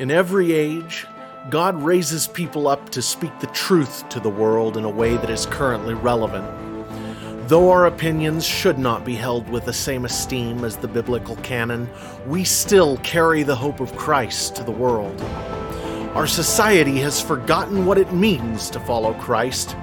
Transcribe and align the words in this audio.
In 0.00 0.10
every 0.10 0.52
age, 0.52 1.06
God 1.50 1.80
raises 1.80 2.26
people 2.26 2.66
up 2.66 2.90
to 2.90 3.00
speak 3.00 3.38
the 3.38 3.46
truth 3.48 4.08
to 4.08 4.18
the 4.18 4.28
world 4.28 4.76
in 4.76 4.82
a 4.82 4.90
way 4.90 5.16
that 5.16 5.30
is 5.30 5.46
currently 5.46 5.94
relevant. 5.94 6.44
Though 7.48 7.70
our 7.70 7.86
opinions 7.86 8.44
should 8.44 8.76
not 8.76 9.04
be 9.04 9.14
held 9.14 9.48
with 9.48 9.66
the 9.66 9.72
same 9.72 10.04
esteem 10.04 10.64
as 10.64 10.76
the 10.76 10.88
biblical 10.88 11.36
canon, 11.36 11.88
we 12.26 12.42
still 12.42 12.96
carry 12.98 13.44
the 13.44 13.54
hope 13.54 13.78
of 13.78 13.94
Christ 13.94 14.56
to 14.56 14.64
the 14.64 14.72
world. 14.72 15.20
Our 16.16 16.26
society 16.26 16.98
has 16.98 17.20
forgotten 17.20 17.86
what 17.86 17.98
it 17.98 18.12
means 18.12 18.70
to 18.70 18.80
follow 18.80 19.14
Christ. 19.14 19.76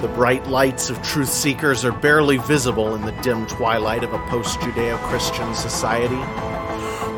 The 0.00 0.08
bright 0.08 0.44
lights 0.48 0.90
of 0.90 1.00
truth 1.02 1.28
seekers 1.28 1.84
are 1.84 1.92
barely 1.92 2.38
visible 2.38 2.96
in 2.96 3.02
the 3.02 3.12
dim 3.22 3.46
twilight 3.46 4.02
of 4.02 4.12
a 4.12 4.26
post 4.26 4.58
Judeo 4.58 4.98
Christian 5.08 5.54
society. 5.54 6.18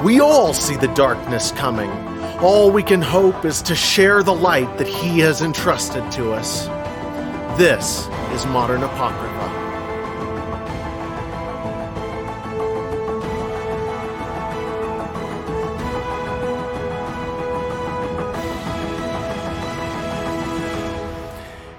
We 0.05 0.21
all 0.21 0.53
see 0.53 0.77
the 0.77 0.93
darkness 0.95 1.51
coming. 1.53 2.14
All 2.41 2.71
we 2.71 2.83
can 2.83 3.01
hope 3.01 3.45
is 3.45 3.63
to 3.63 3.75
share 3.75 4.23
the 4.23 4.35
light 4.35 4.77
that 4.79 4.87
He 4.89 5.19
has 5.21 5.41
entrusted 5.41 6.11
to 6.13 6.33
us. 6.33 6.67
This 7.59 8.07
is 8.33 8.45
Modern 8.47 8.83
Apocrypha. 8.83 9.63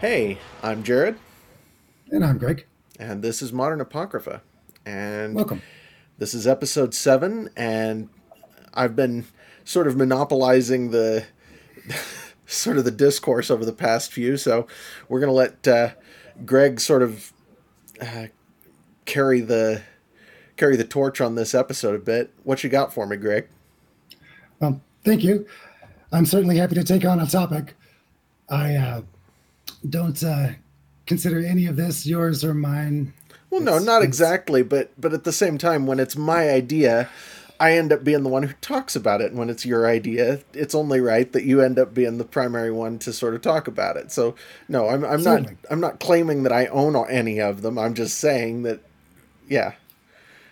Hey, 0.01 0.37
I'm 0.61 0.83
Jared, 0.83 1.17
And 2.11 2.23
I'm 2.23 2.37
Greg. 2.37 2.65
and 2.99 3.23
this 3.23 3.41
is 3.41 3.51
Modern 3.51 3.81
Apocrypha. 3.81 4.41
And 4.85 5.33
Welcome. 5.33 5.61
This 6.19 6.33
is 6.35 6.45
episode 6.45 6.93
seven, 6.93 7.49
and 7.57 8.09
I've 8.73 8.95
been 8.95 9.25
sort 9.65 9.87
of 9.87 9.97
monopolizing 9.97 10.91
the 10.91 11.25
sort 12.45 12.77
of 12.77 12.85
the 12.85 12.91
discourse 12.91 13.51
over 13.51 13.65
the 13.65 13.73
past 13.73 14.13
few. 14.13 14.37
So 14.37 14.67
we're 15.09 15.19
gonna 15.19 15.33
let 15.33 15.67
uh, 15.67 15.89
Greg 16.45 16.79
sort 16.79 17.01
of 17.01 17.33
uh, 18.01 18.27
carry 19.05 19.41
the 19.41 19.81
carry 20.55 20.77
the 20.77 20.85
torch 20.85 21.19
on 21.19 21.35
this 21.35 21.53
episode 21.53 21.95
a 21.95 21.99
bit. 21.99 22.33
What 22.43 22.63
you 22.63 22.69
got 22.69 22.93
for 22.93 23.05
me, 23.05 23.17
Greg? 23.17 23.47
Well, 24.59 24.81
thank 25.03 25.23
you. 25.23 25.45
I'm 26.11 26.25
certainly 26.25 26.57
happy 26.57 26.75
to 26.75 26.83
take 26.83 27.03
on 27.03 27.19
a 27.19 27.27
topic. 27.27 27.75
I 28.47 28.75
uh, 28.75 29.01
don't 29.89 30.21
uh, 30.23 30.49
consider 31.05 31.45
any 31.45 31.65
of 31.65 31.75
this 31.75 32.05
yours 32.05 32.43
or 32.43 32.53
mine. 32.53 33.13
Well, 33.49 33.61
no, 33.61 33.79
not 33.79 34.01
exactly, 34.01 34.63
but 34.63 34.91
but 34.97 35.13
at 35.13 35.23
the 35.23 35.31
same 35.31 35.57
time, 35.57 35.87
when 35.87 35.99
it's 35.99 36.15
my 36.15 36.49
idea, 36.49 37.09
I 37.59 37.77
end 37.77 37.93
up 37.93 38.03
being 38.03 38.23
the 38.23 38.29
one 38.29 38.43
who 38.43 38.53
talks 38.61 38.95
about 38.95 39.21
it. 39.21 39.31
And 39.31 39.39
when 39.39 39.49
it's 39.49 39.65
your 39.65 39.87
idea, 39.87 40.41
it's 40.53 40.75
only 40.75 40.99
right 40.99 41.31
that 41.31 41.43
you 41.43 41.61
end 41.61 41.79
up 41.79 41.93
being 41.93 42.17
the 42.17 42.25
primary 42.25 42.71
one 42.71 42.99
to 42.99 43.13
sort 43.13 43.35
of 43.35 43.41
talk 43.41 43.67
about 43.67 43.97
it. 43.97 44.11
So, 44.11 44.35
no, 44.67 44.89
I'm 44.89 45.05
I'm 45.05 45.23
not 45.23 45.47
I'm 45.69 45.79
not 45.79 45.99
claiming 45.99 46.43
that 46.43 46.51
I 46.51 46.67
own 46.67 46.95
any 47.09 47.39
of 47.39 47.61
them. 47.61 47.77
I'm 47.77 47.93
just 47.93 48.17
saying 48.17 48.63
that, 48.63 48.81
yeah. 49.47 49.73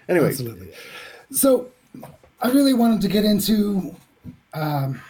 Anyway, 0.07 0.27
Absolutely. 0.27 0.69
So, 1.31 1.67
I 2.41 2.49
really 2.49 2.73
wanted 2.73 3.01
to 3.01 3.07
get 3.07 3.23
into, 3.25 3.95
um, 4.53 5.01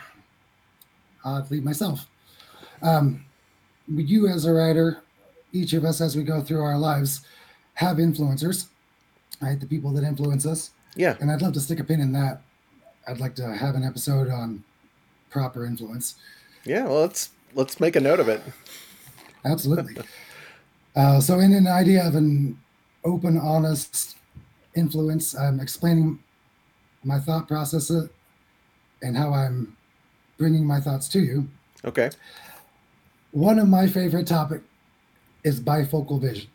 oddly, 1.25 1.61
myself. 1.61 2.07
Um, 2.81 3.25
you, 3.87 4.27
as 4.27 4.45
a 4.45 4.53
writer, 4.53 5.01
each 5.51 5.73
of 5.73 5.83
us, 5.83 5.99
as 6.01 6.15
we 6.15 6.23
go 6.23 6.41
through 6.41 6.61
our 6.61 6.77
lives, 6.77 7.21
have 7.75 7.97
influencers, 7.97 8.67
right? 9.41 9.59
The 9.59 9.65
people 9.65 9.91
that 9.93 10.03
influence 10.03 10.45
us. 10.45 10.71
Yeah, 10.95 11.15
And 11.19 11.31
I'd 11.31 11.41
love 11.41 11.53
to 11.53 11.59
stick 11.59 11.79
a 11.79 11.83
pin 11.83 11.99
in 12.01 12.11
that. 12.13 12.41
I'd 13.07 13.19
like 13.19 13.35
to 13.35 13.55
have 13.55 13.75
an 13.75 13.83
episode 13.83 14.29
on 14.29 14.63
proper 15.29 15.65
influence. 15.65 16.15
yeah. 16.63 16.83
Well, 16.83 17.01
let's 17.01 17.31
let's 17.53 17.79
make 17.79 17.95
a 17.95 17.99
note 17.99 18.19
of 18.19 18.29
it. 18.29 18.41
Absolutely. 19.45 19.95
uh, 20.95 21.19
so, 21.19 21.39
in 21.39 21.53
an 21.53 21.67
idea 21.67 22.07
of 22.07 22.15
an 22.15 22.59
open, 23.03 23.37
honest 23.37 24.15
influence, 24.75 25.35
I'm 25.35 25.59
explaining 25.59 26.19
my 27.03 27.19
thought 27.19 27.47
process 27.47 27.91
and 29.01 29.17
how 29.17 29.33
I'm 29.33 29.75
bringing 30.37 30.65
my 30.65 30.79
thoughts 30.79 31.09
to 31.09 31.19
you. 31.19 31.47
Okay. 31.83 32.09
One 33.31 33.59
of 33.59 33.67
my 33.67 33.87
favorite 33.87 34.27
topic 34.27 34.61
is 35.43 35.59
bifocal 35.59 36.21
vision. 36.21 36.49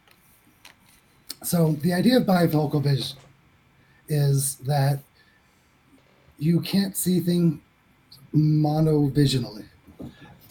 So, 1.42 1.72
the 1.82 1.92
idea 1.92 2.18
of 2.18 2.22
bifocal 2.22 2.82
vision 2.82 3.16
is 4.08 4.56
that 4.56 5.00
you 6.38 6.60
can't 6.60 6.96
see 6.96 7.20
things 7.20 7.60
monovisionally 8.34 9.64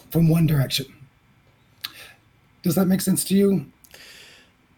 from 0.09 0.29
one 0.29 0.47
direction. 0.47 0.85
Does 2.63 2.75
that 2.75 2.87
make 2.87 3.01
sense 3.01 3.23
to 3.25 3.35
you? 3.35 3.67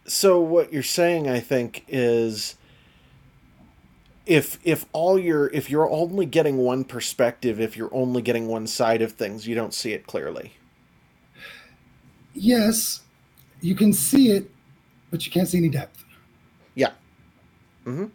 So 0.06 0.40
what 0.40 0.72
you're 0.72 0.82
saying, 0.82 1.28
I 1.28 1.40
think, 1.40 1.84
is 1.88 2.56
if 4.26 4.58
if 4.64 4.86
all 4.92 5.18
you're 5.18 5.48
if 5.48 5.70
you're 5.70 5.90
only 5.90 6.26
getting 6.26 6.58
one 6.58 6.84
perspective, 6.84 7.60
if 7.60 7.76
you're 7.76 7.92
only 7.92 8.22
getting 8.22 8.46
one 8.46 8.66
side 8.66 9.02
of 9.02 9.12
things, 9.12 9.46
you 9.46 9.54
don't 9.54 9.74
see 9.74 9.92
it 9.92 10.06
clearly. 10.06 10.52
Yes, 12.32 13.00
you 13.60 13.74
can 13.74 13.92
see 13.92 14.30
it, 14.30 14.50
but 15.10 15.26
you 15.26 15.32
can't 15.32 15.48
see 15.48 15.58
any 15.58 15.68
depth. 15.68 16.04
Yeah. 16.74 16.92
Mm-hmm. 17.84 18.06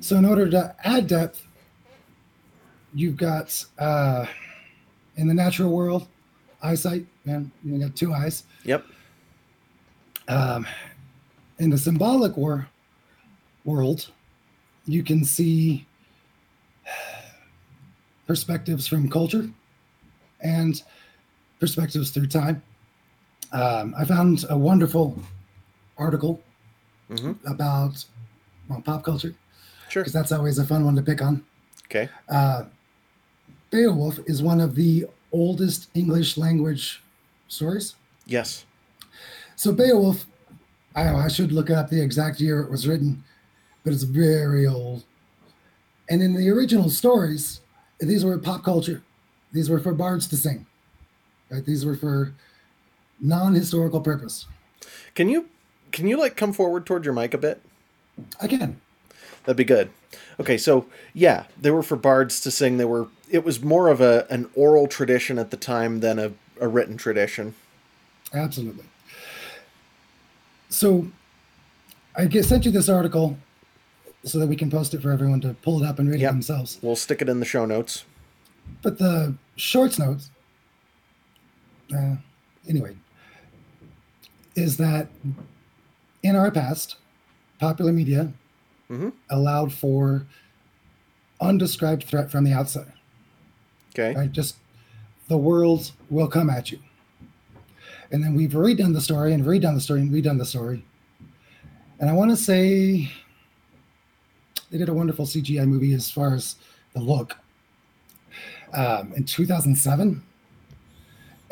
So, 0.00 0.16
in 0.16 0.24
order 0.24 0.48
to 0.50 0.74
add 0.82 1.06
depth, 1.06 1.46
you've 2.94 3.16
got 3.16 3.64
uh, 3.78 4.26
in 5.16 5.28
the 5.28 5.34
natural 5.34 5.70
world 5.72 6.08
eyesight, 6.62 7.06
and 7.26 7.50
you 7.62 7.78
got 7.78 7.94
two 7.94 8.12
eyes. 8.12 8.44
Yep. 8.64 8.84
Um, 10.28 10.66
in 11.58 11.70
the 11.70 11.78
symbolic 11.78 12.36
war, 12.36 12.68
world, 13.64 14.10
you 14.86 15.02
can 15.02 15.24
see 15.24 15.86
perspectives 18.26 18.86
from 18.86 19.08
culture 19.08 19.50
and 20.40 20.82
perspectives 21.58 22.10
through 22.10 22.26
time. 22.26 22.62
Um, 23.52 23.94
I 23.98 24.04
found 24.04 24.46
a 24.48 24.56
wonderful 24.56 25.20
article 25.98 26.40
Mhm. 27.10 27.36
about 27.44 28.04
well, 28.68 28.80
pop 28.80 29.02
culture 29.04 29.34
Sure. 29.90 30.02
because 30.02 30.12
that's 30.12 30.32
always 30.32 30.58
a 30.58 30.64
fun 30.64 30.84
one 30.84 30.96
to 30.96 31.02
pick 31.02 31.20
on. 31.20 31.44
Okay. 31.86 32.08
Uh, 32.28 32.64
Beowulf 33.70 34.18
is 34.26 34.42
one 34.42 34.60
of 34.60 34.74
the 34.74 35.06
oldest 35.32 35.90
English 35.94 36.36
language 36.36 37.02
stories. 37.48 37.94
Yes. 38.26 38.64
So 39.56 39.72
Beowulf, 39.72 40.26
I, 40.94 41.08
I 41.14 41.28
should 41.28 41.52
look 41.52 41.70
up 41.70 41.90
the 41.90 42.02
exact 42.02 42.40
year 42.40 42.60
it 42.60 42.70
was 42.70 42.86
written, 42.86 43.24
but 43.84 43.92
it's 43.92 44.04
very 44.04 44.66
old. 44.66 45.04
And 46.08 46.22
in 46.22 46.34
the 46.34 46.48
original 46.50 46.90
stories, 46.90 47.60
these 48.00 48.24
were 48.24 48.36
pop 48.38 48.64
culture. 48.64 49.02
These 49.52 49.70
were 49.70 49.78
for 49.80 49.94
bards 49.94 50.26
to 50.28 50.36
sing. 50.36 50.66
Right? 51.50 51.64
These 51.64 51.84
were 51.84 51.96
for 51.96 52.34
non-historical 53.20 54.00
purpose. 54.00 54.46
Can 55.14 55.28
you 55.28 55.48
can 55.92 56.06
you 56.06 56.18
like 56.18 56.36
come 56.36 56.52
forward 56.52 56.86
towards 56.86 57.04
your 57.04 57.14
mic 57.14 57.34
a 57.34 57.38
bit? 57.38 57.60
Again, 58.40 58.80
That'd 59.44 59.56
be 59.56 59.64
good. 59.64 59.90
Okay, 60.38 60.56
so 60.58 60.86
yeah, 61.14 61.44
they 61.60 61.70
were 61.70 61.82
for 61.82 61.96
bards 61.96 62.40
to 62.40 62.50
sing. 62.50 62.76
They 62.78 62.84
were. 62.84 63.08
It 63.30 63.44
was 63.44 63.62
more 63.62 63.88
of 63.88 64.00
a 64.00 64.26
an 64.30 64.48
oral 64.54 64.86
tradition 64.88 65.38
at 65.38 65.50
the 65.50 65.56
time 65.56 66.00
than 66.00 66.18
a, 66.18 66.32
a 66.60 66.68
written 66.68 66.96
tradition. 66.96 67.54
absolutely. 68.34 68.84
So 70.68 71.08
I 72.16 72.26
get, 72.26 72.44
sent 72.44 72.64
you 72.64 72.70
this 72.70 72.88
article 72.88 73.36
so 74.24 74.38
that 74.38 74.46
we 74.46 74.54
can 74.56 74.70
post 74.70 74.94
it 74.94 75.02
for 75.02 75.10
everyone 75.10 75.40
to 75.40 75.54
pull 75.62 75.82
it 75.82 75.86
up 75.86 75.98
and 75.98 76.08
read 76.08 76.20
Yep. 76.20 76.30
it 76.30 76.32
themselves. 76.34 76.78
We'll 76.82 76.96
stick 76.96 77.20
it 77.22 77.28
in 77.28 77.40
the 77.40 77.46
show 77.46 77.64
notes. 77.66 78.04
But 78.82 78.98
the 78.98 79.34
shorts 79.56 79.98
notes, 79.98 80.30
uh, 81.94 82.16
anyway, 82.68 82.96
is 84.54 84.76
that 84.76 85.08
in 86.22 86.36
our 86.36 86.50
past, 86.50 86.96
popular 87.58 87.92
media 87.92 88.32
Mhm. 88.90 89.12
allowed 89.30 89.72
for 89.72 90.26
undescribed 91.40 92.04
threat 92.04 92.30
from 92.30 92.44
the 92.44 92.52
outside. 92.52 92.92
Okay. 93.94 94.14
Right? 94.14 94.30
Just 94.32 94.56
the 95.28 95.38
world 95.38 95.92
will 96.10 96.26
come 96.28 96.50
at 96.50 96.70
you. 96.72 96.80
And 98.10 98.22
then 98.22 98.34
we've 98.34 98.50
redone 98.50 98.92
the 98.92 99.00
story 99.00 99.32
and 99.32 99.44
redone 99.44 99.74
the 99.74 99.80
story 99.80 100.00
and 100.00 100.10
redone 100.10 100.38
the 100.38 100.44
story. 100.44 100.84
And 102.00 102.10
I 102.10 102.12
want 102.12 102.30
to 102.32 102.36
say 102.36 103.10
they 104.70 104.78
did 104.78 104.88
a 104.88 104.94
wonderful 104.94 105.24
CGI 105.26 105.66
movie 105.66 105.92
as 105.94 106.10
far 106.10 106.34
as 106.34 106.56
the 106.92 107.00
look 107.00 107.36
um, 108.74 109.12
in 109.14 109.24
2007. 109.24 110.22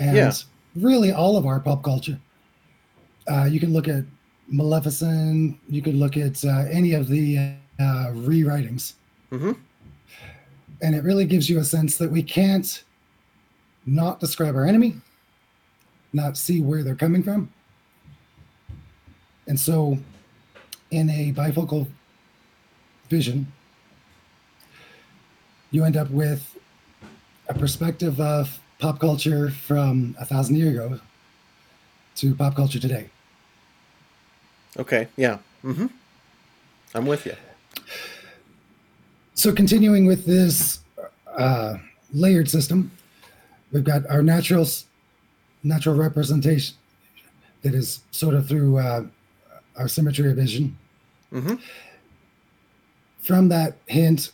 And 0.00 0.17
Yeah. 0.17 0.32
really 0.75 1.12
all 1.12 1.37
of 1.37 1.46
our 1.46 1.61
pop 1.61 1.82
culture. 1.84 2.19
Uh, 3.29 3.44
you 3.44 3.61
can 3.61 3.73
look 3.73 3.87
at 3.88 4.05
Maleficent, 4.48 5.58
you 5.68 5.82
could 5.82 5.94
look 5.94 6.16
at 6.16 6.42
uh, 6.44 6.64
any 6.70 6.94
of 6.94 7.08
the 7.08 7.38
uh, 7.78 8.12
rewritings. 8.12 8.94
Mhm. 9.30 9.56
And 10.80 10.94
it 10.94 11.02
really 11.04 11.26
gives 11.26 11.50
you 11.50 11.58
a 11.58 11.64
sense 11.64 11.98
that 11.98 12.10
we 12.10 12.22
can't 12.22 12.84
not 13.84 14.20
describe 14.20 14.54
our 14.54 14.64
enemy, 14.64 14.96
not 16.12 16.36
see 16.36 16.60
where 16.60 16.82
they're 16.82 16.94
coming 16.94 17.22
from. 17.22 17.50
And 19.46 19.58
so, 19.58 19.98
in 20.90 21.10
a 21.10 21.32
bifocal 21.32 21.86
vision, 23.08 23.50
you 25.70 25.84
end 25.84 25.96
up 25.96 26.10
with 26.10 26.56
a 27.48 27.54
perspective 27.54 28.20
of 28.20 28.58
pop 28.78 29.00
culture 29.00 29.50
from 29.50 30.14
a 30.18 30.24
thousand 30.24 30.56
years 30.56 30.74
ago 30.74 31.00
to 32.16 32.34
pop 32.34 32.54
culture 32.54 32.78
today. 32.78 33.10
Okay. 34.76 35.09
Yeah. 35.17 35.38
Mm-hmm. 35.65 35.87
I'm 36.94 37.06
with 37.06 37.26
you. 37.26 37.35
So, 39.35 39.53
continuing 39.53 40.06
with 40.06 40.26
this 40.26 40.81
uh, 41.26 41.75
layered 42.12 42.50
system, 42.50 42.91
we've 43.73 43.85
got 43.85 44.06
our 44.09 44.23
natural 44.23 44.67
natural 45.62 45.94
representation 45.94 46.76
that 47.62 47.75
is 47.75 48.00
sort 48.11 48.35
of 48.35 48.49
through 48.49 48.79
uh, 48.79 49.05
our 49.76 49.88
symmetry 49.88 50.31
of 50.31 50.37
vision. 50.37 50.76
Mm-hmm. 51.32 51.55
From 53.20 53.49
that 53.49 53.76
hint, 53.87 54.32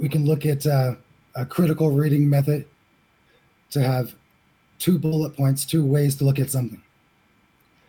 we 0.00 0.08
can 0.08 0.26
look 0.26 0.44
at 0.44 0.66
uh, 0.66 0.96
a 1.34 1.46
critical 1.46 1.90
reading 1.90 2.28
method 2.28 2.66
to 3.70 3.82
have 3.82 4.14
two 4.78 4.98
bullet 4.98 5.36
points, 5.36 5.64
two 5.64 5.84
ways 5.84 6.16
to 6.16 6.24
look 6.24 6.38
at 6.38 6.50
something. 6.50 6.82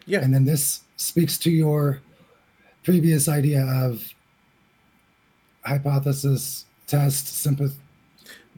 Yeah. 0.06 0.22
And 0.22 0.34
then 0.34 0.46
this 0.46 0.82
speaks 0.98 1.38
to 1.40 1.50
your 1.52 2.02
previous 2.84 3.28
idea 3.30 3.64
of 3.66 4.04
hypothesis, 5.64 6.66
test, 6.88 7.26
sympath. 7.28 7.74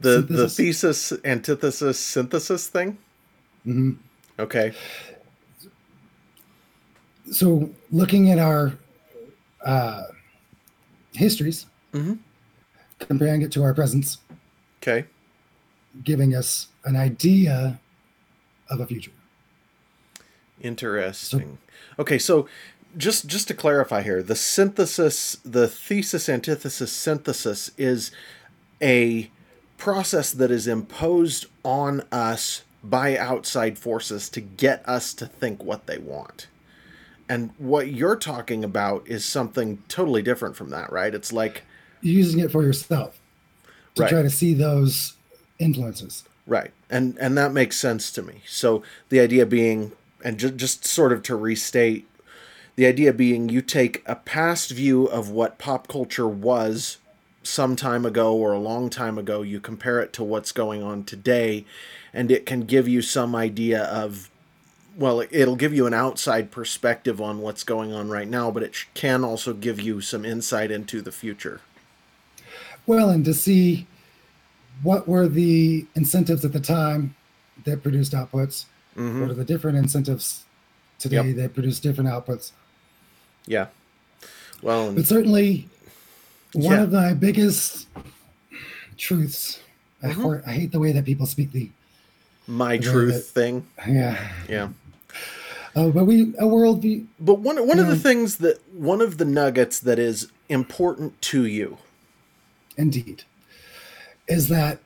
The 0.02 0.22
the 0.22 0.48
thesis, 0.50 1.12
antithesis, 1.26 2.00
synthesis 2.00 2.68
thing. 2.68 2.98
hmm 3.64 3.92
Okay. 4.40 4.74
So, 7.32 7.70
looking 7.92 8.32
at 8.32 8.40
our 8.40 8.74
uh, 9.64 10.04
histories, 11.14 11.66
Mm-hmm. 11.94 12.14
comparing 13.00 13.42
it 13.42 13.52
to 13.54 13.64
our 13.64 13.74
presents, 13.74 14.20
Okay. 14.82 15.06
giving 16.04 16.36
us 16.36 16.68
an 16.86 16.96
idea 16.96 17.80
of 18.70 18.80
a 18.80 18.86
future. 18.88 19.12
Interesting. 20.62 21.58
okay, 21.98 22.18
so 22.18 22.48
just 22.98 23.28
just 23.28 23.48
to 23.48 23.54
clarify 23.54 24.02
here, 24.02 24.22
the 24.24 24.36
synthesis, 24.36 25.38
the 25.46 25.68
thesis, 25.68 26.28
antithesis, 26.28 26.92
synthesis 26.92 27.72
is 27.78 28.12
a 28.82 29.30
process 29.78 30.32
that 30.32 30.52
is 30.52 30.68
imposed 30.68 31.46
on 31.64 32.02
us 32.12 32.64
by 32.84 33.18
outside 33.18 33.78
forces 33.78 34.30
to 34.30 34.42
get 34.42 34.88
us 34.88 35.14
to 35.14 35.26
think 35.26 35.64
what 35.64 35.86
they 35.86 35.98
want. 35.98 36.48
And 37.28 37.52
what 37.58 37.92
you're 37.92 38.16
talking 38.16 38.64
about 38.64 39.08
is 39.08 39.24
something 39.24 39.84
totally 39.88 40.22
different 40.24 40.56
from 40.56 40.70
that, 40.72 40.92
right? 40.92 41.14
It's 41.14 41.32
like 41.32 41.64
Using 42.02 42.40
it 42.40 42.50
for 42.52 42.64
yourself 42.64 43.20
to 43.96 44.04
Right. 44.04 44.10
try 44.10 44.22
to 44.22 44.30
see 44.30 44.54
those 44.54 45.14
influences. 45.60 46.24
Right, 46.48 46.72
and 46.90 47.16
and 47.20 47.38
that 47.38 47.52
makes 47.54 47.78
sense 47.78 48.12
to 48.14 48.22
me. 48.24 48.42
So 48.48 48.82
the 49.10 49.20
idea 49.20 49.46
being, 49.46 49.92
and 50.24 50.38
ju- 50.38 50.52
just 50.52 50.86
sort 50.86 51.12
of 51.12 51.24
to 51.24 51.36
restate, 51.36 52.08
the 52.76 52.86
idea 52.86 53.12
being, 53.12 53.50
you 53.50 53.62
take 53.62 54.04
a 54.06 54.16
past 54.16 54.72
view 54.72 55.06
of 55.06 55.30
what 55.30 55.58
pop 55.58 55.88
culture 55.88 56.28
was 56.28 56.98
some 57.44 57.76
time 57.76 58.06
ago 58.06 58.36
or 58.36 58.54
a 58.54 58.60
long 58.60 58.90
time 58.90 59.18
ago, 59.18 59.42
you 59.42 59.60
compare 59.60 60.00
it 60.00 60.14
to 60.14 60.24
what's 60.24 60.52
going 60.52 60.84
on 60.84 61.04
today, 61.04 61.66
and 62.14 62.32
it 62.32 62.46
can 62.46 62.62
give 62.62 62.88
you 62.88 63.02
some 63.02 63.36
idea 63.36 63.84
of, 63.84 64.30
well, 64.98 65.22
it'll 65.32 65.56
give 65.56 65.74
you 65.74 65.88
an 65.88 65.94
outside 65.94 66.52
perspective 66.52 67.22
on 67.22 67.40
what's 67.40 67.64
going 67.64 67.94
on 67.94 68.10
right 68.10 68.28
now, 68.28 68.52
but 68.52 68.64
it 68.64 68.86
can 68.94 69.24
also 69.24 69.54
give 69.54 69.80
you 69.80 70.02
some 70.02 70.26
insight 70.26 70.72
into 70.72 71.02
the 71.02 71.12
future. 71.12 71.62
Well, 72.86 73.10
and 73.10 73.24
to 73.26 73.34
see 73.34 73.88
what 74.82 75.08
were 75.08 75.28
the 75.28 75.86
incentives 75.96 76.44
at 76.44 76.54
the 76.54 76.60
time 76.60 77.16
that 77.66 77.84
produced 77.84 78.14
outputs, 78.14 78.66
hmm 78.96 79.22
what 79.22 79.30
are 79.30 79.34
the 79.34 79.46
different 79.46 79.78
incentives 79.78 80.44
today 80.98 81.28
Yep. 81.28 81.36
that 81.38 81.54
produce 81.54 81.80
different 81.80 82.10
outputs. 82.10 82.52
Yeah. 83.46 83.68
Well, 84.62 84.92
But 84.94 85.06
certainly, 85.06 85.70
one 86.54 86.76
Yeah. 86.76 86.84
of 86.84 86.92
my 86.92 87.14
biggest 87.14 87.88
truths. 88.98 89.60
I, 90.04 90.10
Mhm. 90.10 90.14
hor- 90.14 90.44
I 90.46 90.52
hate 90.54 90.72
the 90.72 90.80
way 90.80 90.92
that 90.92 91.06
people 91.06 91.26
speak 91.26 91.52
the 91.52 91.70
my 92.48 92.78
the 92.78 92.84
truth 92.84 93.14
that- 93.14 93.22
thing. 93.42 93.66
yeah. 93.88 94.32
Yeah. 94.50 94.70
Uh, 95.76 95.90
but 95.90 96.06
we 96.06 96.34
a 96.38 96.44
worldview. 96.44 97.06
But 97.20 97.36
one 97.40 97.66
one 97.68 97.80
of 97.80 97.88
the 97.88 97.96
things 97.98 98.38
that 98.38 98.60
one 98.74 99.02
of 99.02 99.18
the 99.18 99.26
nuggets 99.26 99.80
that 99.80 100.00
is 100.00 100.28
important 100.50 101.22
to 101.24 101.46
you. 101.46 101.78
indeed, 102.78 103.24
is 104.30 104.48
that 104.48 104.80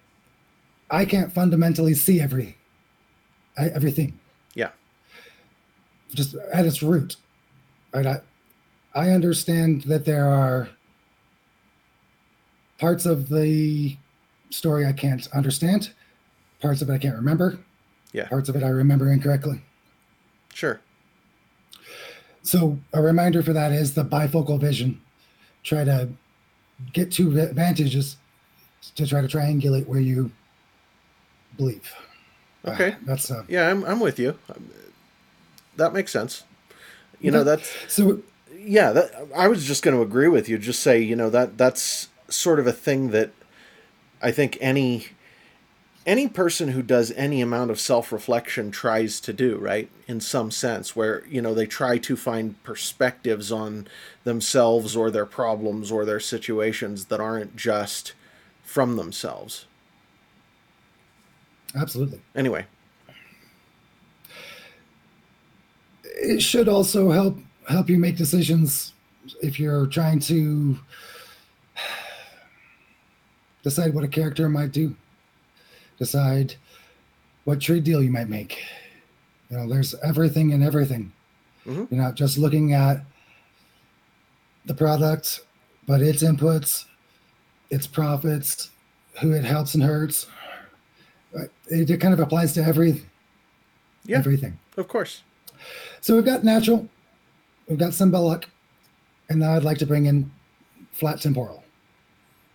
I 0.89 1.05
can't 1.05 1.31
fundamentally 1.31 1.93
see 1.93 2.19
every 2.19 2.47
I- 2.47 2.55
everything 3.57 4.19
Yeah. 4.55 4.69
just 6.13 6.35
at 6.53 6.65
its 6.65 6.81
root. 6.83 7.15
Right? 7.93 8.05
I, 8.05 8.21
I 8.95 9.09
understand 9.11 9.83
that 9.83 10.05
there 10.05 10.27
are 10.27 10.69
parts 12.77 13.05
of 13.05 13.29
the 13.29 13.97
story 14.49 14.85
I 14.85 14.93
can't 14.93 15.27
understand, 15.33 15.91
parts 16.61 16.81
of 16.81 16.89
it 16.89 16.93
I 16.93 16.97
can't 16.97 17.15
remember, 17.15 17.59
Yeah. 18.11 18.27
parts 18.27 18.49
of 18.49 18.55
it 18.55 18.63
I 18.63 18.69
remember 18.69 19.11
incorrectly. 19.11 19.61
Sure. 20.53 20.79
So 22.43 22.77
a 22.91 23.01
reminder 23.01 23.41
for 23.41 23.53
that 23.53 23.71
is 23.71 23.93
the 23.93 24.03
bifocal 24.03 24.59
vision. 24.59 25.01
Try 25.63 25.85
to 25.85 26.09
get 26.91 27.11
two 27.11 27.39
advantages 27.39 28.17
to 28.95 29.07
try 29.07 29.21
to 29.21 29.27
triangulate 29.27 29.87
where 29.87 30.01
you 30.01 30.31
believe. 31.57 31.93
Uh, 32.65 32.71
Okay. 32.71 32.95
that's 33.05 33.29
uh, 33.29 33.43
Yeah, 33.47 33.69
I'm 33.69 33.83
I'm 33.83 33.99
with 33.99 34.19
you. 34.19 34.37
That 35.75 35.93
makes 35.93 36.11
sense. 36.11 36.43
You 37.19 37.31
know, 37.31 37.43
that's 37.43 37.69
so. 37.87 38.21
yeah, 38.57 38.91
that 38.91 39.27
I 39.35 39.47
was 39.47 39.65
just 39.65 39.81
going 39.81 39.95
to 39.95 40.03
agree 40.03 40.27
with 40.27 40.49
you. 40.49 40.57
Just 40.57 40.81
say, 40.81 40.99
you 40.99 41.15
know, 41.15 41.29
that 41.29 41.57
that's 41.57 42.09
sort 42.27 42.59
of 42.59 42.67
a 42.67 42.73
thing 42.73 43.11
that 43.11 43.31
I 44.21 44.31
think 44.31 44.57
any 44.61 45.07
any 46.05 46.27
person 46.27 46.69
who 46.69 46.81
does 46.81 47.11
any 47.13 47.39
amount 47.41 47.71
of 47.71 47.79
self-reflection 47.79 48.71
tries 48.71 49.21
to 49.21 49.31
do, 49.31 49.57
right? 49.57 49.89
In 50.05 50.19
some 50.19 50.51
sense 50.51 50.95
where, 50.97 51.25
you 51.27 51.41
know, 51.41 51.53
they 51.53 51.65
try 51.65 51.97
to 51.97 52.17
find 52.17 52.61
perspectives 52.63 53.53
on 53.53 53.87
themselves 54.25 54.97
or 54.97 55.09
their 55.09 55.25
problems 55.25 55.91
or 55.93 56.03
their 56.03 56.19
situations 56.19 57.05
that 57.05 57.21
aren't 57.21 57.55
just 57.55 58.13
from 58.63 58.97
themselves. 58.97 59.65
Absolutely. 61.75 62.21
Anyway, 62.35 62.65
It 66.03 66.41
should 66.41 66.67
also 66.69 67.11
help 67.11 67.37
help 67.67 67.89
you 67.89 67.97
make 67.97 68.15
decisions 68.17 68.93
if 69.41 69.59
you're 69.59 69.87
trying 69.87 70.19
to 70.21 70.77
decide 73.63 73.93
what 73.93 74.03
a 74.03 74.07
character 74.07 74.47
might 74.49 74.71
do, 74.71 74.95
decide 75.97 76.55
what 77.45 77.59
trade 77.61 77.83
deal 77.83 78.01
you 78.03 78.11
might 78.11 78.29
make. 78.29 78.61
You 79.49 79.57
know, 79.57 79.67
there's 79.69 79.95
everything 79.95 80.53
and 80.53 80.63
everything. 80.63 81.11
Mhm. 81.65 81.89
You're 81.91 82.01
not 82.01 82.15
just 82.15 82.37
looking 82.37 82.73
at 82.73 83.03
the 84.65 84.73
product, 84.73 85.41
but 85.87 86.01
its 86.01 86.23
inputs, 86.23 86.85
its 87.69 87.87
profits, 87.87 88.71
who 89.21 89.31
it 89.31 89.43
helps 89.45 89.73
and 89.73 89.83
hurts. 89.83 90.25
Uh, 91.35 91.43
It, 91.67 91.89
it 91.89 91.99
kind 91.99 92.13
of 92.13 92.19
applies 92.19 92.53
to 92.53 92.63
every 92.63 93.03
Yeah. 94.05 94.19
everything. 94.19 94.59
of 94.77 94.87
course. 94.87 95.21
So 96.01 96.15
we've 96.15 96.25
got 96.25 96.43
natural, 96.43 96.89
we've 97.67 97.79
got 97.79 97.93
symbolic, 97.93 98.49
and 99.29 99.39
now 99.39 99.53
I'd 99.55 99.63
like 99.63 99.77
to 99.79 99.85
bring 99.85 100.05
in 100.05 100.31
flat 100.91 101.21
temporal. 101.21 101.63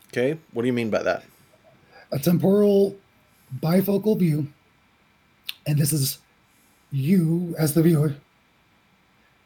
Okay, 0.08 0.38
what 0.52 0.62
do 0.62 0.66
you 0.66 0.72
mean 0.74 0.90
by 0.90 1.02
that? 1.02 1.24
A 2.12 2.18
temporal 2.18 2.96
bifocal 3.60 4.18
view, 4.18 4.48
and 5.66 5.78
this 5.78 5.92
is 5.92 6.18
you 6.90 7.54
as 7.58 7.74
the 7.74 7.82
viewer 7.82 8.14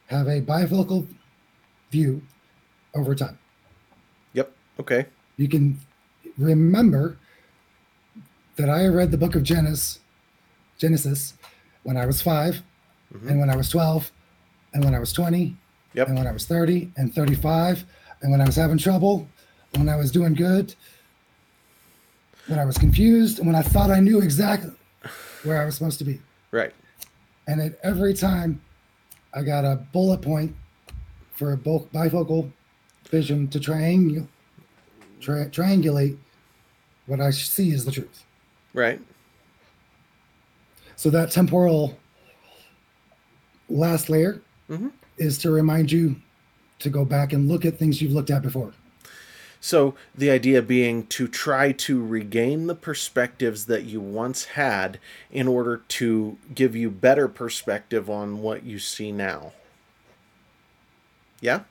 have 0.07 0.27
a 0.27 0.41
bifocal 0.41 1.07
view 1.91 2.21
over 2.93 3.15
time. 3.15 3.37
Yep. 4.33 4.51
Okay. 4.79 5.05
You 5.37 5.47
can 5.47 5.79
remember 6.37 7.17
that 8.55 8.69
I 8.69 8.85
read 8.87 9.11
the 9.11 9.17
book 9.17 9.35
of 9.35 9.43
Genesis, 9.43 9.99
Genesis 10.77 11.33
when 11.83 11.97
I 11.97 12.05
was 12.05 12.21
5 12.21 12.61
Mhm. 13.13 13.29
and 13.29 13.39
when 13.39 13.49
I 13.49 13.55
was 13.55 13.69
12, 13.69 14.11
and 14.73 14.83
when 14.83 14.93
I 14.95 14.99
was 14.99 15.11
20, 15.13 15.55
Yep. 15.93 16.07
and 16.07 16.17
when 16.17 16.27
I 16.27 16.31
was 16.31 16.45
30 16.45 16.91
and 16.97 17.13
35, 17.13 17.85
and 18.21 18.31
when 18.31 18.41
I 18.41 18.45
was 18.45 18.55
having 18.55 18.77
trouble, 18.77 19.27
when 19.75 19.89
I 19.89 19.95
was 19.95 20.11
doing 20.11 20.33
good. 20.33 20.75
when 22.47 22.59
I 22.59 22.65
was 22.65 22.77
confused, 22.77 23.37
and 23.39 23.47
when 23.47 23.55
I 23.55 23.61
thought 23.61 23.89
I 23.89 24.01
knew 24.01 24.19
exactly 24.19 24.73
where 25.43 25.61
I 25.61 25.65
was 25.65 25.75
supposed 25.75 25.97
to 25.99 26.03
be. 26.03 26.19
Right. 26.51 26.73
And 27.47 27.61
at 27.61 27.79
every 27.83 28.13
time 28.13 28.59
I 29.33 29.43
got 29.43 29.63
a 29.63 29.77
bullet 29.93 30.21
point 30.21 30.53
for 31.33 31.53
a 31.53 31.57
bifocal 31.57 32.51
vision 33.09 33.47
to 33.47 33.59
triangul- 33.61 34.27
tri- 35.21 35.45
triangulate 35.47 36.17
what 37.05 37.21
I 37.21 37.29
see 37.31 37.71
is 37.71 37.85
the 37.85 37.91
truth. 37.93 38.25
Right. 38.73 38.99
So 40.95 41.09
that 41.09 41.31
temporal 41.31 41.97
last 43.69 44.09
layer 44.09 44.41
mm-hmm. 44.69 44.89
is 45.17 45.37
to 45.39 45.51
remind 45.51 45.91
you 45.91 46.15
to 46.79 46.89
go 46.89 47.05
back 47.05 47.33
and 47.33 47.47
look 47.47 47.65
at 47.65 47.77
things 47.77 48.01
you've 48.01 48.11
looked 48.11 48.29
at 48.29 48.41
before. 48.41 48.73
So 49.59 49.95
the 50.13 50.29
idea 50.29 50.61
being 50.61 51.07
to 51.07 51.25
try 51.27 51.71
to 51.71 52.05
regain 52.05 52.67
the 52.67 52.75
perspectives 52.75 53.65
that 53.67 53.85
you 53.85 54.01
once 54.01 54.43
had 54.43 54.99
in 55.31 55.47
order 55.47 55.77
to 55.77 56.37
give 56.53 56.75
you 56.75 56.89
better 56.89 57.29
perspective 57.29 58.09
on 58.09 58.41
what 58.41 58.63
you 58.63 58.77
see 58.77 59.11
now. 59.13 59.53
Yeah? 61.39 61.61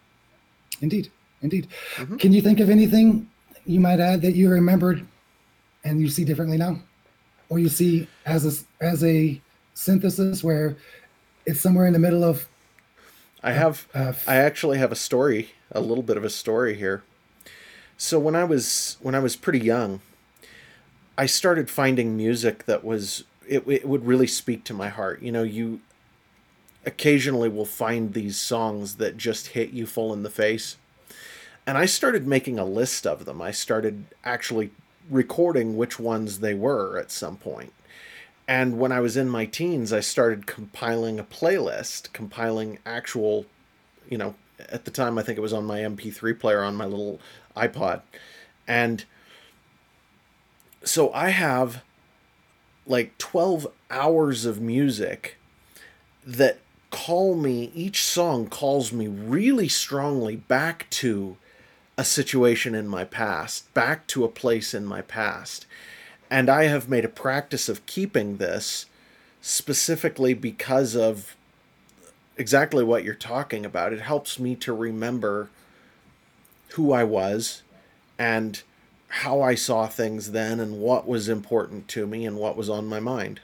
Indeed. 0.81 1.11
Indeed. 1.43 1.69
Mm-hmm. 1.97 2.17
Can 2.17 2.33
you 2.33 2.41
think 2.41 2.61
of 2.61 2.71
anything 2.71 3.29
you 3.67 3.79
might 3.79 4.01
add 4.01 4.23
that 4.23 4.35
you 4.35 4.49
remembered 4.49 5.07
and 5.85 6.01
you 6.01 6.09
see 6.09 6.25
differently 6.25 6.57
now? 6.57 6.79
Or 7.53 7.59
you 7.59 7.69
see 7.69 8.09
as 8.25 8.47
a 8.47 8.83
as 8.83 9.05
a 9.05 9.39
synthesis 9.75 10.43
where 10.43 10.75
it's 11.45 11.61
somewhere 11.61 11.87
in 11.87 11.93
the 11.93 11.99
middle 11.99 12.25
of 12.25 12.49
I 13.43 13.53
have 13.53 13.87
uh, 13.93 14.15
I 14.27 14.37
actually 14.37 14.79
have 14.79 14.91
a 14.91 14.97
story, 14.97 15.51
a 15.71 15.83
little 15.83 16.03
bit 16.03 16.17
of 16.17 16.25
a 16.25 16.31
story 16.31 16.77
here. 16.77 17.03
So 17.99 18.19
when 18.19 18.35
I 18.35 18.45
was 18.45 18.97
when 19.03 19.15
I 19.15 19.19
was 19.19 19.37
pretty 19.37 19.59
young, 19.59 20.01
I 21.19 21.27
started 21.27 21.69
finding 21.69 22.17
music 22.17 22.65
that 22.65 22.85
was 22.85 23.25
it, 23.47 23.69
it 23.69 23.87
would 23.87 24.07
really 24.07 24.27
speak 24.27 24.65
to 24.65 24.73
my 24.73 24.89
heart. 24.89 25.21
You 25.21 25.33
know, 25.33 25.43
you 25.43 25.83
occasionally 26.87 27.51
will 27.51 27.67
find 27.67 28.15
these 28.15 28.41
songs 28.41 28.95
that 28.97 29.19
just 29.19 29.49
hit 29.49 29.73
you 29.73 29.85
full 29.85 30.15
in 30.15 30.23
the 30.23 30.31
face. 30.31 30.79
And 31.67 31.77
I 31.77 31.85
started 31.85 32.27
making 32.27 32.59
a 32.59 32.65
list 32.65 33.07
of 33.07 33.27
them. 33.27 33.43
I 33.43 33.51
started 33.51 34.07
actually 34.25 34.71
recording 35.11 35.77
which 35.77 35.99
ones 35.99 36.41
they 36.41 36.55
were 36.55 36.99
at 36.99 37.11
some 37.11 37.37
point. 37.37 37.73
And 38.49 38.79
when 38.79 38.93
I 38.93 39.01
was 39.01 39.17
in 39.17 39.29
my 39.29 39.47
teens, 39.47 39.93
I 39.93 40.01
started 40.01 40.47
compiling 40.47 41.19
a 41.19 41.25
playlist, 41.25 42.13
compiling 42.13 42.79
actual, 42.85 43.47
you 44.09 44.19
know, 44.19 44.35
at 44.69 44.85
the 44.85 44.91
time 44.91 45.19
I 45.19 45.23
think 45.23 45.39
it 45.39 45.43
was 45.43 45.53
on 45.53 45.65
my 45.65 45.81
MP3 45.81 46.39
player 46.39 46.63
on 46.63 46.75
my 46.75 46.85
little 46.85 47.21
iPod. 47.57 48.03
And 48.67 49.05
so 50.85 51.13
I 51.13 51.31
have 51.31 51.83
like 52.87 53.17
12 53.19 53.69
hours 53.91 54.45
of 54.45 54.61
music 54.61 55.39
that 56.27 56.59
call 56.91 57.35
me, 57.35 57.71
each 57.75 58.03
song 58.03 58.49
calls 58.49 58.93
me 58.93 59.07
really 59.07 59.69
strongly 59.69 60.37
back 60.37 60.87
to 60.91 61.37
a 61.97 62.05
situation 62.05 62.75
in 62.75 62.89
my 62.89 63.05
past, 63.05 63.73
back 63.75 64.07
to 64.09 64.25
a 64.25 64.29
place 64.29 64.75
in 64.75 64.85
my 64.85 65.03
past. 65.03 65.67
And 66.31 66.49
I 66.49 66.65
have 66.65 66.89
made 66.89 67.05
a 67.05 67.11
practice 67.11 67.69
of 67.69 67.85
keeping 67.87 68.39
this 68.39 68.87
specifically 69.41 70.33
because 70.33 70.97
of 70.97 71.37
exactly 72.37 72.83
what 72.83 73.05
you're 73.05 73.15
talking 73.15 73.67
about. 73.67 73.93
It 73.93 74.01
helps 74.01 74.39
me 74.39 74.57
to 74.57 74.73
remember 74.73 75.51
who 76.71 76.93
I 76.93 77.05
was 77.05 77.63
and 78.19 78.63
how 79.09 79.43
I 79.43 79.55
saw 79.55 79.87
things 79.87 80.33
then 80.33 80.59
and 80.59 80.81
what 80.81 81.07
was 81.07 81.29
important 81.29 81.87
to 81.89 82.07
me 82.07 82.25
and 82.25 82.37
what 82.37 82.57
was 82.57 82.71
on 82.71 82.87
my 82.87 82.99
mind. 82.99 83.41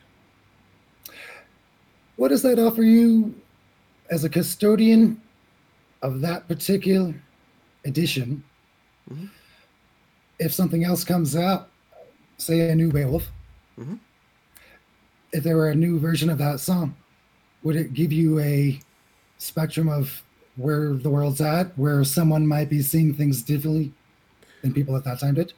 What 2.17 2.28
does 2.28 2.43
that 2.43 2.59
offer 2.59 2.83
you 2.83 3.35
as 4.11 4.25
a 4.25 4.31
custodian 4.31 5.21
of 6.00 6.23
that 6.23 6.49
particular 6.49 7.14
edition? 7.88 8.45
Mm-hmm. 9.11 9.26
If 10.38 10.52
something 10.52 10.85
else 10.85 11.02
comes 11.02 11.35
out, 11.35 11.71
say 12.37 12.71
a 12.71 12.75
new 12.75 12.92
Beowulf, 12.92 13.28
mm-hmm. 13.78 13.97
if 15.33 15.42
there 15.42 15.57
were 15.57 15.71
a 15.71 15.75
new 15.75 15.99
version 15.99 16.30
of 16.30 16.38
that 16.38 16.61
song, 16.61 16.95
would 17.62 17.75
it 17.75 17.92
give 17.95 18.12
you 18.12 18.38
a 18.38 18.80
spectrum 19.38 19.88
of 19.88 20.23
where 20.59 20.95
the 20.95 21.09
world's 21.09 21.40
at, 21.40 21.76
where 21.78 22.02
someone 22.04 22.47
might 22.47 22.68
be 22.68 22.83
seeing 22.83 23.14
things 23.14 23.42
differently 23.42 23.92
than 24.61 24.75
people 24.75 24.97
at 24.97 25.04
that 25.04 25.21
time 25.21 25.35
did. 25.35 25.52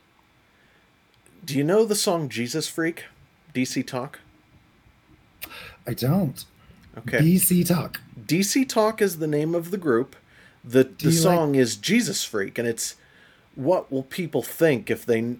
Do 1.44 1.56
you 1.56 1.64
know 1.64 1.84
the 1.84 1.94
song 1.94 2.28
Jesus 2.28 2.68
Freak? 2.68 3.04
DC 3.54 3.86
Talk? 3.86 4.20
I 5.86 5.94
don't. 5.94 6.44
Okay. 6.98 7.18
DC 7.18 7.66
Talk. 7.66 8.00
DC 8.26 8.68
Talk 8.68 9.00
is 9.00 9.18
the 9.18 9.26
name 9.26 9.54
of 9.54 9.70
the 9.70 9.78
group. 9.78 10.14
The 10.64 10.84
the 10.84 11.12
song 11.12 11.52
like... 11.52 11.60
is 11.60 11.76
Jesus 11.76 12.24
Freak 12.24 12.58
and 12.58 12.68
it's 12.68 12.96
what 13.54 13.90
will 13.90 14.02
people 14.02 14.42
think 14.42 14.90
if 14.90 15.04
they 15.04 15.36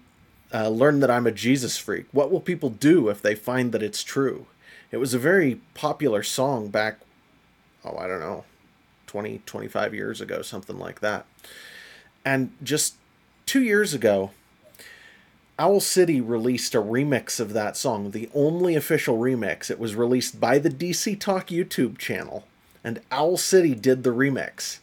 uh, 0.53 0.69
learn 0.69 0.99
that 0.99 1.11
I'm 1.11 1.27
a 1.27 1.31
Jesus 1.31 1.77
freak? 1.77 2.05
What 2.11 2.31
will 2.31 2.41
people 2.41 2.69
do 2.69 3.09
if 3.09 3.21
they 3.21 3.35
find 3.35 3.71
that 3.71 3.83
it's 3.83 4.03
true? 4.03 4.47
It 4.91 4.97
was 4.97 5.13
a 5.13 5.19
very 5.19 5.61
popular 5.73 6.23
song 6.23 6.67
back, 6.67 6.99
oh, 7.85 7.97
I 7.97 8.07
don't 8.07 8.19
know, 8.19 8.43
20, 9.07 9.41
25 9.45 9.93
years 9.93 10.21
ago, 10.21 10.41
something 10.41 10.77
like 10.77 10.99
that. 10.99 11.25
And 12.25 12.51
just 12.61 12.95
two 13.45 13.63
years 13.63 13.93
ago, 13.93 14.31
Owl 15.57 15.79
City 15.79 16.19
released 16.19 16.75
a 16.75 16.81
remix 16.81 17.39
of 17.39 17.53
that 17.53 17.77
song, 17.77 18.11
the 18.11 18.29
only 18.33 18.75
official 18.75 19.17
remix. 19.17 19.71
It 19.71 19.79
was 19.79 19.95
released 19.95 20.39
by 20.39 20.59
the 20.59 20.69
DC 20.69 21.19
Talk 21.19 21.47
YouTube 21.47 21.97
channel, 21.97 22.47
and 22.83 23.01
Owl 23.11 23.37
City 23.37 23.73
did 23.73 24.03
the 24.03 24.09
remix. 24.09 24.79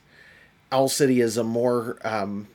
Owl 0.70 0.88
City 0.88 1.20
is 1.20 1.36
a 1.36 1.44
more 1.44 1.98
um, 2.04 2.48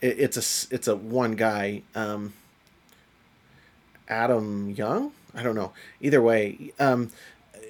it, 0.00 0.18
it's 0.18 0.36
a 0.36 0.74
it's 0.74 0.88
a 0.88 0.96
one 0.96 1.32
guy 1.32 1.82
um, 1.94 2.32
Adam 4.08 4.70
Young. 4.70 5.12
I 5.34 5.42
don't 5.42 5.54
know. 5.54 5.72
Either 6.00 6.20
way, 6.20 6.72
um, 6.80 7.10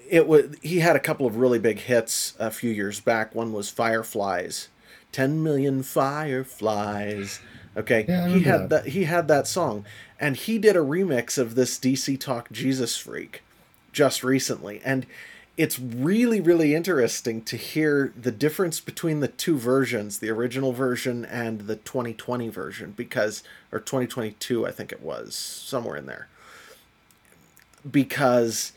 it 0.08 0.26
was 0.26 0.56
he 0.62 0.80
had 0.80 0.96
a 0.96 1.00
couple 1.00 1.26
of 1.26 1.36
really 1.36 1.58
big 1.58 1.78
hits 1.78 2.34
a 2.38 2.50
few 2.50 2.70
years 2.70 3.00
back. 3.00 3.34
One 3.34 3.52
was 3.52 3.68
Fireflies, 3.68 4.68
ten 5.12 5.42
million 5.42 5.82
fireflies. 5.82 7.40
Okay, 7.76 8.04
yeah, 8.08 8.26
he 8.28 8.40
had 8.40 8.62
that. 8.62 8.84
that. 8.84 8.86
He 8.88 9.04
had 9.04 9.28
that 9.28 9.46
song, 9.46 9.84
and 10.18 10.36
he 10.36 10.58
did 10.58 10.76
a 10.76 10.80
remix 10.80 11.38
of 11.38 11.54
this 11.54 11.78
DC 11.78 12.18
Talk 12.18 12.50
Jesus 12.50 12.96
Freak 12.96 13.42
just 13.92 14.24
recently, 14.24 14.80
and 14.84 15.06
it's 15.56 15.78
really 15.78 16.40
really 16.40 16.74
interesting 16.74 17.42
to 17.42 17.56
hear 17.56 18.12
the 18.20 18.30
difference 18.30 18.80
between 18.80 19.20
the 19.20 19.28
two 19.28 19.58
versions, 19.58 20.18
the 20.18 20.30
original 20.30 20.72
version 20.72 21.24
and 21.24 21.62
the 21.62 21.76
2020 21.76 22.48
version, 22.48 22.92
because 22.96 23.42
or 23.72 23.80
2022 23.80 24.66
I 24.66 24.70
think 24.70 24.92
it 24.92 25.02
was 25.02 25.34
somewhere 25.34 25.96
in 25.96 26.06
there, 26.06 26.28
because. 27.88 28.72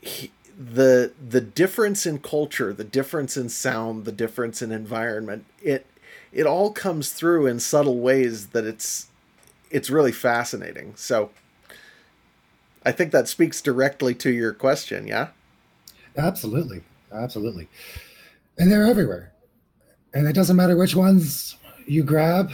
He, 0.00 0.32
the 0.58 1.12
the 1.30 1.40
difference 1.40 2.04
in 2.04 2.18
culture, 2.18 2.72
the 2.72 2.84
difference 2.84 3.36
in 3.36 3.48
sound, 3.48 4.04
the 4.04 4.12
difference 4.12 4.60
in 4.60 4.70
environment, 4.70 5.46
it 5.62 5.86
it 6.32 6.46
all 6.46 6.70
comes 6.72 7.12
through 7.12 7.46
in 7.46 7.60
subtle 7.60 7.98
ways 7.98 8.48
that 8.48 8.64
it's 8.64 9.08
it's 9.70 9.90
really 9.90 10.12
fascinating. 10.12 10.94
So 10.96 11.30
I 12.84 12.92
think 12.92 13.12
that 13.12 13.28
speaks 13.28 13.60
directly 13.60 14.14
to 14.16 14.30
your 14.30 14.52
question, 14.52 15.06
yeah? 15.06 15.28
Absolutely. 16.16 16.82
Absolutely. 17.12 17.68
And 18.58 18.70
they're 18.70 18.86
everywhere. 18.86 19.32
And 20.14 20.26
it 20.26 20.34
doesn't 20.34 20.56
matter 20.56 20.76
which 20.76 20.94
ones 20.94 21.56
you 21.86 22.02
grab, 22.02 22.52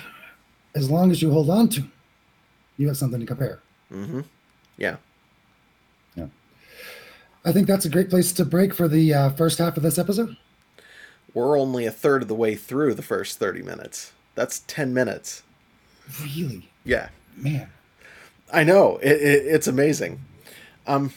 as 0.75 0.91
long 0.91 1.11
as 1.11 1.21
you 1.21 1.31
hold 1.31 1.51
on 1.51 1.69
to, 1.71 1.85
you 2.77 2.87
have 2.87 2.97
something 2.97 3.21
to 3.21 3.27
compare. 3.27 3.61
Mm-hmm. 3.93 4.21
Yeah. 4.77 4.97
Yeah. 6.15 6.27
I 7.45 7.53
think 7.53 7.67
that's 7.67 7.85
a 7.85 7.91
great 7.91 8.11
place 8.11 8.33
to 8.33 8.45
break 8.45 8.75
for 8.75 8.89
the 8.89 9.13
uh, 9.13 9.31
first 9.31 9.59
half 9.59 9.77
of 9.77 9.83
this 9.83 9.99
episode. 9.99 10.37
We're 11.35 11.59
only 11.59 11.85
a 11.85 11.91
third 11.91 12.23
of 12.23 12.29
the 12.29 12.35
way 12.35 12.55
through 12.55 12.95
the 12.95 13.03
first 13.03 13.39
30 13.39 13.63
minutes. 13.63 14.13
That's 14.35 14.61
10 14.61 14.95
minutes. 14.95 15.43
Really? 16.23 16.71
Yeah. 16.85 17.09
Man. 17.37 17.69
I 18.53 18.65
know. 18.65 18.99
It, 18.99 19.21
it, 19.21 19.47
it's 19.47 19.67
amazing. 19.67 20.21
Um, 20.87 21.13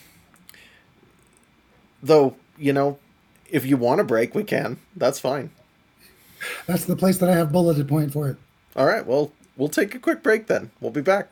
though, 2.01 2.35
you 2.57 2.73
know, 2.73 2.99
if 3.49 3.65
you 3.65 3.77
want 3.77 3.99
to 3.99 4.03
break, 4.03 4.33
we 4.33 4.43
can. 4.43 4.77
That's 4.95 5.19
fine. 5.19 5.51
That's 6.65 6.85
the 6.85 6.95
place 6.95 7.17
that 7.17 7.29
I 7.29 7.35
have 7.35 7.51
bulleted 7.51 7.87
point 7.87 8.13
for 8.13 8.29
it. 8.29 8.37
All 8.75 8.85
right. 8.85 9.05
Well, 9.05 9.31
we'll 9.57 9.69
take 9.69 9.93
a 9.93 9.99
quick 9.99 10.23
break 10.23 10.47
then. 10.47 10.71
We'll 10.79 10.91
be 10.91 11.01
back. 11.01 11.29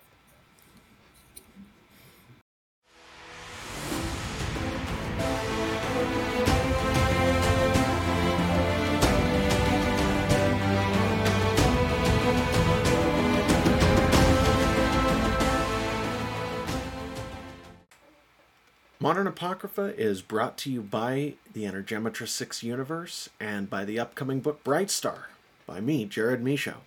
Modern 19.01 19.27
Apocrypha 19.27 19.97
is 19.97 20.21
brought 20.21 20.57
to 20.57 20.69
you 20.69 20.81
by 20.81 21.35
the 21.53 21.63
Energemetra 21.63 22.27
6 22.27 22.63
universe 22.63 23.29
and 23.39 23.69
by 23.69 23.85
the 23.85 23.97
upcoming 23.97 24.41
book 24.41 24.61
Bright 24.61 24.91
Star 24.91 25.29
by 25.65 25.79
me, 25.79 26.03
Jared 26.03 26.43
Michaud. 26.43 26.81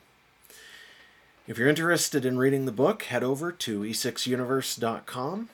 If 1.46 1.56
you're 1.56 1.70
interested 1.70 2.26
in 2.26 2.36
reading 2.36 2.66
the 2.66 2.70
book, 2.70 3.04
head 3.04 3.24
over 3.24 3.50
to 3.50 3.80
e6universe.com. 3.80 5.48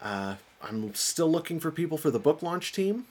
Uh, 0.00 0.36
I'm 0.62 0.94
still 0.94 1.30
looking 1.30 1.60
for 1.60 1.70
people 1.70 1.98
for 1.98 2.10
the 2.10 2.18
book 2.18 2.42
launch 2.42 2.72
team 2.72 3.04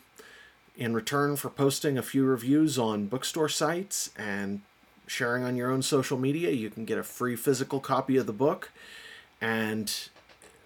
in 0.76 0.96
return 0.96 1.36
for 1.36 1.52
posting 1.52 2.00
a 2.00 2.02
few 2.02 2.26
reviews 2.26 2.80
on 2.80 3.06
bookstore 3.06 3.48
sites 3.48 4.10
and 4.18 4.62
sharing 5.06 5.44
on 5.44 5.56
your 5.56 5.70
own 5.70 5.84
social 5.84 6.18
media. 6.18 6.50
You 6.50 6.72
can 6.72 6.86
get 6.86 6.98
a 6.98 7.04
free 7.04 7.36
physical 7.36 7.80
copy 7.80 8.18
of 8.18 8.26
the 8.26 8.34
book 8.34 8.72
and 9.40 10.10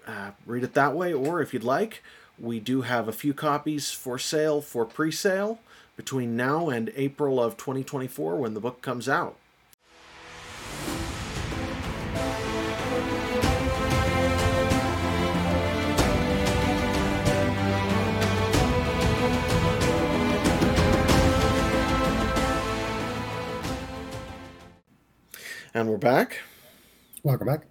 uh, 0.05 0.31
read 0.45 0.63
it 0.63 0.73
that 0.73 0.95
way, 0.95 1.13
or 1.13 1.41
if 1.41 1.53
you'd 1.53 1.63
like, 1.63 2.03
we 2.37 2.59
do 2.59 2.81
have 2.81 3.07
a 3.07 3.13
few 3.13 3.33
copies 3.33 3.91
for 3.91 4.19
sale 4.19 4.61
for 4.61 4.85
pre 4.85 5.11
sale 5.11 5.59
between 5.95 6.35
now 6.35 6.69
and 6.69 6.91
April 6.95 7.41
of 7.41 7.57
2024 7.57 8.35
when 8.35 8.53
the 8.53 8.59
book 8.59 8.81
comes 8.81 9.07
out. 9.07 9.37
And 25.73 25.89
we're 25.89 25.97
back. 25.97 26.39
Welcome 27.23 27.47
back. 27.47 27.65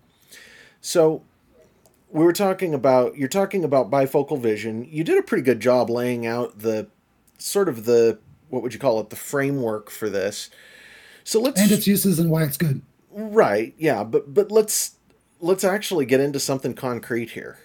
So, 0.82 1.22
we 2.14 2.24
were 2.24 2.32
talking 2.32 2.72
about 2.72 3.18
you're 3.18 3.28
talking 3.28 3.64
about 3.64 3.90
bifocal 3.90 4.40
vision. 4.40 4.86
You 4.88 5.02
did 5.02 5.18
a 5.18 5.22
pretty 5.22 5.42
good 5.42 5.58
job 5.58 5.90
laying 5.90 6.26
out 6.26 6.60
the 6.60 6.86
sort 7.38 7.68
of 7.68 7.84
the 7.84 8.20
what 8.48 8.62
would 8.62 8.72
you 8.72 8.78
call 8.78 9.00
it 9.00 9.10
the 9.10 9.16
framework 9.16 9.90
for 9.90 10.08
this. 10.08 10.48
So 11.24 11.40
let's 11.40 11.60
and 11.60 11.72
its 11.72 11.88
uses 11.88 12.20
and 12.20 12.30
why 12.30 12.44
it's 12.44 12.56
good. 12.56 12.82
Right. 13.10 13.74
Yeah, 13.76 14.04
but 14.04 14.32
but 14.32 14.52
let's 14.52 14.94
let's 15.40 15.64
actually 15.64 16.06
get 16.06 16.20
into 16.20 16.38
something 16.38 16.72
concrete 16.72 17.30
here. 17.30 17.58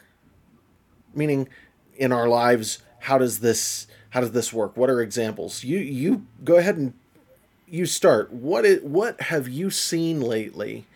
Meaning 1.14 1.48
in 1.96 2.12
our 2.12 2.28
lives, 2.28 2.80
how 3.02 3.20
does 3.20 3.42
this 3.42 3.86
how 4.10 4.22
does 4.22 4.32
this 4.32 4.52
work? 4.52 4.76
What 4.76 4.90
are 4.90 5.00
examples? 5.00 5.64
You 5.64 5.78
you 5.78 6.26
go 6.44 6.56
ahead 6.56 6.76
and 6.76 6.94
you 7.68 7.86
start. 7.86 8.34
What 8.34 8.66
it 8.66 8.84
what 8.84 9.22
have 9.22 9.48
you 9.48 9.70
seen 9.70 10.22
lately 10.22 10.88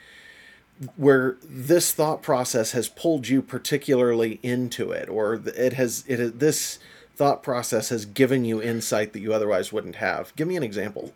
where 0.95 1.37
this 1.43 1.93
thought 1.93 2.21
process 2.21 2.71
has 2.71 2.89
pulled 2.89 3.27
you 3.27 3.41
particularly 3.41 4.39
into 4.43 4.91
it 4.91 5.07
or 5.07 5.35
it 5.55 5.73
has 5.73 6.03
it 6.07 6.39
this 6.39 6.79
thought 7.15 7.43
process 7.43 7.89
has 7.89 8.05
given 8.05 8.43
you 8.43 8.61
insight 8.61 9.13
that 9.13 9.19
you 9.19 9.33
otherwise 9.33 9.71
wouldn't 9.71 9.95
have. 9.95 10.35
Give 10.35 10.47
me 10.47 10.55
an 10.55 10.63
example. 10.63 11.13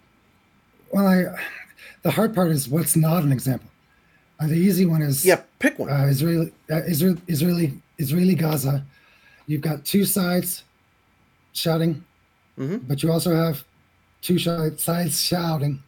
Well 0.92 1.08
i 1.08 1.26
the 2.04 2.12
hard 2.12 2.34
part 2.36 2.52
is 2.52 2.70
what's 2.70 2.96
not 2.96 3.24
an 3.24 3.32
example. 3.32 3.70
Uh, 4.40 4.48
the 4.48 4.56
easy 4.56 4.86
one 4.86 5.02
is 5.02 5.26
yeah 5.26 5.42
pick 5.60 5.80
one. 5.80 5.90
uh, 5.90 6.06
israeli 6.06 6.54
uh, 6.72 6.84
israel 6.84 7.18
israeli 7.28 7.74
israeli 7.98 8.36
gaza. 8.36 8.86
You've 9.48 9.62
got 9.62 9.86
two 9.86 10.06
sides 10.06 10.64
shouting 11.54 12.04
mm-hmm. 12.58 12.78
but 12.78 13.02
you 13.02 13.12
also 13.12 13.36
have 13.36 13.64
two 14.22 14.38
sides 14.38 15.22
shouting 15.22 15.82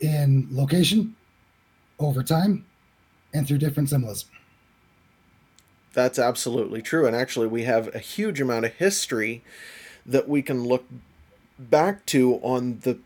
in 0.00 0.46
location 0.50 1.14
over 2.04 2.22
time 2.22 2.64
and 3.32 3.46
through 3.46 3.58
different 3.58 3.88
symbolism. 3.88 4.28
That's 5.92 6.18
absolutely 6.18 6.82
true. 6.82 7.06
And 7.06 7.14
actually, 7.14 7.48
we 7.48 7.64
have 7.64 7.94
a 7.94 7.98
huge 7.98 8.40
amount 8.40 8.64
of 8.64 8.72
history 8.74 9.42
that 10.06 10.28
we 10.28 10.42
can 10.42 10.64
look 10.64 10.84
back 11.58 12.06
to 12.06 12.36
on 12.36 12.80
the 12.80 12.98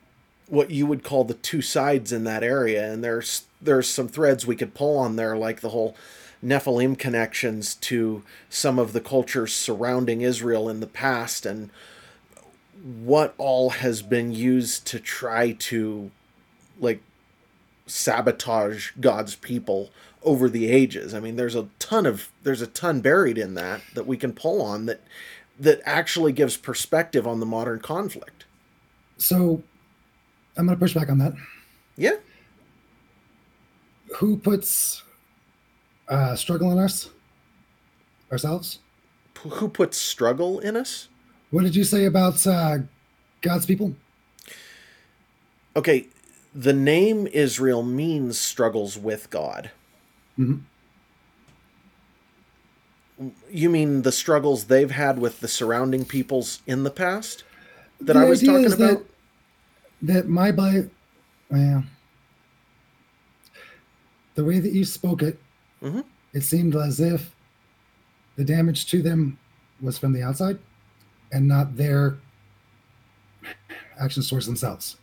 what 0.48 0.70
you 0.70 0.86
would 0.86 1.02
call 1.02 1.24
the 1.24 1.34
two 1.34 1.60
sides 1.60 2.12
in 2.12 2.24
that 2.24 2.44
area. 2.44 2.92
And 2.92 3.02
there's 3.02 3.46
there's 3.60 3.88
some 3.88 4.08
threads 4.08 4.46
we 4.46 4.56
could 4.56 4.74
pull 4.74 4.96
on 4.98 5.16
there, 5.16 5.36
like 5.36 5.60
the 5.60 5.70
whole 5.70 5.96
Nephilim 6.44 6.96
connections 6.96 7.74
to 7.74 8.22
some 8.48 8.78
of 8.78 8.92
the 8.92 9.00
cultures 9.00 9.52
surrounding 9.52 10.20
Israel 10.20 10.68
in 10.68 10.80
the 10.80 10.86
past 10.86 11.44
and 11.44 11.70
what 12.82 13.34
all 13.38 13.70
has 13.70 14.02
been 14.02 14.32
used 14.32 14.86
to 14.86 15.00
try 15.00 15.52
to 15.52 16.10
like 16.78 17.00
sabotage 17.86 18.90
God's 19.00 19.36
people 19.36 19.90
over 20.22 20.48
the 20.48 20.68
ages. 20.68 21.14
I 21.14 21.20
mean, 21.20 21.36
there's 21.36 21.54
a 21.54 21.68
ton 21.78 22.04
of 22.04 22.30
there's 22.42 22.62
a 22.62 22.66
ton 22.66 23.00
buried 23.00 23.38
in 23.38 23.54
that 23.54 23.80
that 23.94 24.06
we 24.06 24.16
can 24.16 24.32
pull 24.32 24.60
on 24.60 24.86
that 24.86 25.02
that 25.58 25.80
actually 25.84 26.32
gives 26.32 26.56
perspective 26.56 27.26
on 27.26 27.40
the 27.40 27.46
modern 27.46 27.80
conflict. 27.80 28.44
So, 29.16 29.62
I'm 30.56 30.66
going 30.66 30.76
to 30.76 30.80
push 30.80 30.92
back 30.92 31.08
on 31.08 31.16
that. 31.18 31.32
Yeah. 31.96 32.16
Who 34.16 34.36
puts 34.36 35.02
uh, 36.08 36.36
struggle 36.36 36.70
in 36.72 36.78
us? 36.78 37.08
Ourselves. 38.30 38.80
Who 39.38 39.68
puts 39.68 39.96
struggle 39.96 40.58
in 40.58 40.76
us? 40.76 41.08
What 41.50 41.62
did 41.62 41.76
you 41.76 41.84
say 41.84 42.04
about 42.04 42.46
uh, 42.46 42.78
God's 43.40 43.64
people? 43.64 43.94
Okay, 45.74 46.08
the 46.56 46.72
name 46.72 47.26
Israel 47.26 47.82
means 47.82 48.38
struggles 48.38 48.96
with 48.96 49.28
God. 49.28 49.70
Mm-hmm. 50.38 50.60
You 53.50 53.70
mean 53.70 54.02
the 54.02 54.12
struggles 54.12 54.64
they've 54.64 54.90
had 54.90 55.18
with 55.18 55.40
the 55.40 55.48
surrounding 55.48 56.06
peoples 56.06 56.62
in 56.66 56.82
the 56.82 56.90
past 56.90 57.44
that 58.00 58.14
the 58.14 58.20
I 58.20 58.24
was 58.24 58.40
talking 58.42 58.66
about? 58.66 58.78
That, 58.78 59.04
that 60.02 60.28
my 60.28 60.50
Bible, 60.50 60.90
well, 61.50 61.84
the 64.34 64.44
way 64.44 64.58
that 64.58 64.72
you 64.72 64.84
spoke 64.86 65.22
it, 65.22 65.38
mm-hmm. 65.82 66.00
it 66.32 66.42
seemed 66.42 66.74
as 66.74 67.00
if 67.00 67.34
the 68.36 68.44
damage 68.44 68.86
to 68.86 69.02
them 69.02 69.38
was 69.80 69.98
from 69.98 70.12
the 70.12 70.22
outside 70.22 70.58
and 71.32 71.46
not 71.46 71.76
their 71.76 72.16
action 73.98 74.22
source 74.22 74.46
themselves. 74.46 74.96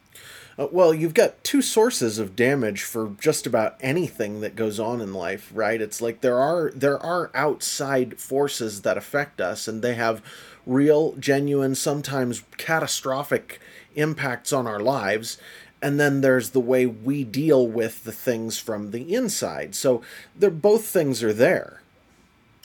Uh, 0.57 0.67
well, 0.71 0.93
you've 0.93 1.13
got 1.15 1.43
two 1.43 1.61
sources 1.61 2.19
of 2.19 2.35
damage 2.35 2.83
for 2.83 3.15
just 3.19 3.47
about 3.47 3.75
anything 3.81 4.41
that 4.41 4.55
goes 4.55 4.79
on 4.79 5.01
in 5.01 5.13
life, 5.13 5.51
right? 5.53 5.81
It's 5.81 6.01
like 6.01 6.21
there 6.21 6.37
are 6.37 6.71
there 6.75 6.99
are 6.99 7.31
outside 7.33 8.19
forces 8.19 8.83
that 8.83 8.97
affect 8.97 9.41
us 9.41 9.67
and 9.67 9.81
they 9.81 9.95
have 9.95 10.21
real, 10.65 11.13
genuine, 11.13 11.75
sometimes 11.75 12.43
catastrophic 12.57 13.59
impacts 13.95 14.53
on 14.53 14.67
our 14.67 14.79
lives. 14.79 15.37
And 15.81 15.99
then 15.99 16.21
there's 16.21 16.51
the 16.51 16.61
way 16.61 16.85
we 16.85 17.23
deal 17.23 17.67
with 17.67 18.03
the 18.05 18.13
things 18.13 18.57
from 18.57 18.91
the 18.91 19.13
inside. 19.13 19.75
So 19.75 20.01
they're 20.35 20.49
both 20.49 20.85
things 20.85 21.21
are 21.23 21.33
there. 21.33 21.81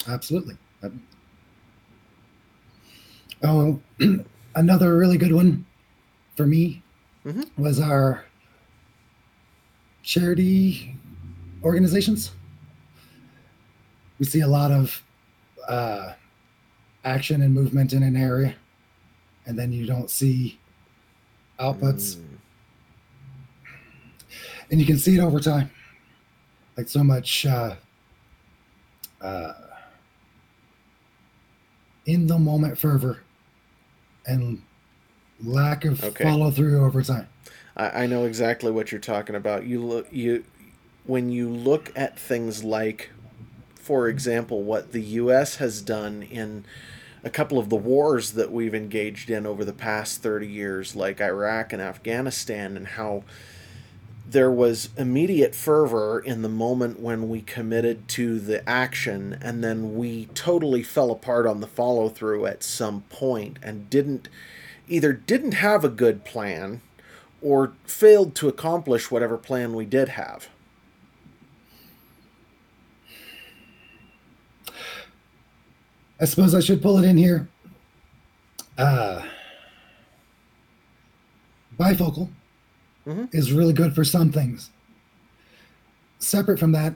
Absolutely. 0.07 0.57
Oh, 3.43 3.81
another 4.55 4.97
really 4.97 5.17
good 5.17 5.33
one 5.33 5.65
for 6.37 6.47
me 6.47 6.83
mm-hmm. 7.25 7.63
was 7.63 7.81
our 7.81 8.25
charity 10.03 10.97
organizations. 11.63 12.31
We 14.19 14.27
see 14.27 14.41
a 14.41 14.49
lot 14.49 14.71
of 14.71 15.03
uh, 15.69 16.13
action 17.05 17.43
and 17.43 17.55
movement 17.55 17.93
in 17.93 18.03
an 18.03 18.17
area, 18.17 18.55
and 19.47 19.59
then 19.59 19.73
you 19.73 19.87
don't 19.87 20.11
see 20.11 20.59
outputs. 21.61 22.17
Mm. 22.17 22.25
And 24.71 24.81
you 24.81 24.87
can 24.87 24.99
see 24.99 25.17
it 25.17 25.21
over 25.21 25.41
time. 25.41 25.71
Like 26.77 26.89
so 26.89 27.03
much 27.03 27.47
uh, 27.47 27.75
uh, 29.21 29.53
in 32.07 32.27
the 32.27 32.39
moment 32.39 32.79
fervor 32.79 33.23
and 34.27 34.63
lack 35.43 35.85
of 35.85 36.03
okay. 36.03 36.25
follow 36.25 36.51
through 36.51 36.85
over 36.85 37.03
time. 37.03 37.29
I, 37.77 38.05
I 38.05 38.07
know 38.07 38.25
exactly 38.25 38.71
what 38.71 38.93
you're 38.93 39.01
talking 39.01 39.35
about. 39.35 39.65
You 39.65 39.85
look 39.85 40.09
you 40.11 40.45
when 41.05 41.31
you 41.31 41.49
look 41.49 41.93
at 41.97 42.19
things 42.19 42.65
like, 42.65 43.11
for 43.75 44.09
example, 44.09 44.63
what 44.63 44.93
the 44.93 45.01
U.S. 45.01 45.57
has 45.57 45.81
done 45.81 46.23
in 46.23 46.65
a 47.25 47.31
couple 47.31 47.59
of 47.59 47.69
the 47.69 47.77
wars 47.77 48.33
that 48.33 48.53
we've 48.53 48.75
engaged 48.75 49.31
in 49.31 49.47
over 49.47 49.65
the 49.65 49.73
past 49.73 50.23
30 50.23 50.47
years, 50.47 50.95
like 50.95 51.21
Iraq 51.21 51.73
and 51.73 51.83
Afghanistan, 51.83 52.77
and 52.77 52.87
how 52.89 53.25
there 54.29 54.51
was 54.51 54.91
immediate 54.99 55.55
fervor 55.55 56.21
in 56.21 56.43
the 56.43 56.49
moment 56.49 57.01
when 57.01 57.29
we 57.29 57.41
committed 57.41 58.07
to 58.09 58.39
the 58.39 58.69
action, 58.69 59.39
and 59.41 59.65
then 59.65 59.97
we 59.97 60.27
totally 60.27 60.83
fell 60.83 61.11
apart 61.11 61.47
on 61.47 61.61
the 61.61 61.67
follow 61.67 62.09
through 62.09 62.45
at 62.45 62.63
some 62.63 63.01
point 63.09 63.59
and 63.63 63.89
didn't 63.89 64.29
either 64.89 65.13
didn't 65.13 65.53
have 65.53 65.85
a 65.85 65.89
good 65.89 66.25
plan 66.25 66.83
or 67.41 67.73
failed 67.85 68.35
to 68.37 68.49
accomplish 68.49 69.11
whatever 69.11 69.37
plan 69.37 69.75
we 69.75 69.85
did 69.85 70.11
have. 70.11 70.49
I 76.21 76.25
suppose 76.25 76.55
I 76.55 76.61
should 76.61 76.83
pull 76.83 76.99
it 76.99 77.05
in 77.05 77.17
here. 77.17 77.49
Uh, 78.77 79.23
bifocal 81.79 82.29
mm-hmm. 83.07 83.25
is 83.33 83.53
really 83.53 83.73
good 83.73 83.95
for 83.95 84.05
some 84.05 84.33
things. 84.33 84.71
Separate 86.19 86.59
from 86.59 86.73
that 86.73 86.95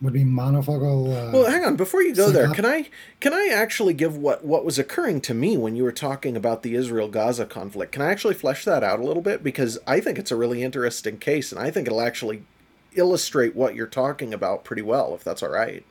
would 0.00 0.12
be 0.12 0.24
monofocal. 0.24 1.08
Uh, 1.08 1.32
well, 1.32 1.50
hang 1.50 1.64
on. 1.64 1.76
Before 1.76 2.02
you 2.02 2.14
go 2.14 2.30
there, 2.30 2.50
can 2.50 2.64
I 2.64 2.88
can 3.20 3.32
I 3.32 3.48
actually 3.52 3.94
give 3.94 4.16
what 4.16 4.44
what 4.44 4.64
was 4.64 4.78
occurring 4.78 5.20
to 5.22 5.34
me 5.34 5.56
when 5.56 5.74
you 5.74 5.82
were 5.82 5.92
talking 5.92 6.36
about 6.36 6.62
the 6.62 6.74
Israel 6.74 7.08
Gaza 7.08 7.46
conflict? 7.46 7.92
Can 7.92 8.02
I 8.02 8.10
actually 8.10 8.34
flesh 8.34 8.64
that 8.64 8.84
out 8.84 9.00
a 9.00 9.04
little 9.04 9.22
bit 9.22 9.42
because 9.42 9.78
I 9.86 10.00
think 10.00 10.18
it's 10.18 10.30
a 10.30 10.36
really 10.36 10.62
interesting 10.62 11.18
case, 11.18 11.50
and 11.50 11.60
I 11.60 11.70
think 11.70 11.86
it'll 11.86 12.00
actually 12.00 12.44
illustrate 12.92 13.56
what 13.56 13.74
you're 13.74 13.86
talking 13.86 14.32
about 14.32 14.64
pretty 14.64 14.82
well, 14.82 15.14
if 15.14 15.24
that's 15.24 15.42
all 15.42 15.50
right. 15.50 15.84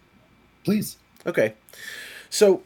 Please. 0.63 0.97
Okay. 1.25 1.53
So 2.29 2.63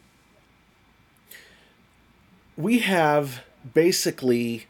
we 2.56 2.80
have 2.80 3.44
basically 3.74 4.68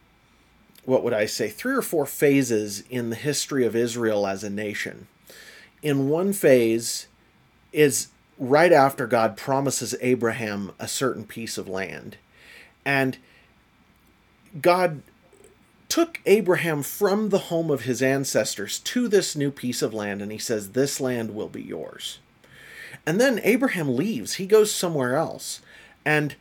what 0.83 1.03
would 1.03 1.13
I 1.13 1.25
say, 1.25 1.49
three 1.49 1.75
or 1.75 1.81
four 1.81 2.05
phases 2.05 2.83
in 2.89 3.09
the 3.09 3.15
history 3.15 3.65
of 3.65 3.75
Israel 3.75 4.25
as 4.25 4.43
a 4.43 4.49
nation. 4.49 5.07
In 5.81 6.09
one 6.09 6.33
phase 6.33 7.07
is 7.71 8.09
right 8.37 8.71
after 8.71 9.07
God 9.07 9.37
promises 9.37 9.95
Abraham 10.01 10.71
a 10.79 10.87
certain 10.87 11.25
piece 11.25 11.57
of 11.57 11.67
land. 11.67 12.17
And 12.85 13.17
God 14.59 15.01
took 15.87 16.19
Abraham 16.25 16.83
from 16.83 17.29
the 17.29 17.37
home 17.37 17.69
of 17.69 17.81
his 17.81 18.01
ancestors 18.01 18.79
to 18.79 19.07
this 19.07 19.35
new 19.35 19.51
piece 19.51 19.81
of 19.81 19.93
land, 19.93 20.21
and 20.21 20.31
he 20.31 20.37
says, 20.37 20.71
This 20.71 20.99
land 20.99 21.35
will 21.35 21.49
be 21.49 21.61
yours. 21.61 22.19
And 23.05 23.19
then 23.19 23.39
Abraham 23.43 23.95
leaves, 23.95 24.35
he 24.35 24.45
goes 24.45 24.73
somewhere 24.73 25.15
else. 25.15 25.61
And 26.05 26.35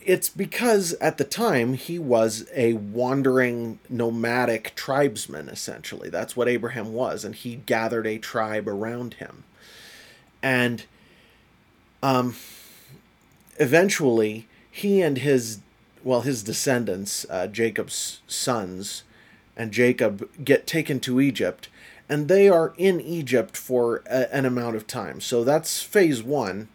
it's 0.00 0.28
because 0.28 0.94
at 0.94 1.18
the 1.18 1.24
time 1.24 1.74
he 1.74 1.98
was 1.98 2.46
a 2.54 2.74
wandering 2.74 3.78
nomadic 3.88 4.74
tribesman 4.74 5.48
essentially. 5.48 6.08
That's 6.08 6.36
what 6.36 6.48
abraham 6.48 6.92
was 6.92 7.24
and 7.24 7.34
he 7.34 7.56
gathered 7.56 8.06
a 8.06 8.18
tribe 8.18 8.68
around 8.68 9.14
him. 9.14 9.44
And 10.42 10.84
um, 12.02 12.36
eventually 13.58 14.46
he 14.70 15.00
and 15.02 15.18
his 15.18 15.60
well 16.04 16.20
his 16.20 16.42
descendants 16.44 17.26
uh, 17.28 17.48
jacob's 17.48 18.20
sons 18.28 19.02
and 19.56 19.72
jacob 19.72 20.28
get 20.44 20.64
taken 20.64 21.00
to 21.00 21.20
egypt 21.20 21.68
and 22.08 22.28
they 22.28 22.48
are 22.48 22.72
in 22.78 23.00
egypt 23.00 23.56
for 23.56 24.02
a, 24.06 24.34
an 24.34 24.46
amount 24.46 24.76
of 24.76 24.86
time. 24.86 25.20
So 25.20 25.44
that's 25.44 25.82
phase 25.82 26.22
one 26.22 26.68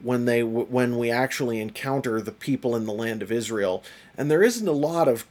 when 0.00 0.24
they 0.24 0.42
when 0.42 0.96
we 0.96 1.10
actually 1.10 1.60
encounter 1.60 2.20
the 2.20 2.32
people 2.32 2.76
in 2.76 2.86
the 2.86 2.92
land 2.92 3.22
of 3.22 3.32
Israel. 3.32 3.82
And 4.16 4.30
there 4.30 4.42
isn't 4.42 4.68
a 4.68 4.72
lot 4.72 5.08
of 5.08 5.26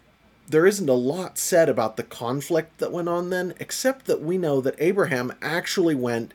there 0.48 0.66
isn't 0.66 0.90
a 0.90 0.94
lot 0.94 1.38
said 1.38 1.68
about 1.68 1.98
the 1.98 2.04
conflict 2.04 2.78
that 2.78 2.92
went 2.92 3.10
on 3.10 3.30
then, 3.30 3.54
except 3.60 4.06
that 4.06 4.22
we 4.22 4.38
know 4.38 4.62
that 4.62 4.76
Abraham 4.80 5.34
actually 5.42 5.96
went 5.96 6.34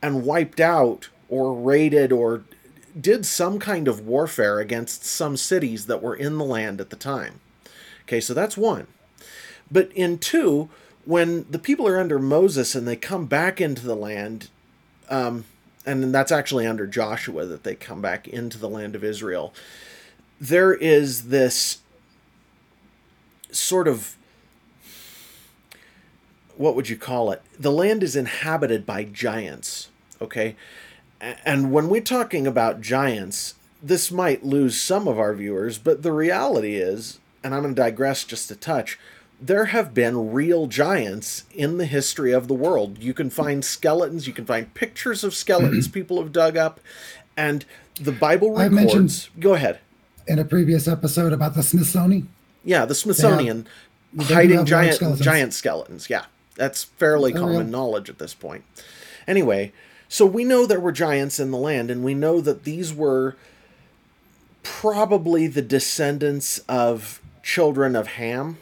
and 0.00 0.24
wiped 0.24 0.60
out 0.60 1.08
or 1.28 1.54
raided 1.54 2.12
or 2.12 2.44
did 2.98 3.26
some 3.26 3.58
kind 3.58 3.88
of 3.88 4.06
warfare 4.06 4.60
against 4.60 5.04
some 5.04 5.36
cities 5.36 5.86
that 5.86 6.02
were 6.02 6.14
in 6.14 6.38
the 6.38 6.44
land 6.44 6.80
at 6.80 6.90
the 6.90 6.96
time. 6.96 7.40
Okay, 8.02 8.20
so 8.20 8.32
that's 8.32 8.56
one. 8.56 8.86
But 9.70 9.92
in 9.92 10.18
two, 10.18 10.70
when 11.04 11.46
the 11.50 11.58
people 11.58 11.86
are 11.86 12.00
under 12.00 12.18
Moses 12.18 12.74
and 12.74 12.86
they 12.86 12.96
come 12.96 13.26
back 13.26 13.60
into 13.60 13.86
the 13.86 13.96
land, 13.96 14.48
um, 15.10 15.44
and 15.88 16.14
that's 16.14 16.30
actually 16.30 16.66
under 16.66 16.86
Joshua 16.86 17.46
that 17.46 17.64
they 17.64 17.74
come 17.74 18.02
back 18.02 18.28
into 18.28 18.58
the 18.58 18.68
land 18.68 18.94
of 18.94 19.02
Israel. 19.02 19.54
There 20.40 20.74
is 20.74 21.28
this 21.28 21.78
sort 23.50 23.88
of 23.88 24.16
what 26.58 26.74
would 26.74 26.88
you 26.88 26.96
call 26.96 27.30
it? 27.30 27.40
The 27.58 27.70
land 27.70 28.02
is 28.02 28.16
inhabited 28.16 28.84
by 28.84 29.04
giants, 29.04 29.90
okay? 30.20 30.56
And 31.20 31.72
when 31.72 31.88
we're 31.88 32.00
talking 32.00 32.48
about 32.48 32.80
giants, 32.80 33.54
this 33.80 34.10
might 34.10 34.44
lose 34.44 34.80
some 34.80 35.06
of 35.06 35.20
our 35.20 35.32
viewers, 35.34 35.78
but 35.78 36.02
the 36.02 36.12
reality 36.12 36.74
is, 36.74 37.20
and 37.44 37.54
I'm 37.54 37.62
going 37.62 37.76
to 37.76 37.80
digress 37.80 38.24
just 38.24 38.50
a 38.50 38.56
touch, 38.56 38.98
there 39.40 39.66
have 39.66 39.94
been 39.94 40.32
real 40.32 40.66
giants 40.66 41.44
in 41.52 41.78
the 41.78 41.86
history 41.86 42.32
of 42.32 42.48
the 42.48 42.54
world. 42.54 42.98
You 42.98 43.14
can 43.14 43.30
find 43.30 43.64
skeletons, 43.64 44.26
you 44.26 44.32
can 44.32 44.44
find 44.44 44.72
pictures 44.74 45.22
of 45.22 45.34
skeletons 45.34 45.88
people 45.88 46.20
have 46.20 46.32
dug 46.32 46.56
up, 46.56 46.80
and 47.36 47.64
the 48.00 48.12
Bible 48.12 48.50
records. 48.50 48.72
I 48.72 48.74
mentioned 48.74 49.28
go 49.38 49.54
ahead. 49.54 49.78
In 50.26 50.38
a 50.38 50.44
previous 50.44 50.86
episode 50.88 51.32
about 51.32 51.54
the 51.54 51.62
Smithsonian. 51.62 52.28
Yeah, 52.64 52.84
the 52.84 52.94
Smithsonian 52.94 53.66
have, 54.16 54.28
hiding 54.28 54.66
giant 54.66 54.96
skeletons. 54.96 55.24
giant 55.24 55.54
skeletons. 55.54 56.10
Yeah, 56.10 56.24
that's 56.56 56.84
fairly 56.84 57.32
oh, 57.32 57.38
common 57.38 57.70
knowledge 57.70 58.10
at 58.10 58.18
this 58.18 58.34
point. 58.34 58.64
Anyway, 59.26 59.72
so 60.08 60.26
we 60.26 60.44
know 60.44 60.66
there 60.66 60.80
were 60.80 60.92
giants 60.92 61.38
in 61.38 61.50
the 61.50 61.58
land, 61.58 61.90
and 61.90 62.04
we 62.04 62.14
know 62.14 62.40
that 62.40 62.64
these 62.64 62.92
were 62.92 63.36
probably 64.62 65.46
the 65.46 65.62
descendants 65.62 66.58
of 66.68 67.22
children 67.42 67.96
of 67.96 68.08
Ham 68.08 68.58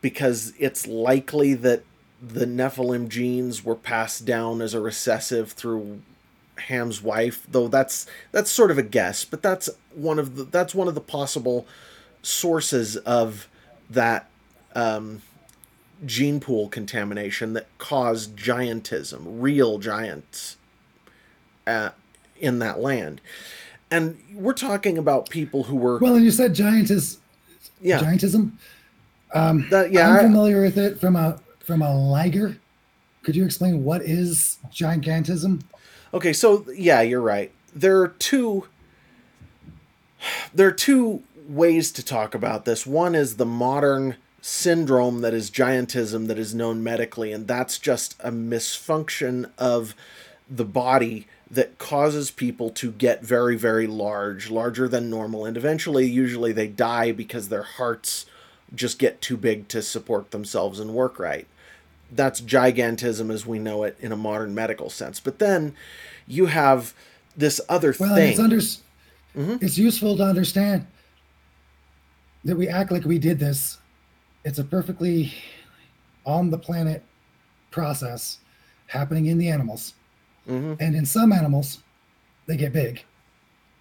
because 0.00 0.52
it's 0.58 0.86
likely 0.86 1.54
that 1.54 1.82
the 2.20 2.46
Nephilim 2.46 3.08
genes 3.08 3.64
were 3.64 3.74
passed 3.74 4.24
down 4.24 4.62
as 4.62 4.74
a 4.74 4.80
recessive 4.80 5.52
through 5.52 6.00
Ham's 6.58 7.02
wife, 7.02 7.46
though 7.50 7.68
that's 7.68 8.06
that's 8.32 8.50
sort 8.50 8.70
of 8.70 8.78
a 8.78 8.82
guess, 8.82 9.24
but 9.24 9.42
that's 9.42 9.68
one 9.94 10.18
of 10.18 10.36
the 10.36 10.44
that's 10.44 10.74
one 10.74 10.88
of 10.88 10.94
the 10.94 11.00
possible 11.00 11.66
sources 12.22 12.96
of 12.98 13.48
that 13.90 14.28
um, 14.74 15.22
gene 16.04 16.40
pool 16.40 16.68
contamination 16.68 17.52
that 17.52 17.66
caused 17.78 18.36
giantism, 18.36 19.22
real 19.24 19.78
giants, 19.78 20.56
uh, 21.66 21.90
in 22.38 22.58
that 22.58 22.80
land. 22.80 23.20
And 23.90 24.18
we're 24.32 24.52
talking 24.52 24.98
about 24.98 25.30
people 25.30 25.64
who 25.64 25.76
were 25.76 25.98
well. 25.98 26.16
And 26.16 26.24
you 26.24 26.30
said 26.30 26.54
giantism, 26.54 27.18
yeah, 27.80 28.00
giantism. 28.00 28.52
Um, 29.36 29.68
that, 29.70 29.92
yeah, 29.92 30.10
I'm 30.10 30.26
familiar 30.26 30.62
with 30.62 30.78
it 30.78 30.98
from 31.00 31.16
a 31.16 31.38
from 31.60 31.82
a 31.82 31.94
Liger. 31.94 32.56
Could 33.22 33.36
you 33.36 33.44
explain 33.44 33.84
what 33.84 34.02
is 34.02 34.58
gigantism? 34.70 35.62
Okay, 36.14 36.32
so 36.32 36.64
yeah, 36.74 37.02
you're 37.02 37.20
right. 37.20 37.52
There 37.74 38.00
are 38.00 38.08
two. 38.08 38.66
There 40.54 40.68
are 40.68 40.72
two 40.72 41.22
ways 41.46 41.92
to 41.92 42.04
talk 42.04 42.34
about 42.34 42.64
this. 42.64 42.86
One 42.86 43.14
is 43.14 43.36
the 43.36 43.46
modern 43.46 44.16
syndrome 44.40 45.20
that 45.20 45.34
is 45.34 45.50
giantism 45.50 46.28
that 46.28 46.38
is 46.38 46.54
known 46.54 46.82
medically, 46.82 47.32
and 47.32 47.46
that's 47.46 47.78
just 47.78 48.16
a 48.20 48.30
misfunction 48.30 49.50
of 49.58 49.94
the 50.48 50.64
body 50.64 51.26
that 51.50 51.78
causes 51.78 52.30
people 52.30 52.70
to 52.70 52.90
get 52.90 53.22
very, 53.22 53.56
very 53.56 53.86
large, 53.86 54.50
larger 54.50 54.88
than 54.88 55.10
normal, 55.10 55.44
and 55.44 55.56
eventually, 55.56 56.06
usually, 56.06 56.52
they 56.52 56.66
die 56.66 57.12
because 57.12 57.48
their 57.48 57.62
hearts 57.62 58.26
just 58.74 58.98
get 58.98 59.20
too 59.20 59.36
big 59.36 59.68
to 59.68 59.82
support 59.82 60.30
themselves 60.30 60.80
and 60.80 60.92
work 60.92 61.18
right. 61.18 61.46
That's 62.10 62.40
gigantism 62.40 63.32
as 63.32 63.46
we 63.46 63.58
know 63.58 63.82
it 63.82 63.96
in 64.00 64.12
a 64.12 64.16
modern 64.16 64.54
medical 64.54 64.90
sense. 64.90 65.20
But 65.20 65.38
then 65.38 65.74
you 66.26 66.46
have 66.46 66.94
this 67.36 67.60
other 67.68 67.94
well, 67.98 68.14
thing. 68.14 68.30
It's, 68.30 68.40
under, 68.40 68.56
mm-hmm. 68.56 69.64
it's 69.64 69.78
useful 69.78 70.16
to 70.16 70.22
understand 70.24 70.86
that 72.44 72.56
we 72.56 72.68
act 72.68 72.92
like 72.92 73.04
we 73.04 73.18
did 73.18 73.38
this. 73.38 73.78
It's 74.44 74.58
a 74.58 74.64
perfectly 74.64 75.34
on 76.24 76.50
the 76.50 76.58
planet 76.58 77.02
process 77.70 78.38
happening 78.86 79.26
in 79.26 79.38
the 79.38 79.48
animals. 79.48 79.94
Mm-hmm. 80.48 80.74
And 80.80 80.94
in 80.94 81.04
some 81.04 81.32
animals, 81.32 81.82
they 82.46 82.56
get 82.56 82.72
big. 82.72 83.04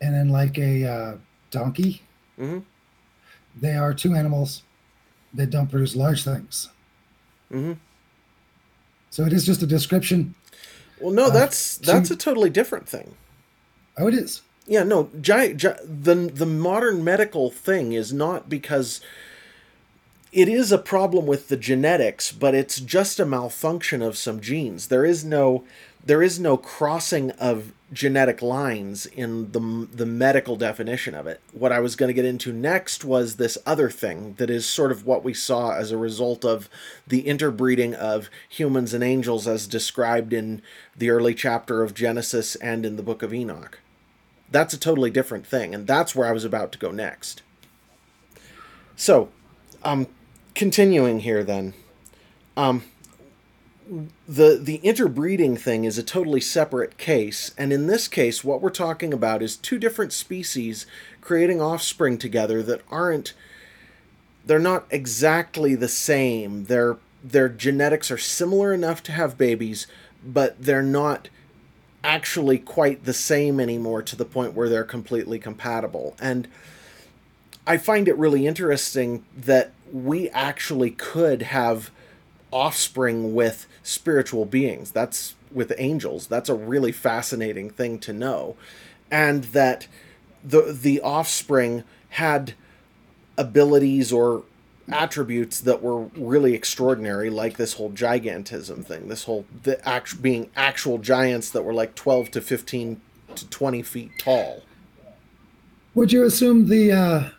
And 0.02 0.14
then, 0.14 0.30
like 0.30 0.58
a 0.58 0.86
uh, 0.86 1.18
donkey, 1.52 2.02
mm-hmm. 2.40 2.60
they 3.56 3.76
are 3.76 3.94
two 3.94 4.14
animals 4.14 4.64
that 5.36 5.50
don't 5.50 5.70
produce 5.70 5.96
large 5.96 6.24
things. 6.24 6.70
Mm-hmm. 7.52 7.74
So 9.10 9.24
it 9.24 9.34
is 9.34 9.46
just 9.46 9.62
a 9.62 9.68
description. 9.68 10.36
Well, 11.00 11.14
no, 11.14 11.30
that's 11.30 11.78
that's 11.78 12.12
a 12.12 12.16
totally 12.16 12.50
different 12.50 12.88
thing. 12.88 13.16
Oh, 13.98 14.08
it 14.08 14.14
is. 14.14 14.42
Yeah, 14.68 14.84
no, 14.84 15.10
gi- 15.22 15.54
gi- 15.54 15.82
the 15.84 16.16
the 16.34 16.46
modern 16.46 17.04
medical 17.04 17.50
thing 17.52 17.94
is 17.94 18.12
not 18.12 18.50
because 18.50 19.02
it 20.36 20.50
is 20.50 20.70
a 20.70 20.78
problem 20.78 21.26
with 21.26 21.48
the 21.48 21.56
genetics, 21.56 22.34
but 22.34 22.54
it's 22.54 22.82
just 22.82 23.22
a 23.22 23.26
malfunction 23.26 24.02
of 24.02 24.18
some 24.18 24.42
genes. 24.42 24.90
There 24.90 25.06
is 25.06 25.24
no 25.24 25.64
there 26.04 26.22
is 26.22 26.40
no 26.40 26.56
crossing 26.56 27.32
of 27.32 27.74
genetic 27.94 28.42
lines 28.42 29.06
in 29.06 29.54
the 29.54 29.88
the 29.94 30.06
medical 30.06 30.58
definition 30.58 31.16
of 31.16 31.26
it. 31.26 31.40
What 31.54 31.72
I 31.72 31.80
was 31.80 31.96
going 31.96 32.10
to 32.10 32.14
get 32.14 32.26
into 32.26 32.52
next 32.52 33.06
was 33.06 33.38
this 33.38 33.58
other 33.66 33.90
thing 33.90 34.34
that 34.34 34.50
is 34.50 34.66
sort 34.66 34.92
of 34.92 35.06
what 35.06 35.24
we 35.24 35.34
saw 35.34 35.72
as 35.72 35.92
a 35.92 35.98
result 35.98 36.44
of 36.44 36.68
the 37.08 37.22
interbreeding 37.22 37.96
of 37.96 38.30
humans 38.50 38.94
and 38.94 39.06
angels 39.06 39.48
as 39.48 39.66
described 39.66 40.34
in 40.34 40.62
the 40.98 41.12
early 41.12 41.34
chapter 41.34 41.82
of 41.82 41.94
Genesis 41.94 42.56
and 42.58 42.86
in 42.86 42.98
the 42.98 43.04
book 43.04 43.24
of 43.24 43.34
Enoch. 43.34 43.80
That's 44.52 44.74
a 44.74 44.80
totally 44.80 45.12
different 45.12 45.48
thing, 45.48 45.74
and 45.74 45.88
that's 45.88 46.14
where 46.14 46.28
I 46.28 46.34
was 46.34 46.44
about 46.44 46.74
to 46.74 46.78
go 46.78 46.92
next. 46.92 47.42
So, 48.98 49.30
um, 49.84 50.08
continuing 50.56 51.20
here 51.20 51.44
then. 51.44 51.74
Um, 52.58 52.84
the 54.28 54.60
the 54.60 54.78
interbreeding 54.78 55.56
thing 55.56 55.84
is 55.84 55.98
a 55.98 56.04
totally 56.04 56.42
separate 56.42 56.98
case 56.98 57.54
and 57.56 57.72
in 57.72 57.86
this 57.86 58.08
case 58.08 58.44
what 58.44 58.60
we're 58.60 58.72
talking 58.72 59.14
about 59.14 59.44
is 59.44 59.56
two 59.56 59.78
different 59.78 60.12
species 60.12 60.88
creating 61.22 61.62
offspring 61.62 62.18
together 62.18 62.64
that 62.64 62.82
aren't 62.90 63.34
they're 64.44 64.58
not 64.58 64.88
exactly 64.90 65.76
the 65.76 65.88
same 65.88 66.66
their 66.66 66.98
their 67.24 67.48
genetics 67.48 68.10
are 68.10 68.18
similar 68.18 68.74
enough 68.74 69.04
to 69.04 69.12
have 69.12 69.38
babies 69.38 69.86
but 70.26 70.60
they're 70.60 70.82
not 70.82 71.30
actually 72.04 72.58
quite 72.58 73.06
the 73.06 73.14
same 73.14 73.60
anymore 73.60 74.02
to 74.02 74.16
the 74.16 74.26
point 74.26 74.54
where 74.56 74.70
they're 74.70 74.84
completely 74.84 75.38
compatible 75.38 76.16
and 76.20 76.48
I 77.68 77.78
find 77.78 78.08
it 78.08 78.18
really 78.18 78.46
interesting 78.46 79.26
that 79.36 79.72
we 79.96 80.30
actually 80.32 80.92
could 80.92 81.42
have 81.42 81.90
offspring 82.52 83.34
with 83.34 83.66
spiritual 83.82 84.46
beings. 84.46 84.92
That's 84.92 85.36
with 85.52 85.72
angels. 85.78 86.28
That's 86.28 86.50
a 86.50 86.54
really 86.54 86.92
fascinating 86.92 87.70
thing 87.70 88.00
to 88.00 88.12
know. 88.12 88.58
And 89.10 89.46
that 89.46 89.88
the 90.44 90.78
the 90.80 91.00
offspring 91.00 91.86
had 92.10 92.56
abilities 93.38 94.12
or 94.12 94.44
attributes 94.92 95.62
that 95.62 95.82
were 95.82 96.04
really 96.18 96.54
extraordinary 96.54 97.30
like 97.30 97.58
this 97.58 97.74
whole 97.74 97.90
gigantism 97.90 98.86
thing 98.86 99.08
this 99.08 99.24
whole 99.24 99.44
the 99.64 99.84
act 99.88 100.22
being 100.22 100.48
actual 100.56 101.00
giants 101.00 101.50
that 101.50 101.64
were 101.64 101.74
like 101.74 101.96
12 101.96 102.30
to 102.30 102.40
15 102.40 103.02
to 103.34 103.50
20 103.50 103.82
feet 103.82 104.12
tall 104.20 104.62
would 105.96 106.12
you 106.12 106.24
assume 106.24 106.68
the 106.68 106.92
uh, 106.92 107.30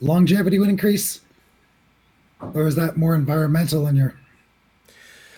longevity 0.00 0.58
would 0.58 0.70
increase 0.70 1.20
or 2.40 2.66
is 2.66 2.74
that 2.76 2.96
more 2.96 3.14
environmental 3.14 3.86
in 3.86 3.96
your 3.96 4.14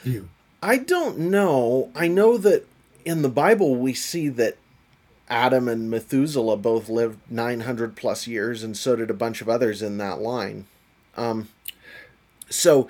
view? 0.02 0.28
I 0.62 0.76
don't 0.78 1.18
know. 1.18 1.90
I 1.94 2.08
know 2.08 2.36
that 2.38 2.66
in 3.04 3.22
the 3.22 3.28
Bible 3.28 3.74
we 3.76 3.94
see 3.94 4.28
that 4.28 4.56
Adam 5.28 5.66
and 5.68 5.90
Methuselah 5.90 6.56
both 6.58 6.88
lived 6.88 7.18
900 7.30 7.96
plus 7.96 8.26
years, 8.26 8.62
and 8.62 8.76
so 8.76 8.94
did 8.96 9.10
a 9.10 9.14
bunch 9.14 9.40
of 9.40 9.48
others 9.48 9.82
in 9.82 9.98
that 9.98 10.20
line. 10.20 10.66
Um, 11.16 11.48
so 12.48 12.88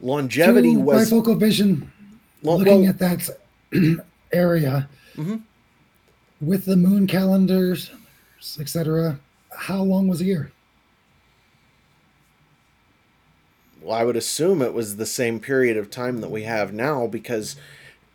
longevity 0.00 0.72
Through 0.74 0.82
was 0.82 1.10
bifocal 1.10 1.38
vision. 1.38 1.92
Well- 2.42 2.58
looking 2.58 2.82
well- 2.82 2.90
at 2.90 2.98
that 3.00 3.28
area 4.32 4.88
Mhm. 5.16 5.42
with 6.40 6.64
the 6.64 6.76
moon 6.76 7.06
calendars, 7.06 7.90
etc. 8.58 9.18
How 9.54 9.82
long 9.82 10.08
was 10.08 10.20
a 10.20 10.24
year? 10.24 10.52
Well, 13.82 13.96
I 13.96 14.04
would 14.04 14.16
assume 14.16 14.62
it 14.62 14.74
was 14.74 14.96
the 14.96 15.06
same 15.06 15.40
period 15.40 15.76
of 15.76 15.90
time 15.90 16.20
that 16.20 16.30
we 16.30 16.42
have 16.42 16.72
now 16.72 17.06
because 17.06 17.56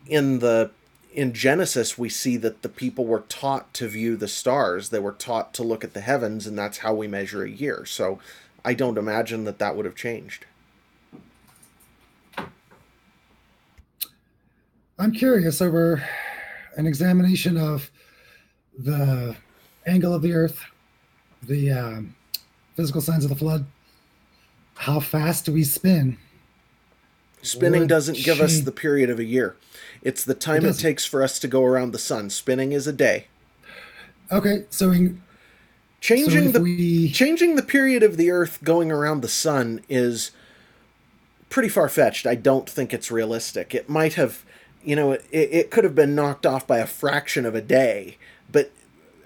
in 0.07 0.39
the 0.39 0.71
in 1.13 1.33
Genesis 1.33 1.97
we 1.97 2.09
see 2.09 2.35
that 2.37 2.61
the 2.61 2.69
people 2.69 3.05
were 3.05 3.21
taught 3.21 3.73
to 3.75 3.87
view 3.87 4.17
the 4.17 4.27
stars. 4.27 4.89
They 4.89 4.99
were 4.99 5.13
taught 5.13 5.53
to 5.55 5.63
look 5.63 5.83
at 5.83 5.93
the 5.93 6.01
heavens 6.01 6.45
and 6.45 6.57
that's 6.57 6.79
how 6.79 6.93
we 6.93 7.07
measure 7.07 7.43
a 7.43 7.49
year. 7.49 7.85
So 7.85 8.19
I 8.63 8.73
don't 8.73 8.97
imagine 8.97 9.45
that 9.45 9.59
that 9.59 9.75
would 9.75 9.85
have 9.85 9.95
changed. 9.95 10.45
I'm 14.97 15.11
curious 15.11 15.61
over 15.61 16.03
an 16.77 16.87
examination 16.87 17.57
of 17.57 17.91
the 18.77 19.35
angle 19.85 20.13
of 20.13 20.21
the 20.21 20.33
Earth, 20.33 20.63
the 21.43 21.71
um, 21.71 22.15
physical 22.75 23.01
signs 23.01 23.23
of 23.23 23.29
the 23.29 23.35
flood. 23.35 23.65
How 24.75 24.99
fast 24.99 25.45
do 25.45 25.53
we 25.53 25.63
spin? 25.63 26.17
Spinning 27.41 27.81
Would 27.81 27.89
doesn't 27.89 28.17
give 28.17 28.41
us 28.41 28.61
the 28.61 28.71
period 28.71 29.09
of 29.09 29.19
a 29.19 29.23
year. 29.23 29.55
It's 30.01 30.23
the 30.23 30.33
time 30.33 30.57
it, 30.57 30.67
doesn't. 30.67 30.81
takes 30.81 31.05
for 31.05 31.23
us 31.23 31.39
to 31.39 31.47
go 31.47 31.63
around 31.63 31.91
the 31.91 31.99
sun. 31.99 32.29
Spinning 32.29 32.71
is 32.71 32.87
a 32.87 32.93
day. 32.93 33.27
Okay, 34.31 34.65
so, 34.71 34.91
in, 34.91 35.21
Changing 36.05 36.45
if 36.45 36.53
the 36.53 36.61
we 36.61 37.09
changing 37.09 37.55
the 37.55 37.63
period 37.63 38.03
of 38.03 38.15
the 38.15 38.29
earth 38.29 38.63
going 38.63 38.91
around 38.91 39.21
the 39.21 39.27
sun 39.27 39.81
is 39.89 40.29
pretty 41.49 41.67
far 41.67 41.89
fetched. 41.89 42.27
I 42.27 42.35
don't 42.35 42.69
think 42.69 42.93
it's 42.93 43.09
realistic. 43.09 43.73
It 43.73 43.89
might 43.89 44.13
have, 44.13 44.45
you 44.83 44.95
know, 44.95 45.13
it, 45.13 45.25
it 45.31 45.71
could 45.71 45.83
have 45.83 45.95
been 45.95 46.13
knocked 46.13 46.45
off 46.45 46.67
by 46.67 46.77
a 46.77 46.85
fraction 46.85 47.43
of 47.43 47.55
a 47.55 47.61
day, 47.61 48.17
but 48.51 48.71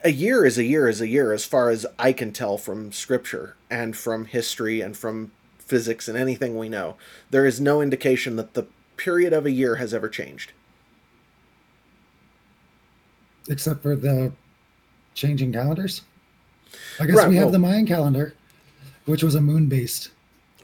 a 0.05 0.11
year 0.11 0.45
is 0.45 0.57
a 0.57 0.63
year 0.63 0.87
is 0.87 1.01
a 1.01 1.09
year 1.09 1.33
as 1.33 1.43
far 1.43 1.69
as 1.69 1.85
I 1.97 2.13
can 2.13 2.31
tell 2.31 2.57
from 2.57 2.93
scripture 2.93 3.57
and 3.69 3.97
from 3.97 4.23
history 4.23 4.79
and 4.79 4.95
from 4.95 5.31
physics 5.69 6.07
and 6.07 6.17
anything 6.17 6.57
we 6.57 6.67
know. 6.67 6.95
There 7.29 7.45
is 7.45 7.61
no 7.61 7.81
indication 7.81 8.35
that 8.37 8.55
the 8.55 8.65
period 8.97 9.31
of 9.31 9.45
a 9.45 9.51
year 9.51 9.75
has 9.75 9.93
ever 9.93 10.09
changed. 10.09 10.51
except 13.51 13.81
for 13.81 13.95
the 13.95 14.31
changing 15.15 15.51
calendars. 15.51 16.03
I 16.99 17.07
guess 17.07 17.15
Right, 17.15 17.29
we 17.29 17.35
have 17.37 17.45
well- 17.45 17.51
the 17.53 17.57
Mayan 17.59 17.87
calendar, 17.87 18.35
which 19.05 19.23
was 19.23 19.33
a 19.33 19.41
moon 19.41 19.65
based. 19.67 20.09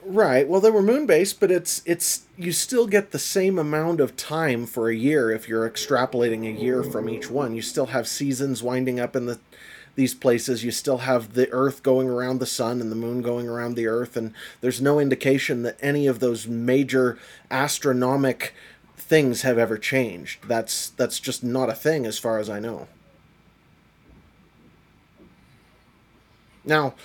Right. 0.06 0.48
Well, 0.48 0.62
they 0.62 0.70
were 0.70 0.84
moon 0.84 1.08
based, 1.08 1.40
but 1.40 1.50
it's 1.50 1.82
it's 1.84 2.26
you 2.38 2.52
still 2.52 2.86
get 2.86 3.10
the 3.10 3.18
same 3.18 3.58
amount 3.58 4.00
of 4.00 4.16
time 4.16 4.68
for 4.68 4.88
a 4.88 4.96
year 4.96 5.32
if 5.32 5.50
you're 5.50 5.68
extrapolating 5.68 6.46
a 6.48 6.62
year 6.62 6.84
from 6.84 7.10
each 7.10 7.28
one. 7.32 7.56
You 7.56 7.64
still 7.64 7.88
have 7.88 8.08
seasons 8.08 8.62
winding 8.62 9.00
up 9.00 9.16
in 9.16 9.26
the 9.26 9.40
these 9.96 10.14
places. 10.14 10.64
You 10.64 10.72
still 10.72 11.00
have 11.00 11.34
the 11.34 11.50
Earth 11.52 11.84
going 11.84 12.10
around 12.10 12.40
the 12.40 12.46
sun 12.46 12.82
and 12.82 12.92
the 12.92 12.96
moon 12.96 13.22
going 13.22 13.48
around 13.48 13.76
the 13.76 13.88
Earth, 13.88 14.16
and 14.16 14.34
there's 14.62 14.82
no 14.82 15.00
indication 15.00 15.64
that 15.64 15.78
any 15.82 16.08
of 16.08 16.20
those 16.20 16.48
major 16.48 17.18
astronomic 17.50 18.54
things 18.98 19.42
have 19.44 19.58
ever 19.58 19.78
changed. 19.78 20.48
That's 20.48 20.90
that's 20.90 21.20
just 21.20 21.44
not 21.44 21.70
a 21.70 21.76
thing 21.76 22.06
as 22.06 22.20
far 22.20 22.40
as 22.40 22.50
I 22.50 22.60
know. 22.60 22.88
Now, 26.64 26.96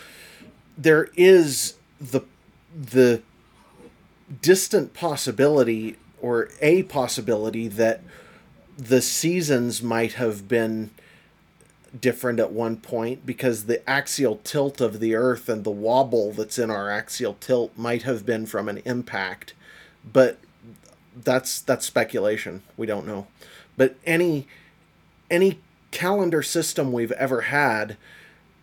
there 0.76 1.08
is 1.16 1.74
the 2.00 2.22
the 2.74 3.22
distant 4.40 4.94
possibility 4.94 5.96
or 6.20 6.50
a 6.60 6.84
possibility 6.84 7.68
that 7.68 8.02
the 8.78 9.02
seasons 9.02 9.82
might 9.82 10.14
have 10.14 10.48
been 10.48 10.90
different 11.98 12.38
at 12.38 12.52
one 12.52 12.76
point 12.76 13.26
because 13.26 13.64
the 13.64 13.88
axial 13.88 14.40
tilt 14.44 14.80
of 14.80 15.00
the 15.00 15.14
earth 15.14 15.48
and 15.48 15.64
the 15.64 15.70
wobble 15.70 16.32
that's 16.32 16.58
in 16.58 16.70
our 16.70 16.90
axial 16.90 17.36
tilt 17.40 17.72
might 17.76 18.02
have 18.02 18.24
been 18.24 18.46
from 18.46 18.68
an 18.68 18.80
impact 18.84 19.54
but 20.12 20.38
that's 21.16 21.60
that's 21.60 21.84
speculation 21.84 22.62
we 22.76 22.86
don't 22.86 23.06
know 23.06 23.26
but 23.76 23.96
any 24.06 24.46
any 25.30 25.58
calendar 25.90 26.42
system 26.42 26.92
we've 26.92 27.12
ever 27.12 27.42
had 27.42 27.96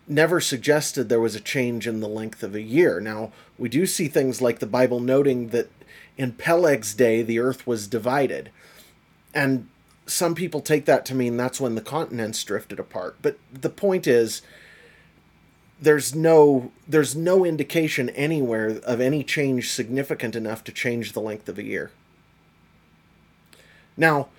never 0.08 0.40
suggested 0.40 1.10
there 1.10 1.20
was 1.20 1.36
a 1.36 1.42
change 1.42 1.88
in 1.88 2.00
the 2.00 2.08
length 2.08 2.42
of 2.44 2.56
a 2.56 2.62
year. 2.62 3.00
Now, 3.00 3.32
we 3.58 3.70
do 3.70 3.86
see 3.86 4.08
things 4.08 4.42
like 4.42 4.60
the 4.60 4.66
Bible 4.66 5.00
noting 5.00 5.50
that 5.50 5.70
in 6.18 6.32
Peleg's 6.32 6.94
day 6.94 7.22
the 7.22 7.40
earth 7.40 7.68
was 7.68 7.88
divided. 7.88 8.50
And 9.34 9.68
some 10.08 10.34
people 10.36 10.62
take 10.62 10.86
that 10.86 11.06
to 11.06 11.16
mean 11.16 11.38
that's 11.38 11.62
when 11.62 11.76
the 11.76 11.82
continents 11.82 12.44
drifted 12.44 12.80
apart. 12.80 13.18
But 13.22 13.38
the 13.52 13.70
point 13.70 14.08
is 14.08 14.42
there's 15.80 16.16
no 16.16 16.72
there's 16.88 17.16
no 17.16 17.46
indication 17.46 18.10
anywhere 18.10 18.80
of 18.84 19.00
any 19.00 19.24
change 19.24 19.70
significant 19.70 20.36
enough 20.36 20.64
to 20.64 20.72
change 20.72 21.14
the 21.14 21.22
length 21.22 21.48
of 21.48 21.60
a 21.60 21.64
year. 21.64 21.92
Now, 23.96 24.30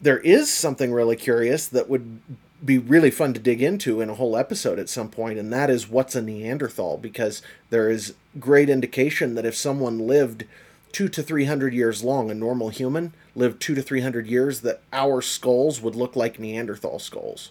there 0.00 0.18
is 0.18 0.50
something 0.50 0.92
really 0.92 1.16
curious 1.16 1.66
that 1.68 1.88
would 1.88 2.20
be 2.64 2.78
really 2.78 3.10
fun 3.10 3.34
to 3.34 3.40
dig 3.40 3.60
into 3.60 4.00
in 4.00 4.08
a 4.08 4.14
whole 4.14 4.36
episode 4.36 4.78
at 4.78 4.88
some 4.88 5.08
point, 5.08 5.38
and 5.38 5.52
that 5.52 5.68
is 5.68 5.88
what's 5.88 6.14
a 6.14 6.22
Neanderthal, 6.22 6.96
because 6.96 7.42
there 7.70 7.90
is 7.90 8.14
great 8.38 8.70
indication 8.70 9.34
that 9.34 9.44
if 9.44 9.56
someone 9.56 10.06
lived 10.06 10.44
two 10.92 11.08
to 11.08 11.22
three 11.22 11.44
hundred 11.46 11.74
years 11.74 12.02
long, 12.04 12.30
a 12.30 12.34
normal 12.34 12.68
human 12.68 13.14
lived 13.34 13.60
two 13.60 13.74
to 13.74 13.82
three 13.82 14.00
hundred 14.02 14.26
years, 14.26 14.60
that 14.60 14.82
our 14.92 15.22
skulls 15.22 15.80
would 15.80 15.94
look 15.96 16.14
like 16.16 16.38
Neanderthal 16.38 16.98
skulls, 16.98 17.50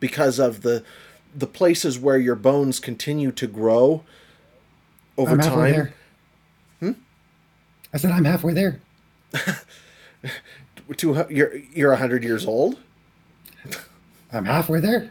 because 0.00 0.38
of 0.38 0.62
the 0.62 0.82
the 1.34 1.46
places 1.46 1.98
where 1.98 2.18
your 2.18 2.34
bones 2.34 2.80
continue 2.80 3.30
to 3.32 3.46
grow 3.46 4.02
over 5.18 5.32
I'm 5.32 5.38
halfway 5.38 5.54
time. 5.54 5.72
there. 5.72 5.94
Hmm? 6.80 7.00
I 7.92 7.96
said 7.98 8.10
I'm 8.10 8.24
halfway 8.24 8.52
there. 8.52 8.80
To 10.98 11.26
you're 11.28 11.56
you're 11.74 11.96
hundred 11.96 12.22
years 12.22 12.46
old. 12.46 12.78
I'm 14.32 14.44
halfway 14.44 14.78
there. 14.78 15.10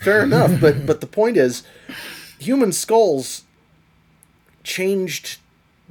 Fair 0.00 0.22
enough, 0.24 0.60
but 0.60 0.84
but 0.84 1.00
the 1.00 1.06
point 1.06 1.36
is, 1.36 1.62
human 2.40 2.72
skulls 2.72 3.44
changed 4.64 5.38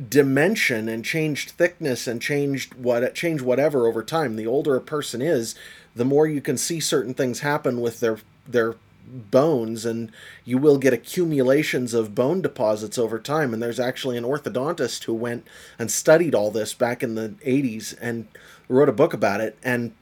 dimension 0.08 0.88
and 0.88 1.04
changed 1.04 1.52
thickness 1.52 2.08
and 2.08 2.22
changed 2.22 2.74
what 2.76 3.14
changed 3.16 3.44
whatever 3.44 3.88
over 3.88 4.04
time. 4.04 4.36
The 4.36 4.48
older 4.48 4.76
a 4.76 4.82
person 4.82 5.22
is, 5.22 5.56
the 5.96 6.06
more 6.06 6.28
you 6.28 6.42
can 6.42 6.58
see 6.58 6.80
certain 6.80 7.14
things 7.14 7.40
happen 7.40 7.82
with 7.82 8.00
their 8.00 8.20
their 8.48 8.76
bones 9.10 9.86
and 9.86 10.12
you 10.46 10.58
will 10.58 10.78
get 10.78 10.94
accumulations 10.94 11.94
of 11.94 12.14
bone 12.14 12.42
deposits 12.42 12.98
over 12.98 13.18
time 13.18 13.54
and 13.54 13.62
there's 13.62 13.80
actually 13.80 14.18
an 14.18 14.24
orthodontist 14.24 15.06
who 15.06 15.14
went 15.14 15.48
and 15.80 15.90
studied 15.90 16.36
all 16.36 16.52
this 16.52 16.76
back 16.76 17.02
in 17.02 17.16
the 17.16 17.30
80s 17.44 17.96
and 18.00 18.28
wrote 18.68 18.88
a 18.88 18.94
book 18.94 19.12
about 19.12 19.42
it 19.42 19.58
and 19.64 19.94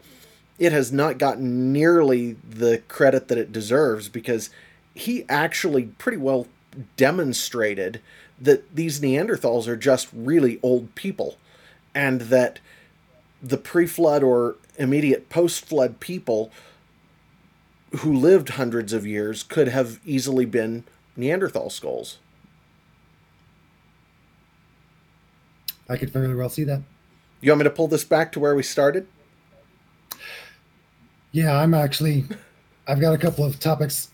it 0.60 0.74
has 0.74 0.92
not 0.92 1.18
gotten 1.18 1.72
nearly 1.72 2.36
the 2.48 2.82
credit 2.90 3.30
that 3.30 3.38
it 3.38 3.54
deserves 3.54 4.10
because 4.10 4.50
he 4.94 5.24
actually 5.30 5.86
pretty 5.98 6.18
well 6.18 6.48
demonstrated 6.98 8.02
that 8.40 8.76
these 8.76 9.00
Neanderthals 9.00 9.68
are 9.68 9.76
just 9.76 10.08
really 10.14 10.60
old 10.62 10.94
people 10.96 11.38
and 11.96 12.22
that 12.22 12.60
the 13.42 13.58
pre 13.58 13.88
flood 13.88 14.24
or 14.24 14.56
immediate 14.78 15.30
post 15.30 15.66
flood 15.66 16.00
people 16.00 16.52
who 18.00 18.14
lived 18.14 18.50
hundreds 18.50 18.94
of 18.94 19.06
years 19.06 19.44
could 19.44 19.68
have 19.68 20.00
easily 20.06 20.46
been 20.46 20.84
Neanderthal 21.16 21.70
skulls. 21.70 22.20
I 25.90 25.98
could 25.98 26.10
very 26.10 26.36
well 26.36 26.50
see 26.50 26.64
that. 26.66 26.82
You 27.42 27.52
want 27.52 27.60
me 27.60 27.64
to 27.64 27.70
pull 27.70 27.88
this 27.88 28.04
back 28.04 28.32
to 28.34 28.40
where 28.40 28.56
we 28.56 28.64
started? 28.64 29.08
Yeah, 31.32 31.58
I'm 31.58 31.74
actually. 31.74 32.26
I've 32.88 33.00
got 33.00 33.14
a 33.14 33.18
couple 33.18 33.46
of 33.46 33.60
topics 33.60 34.10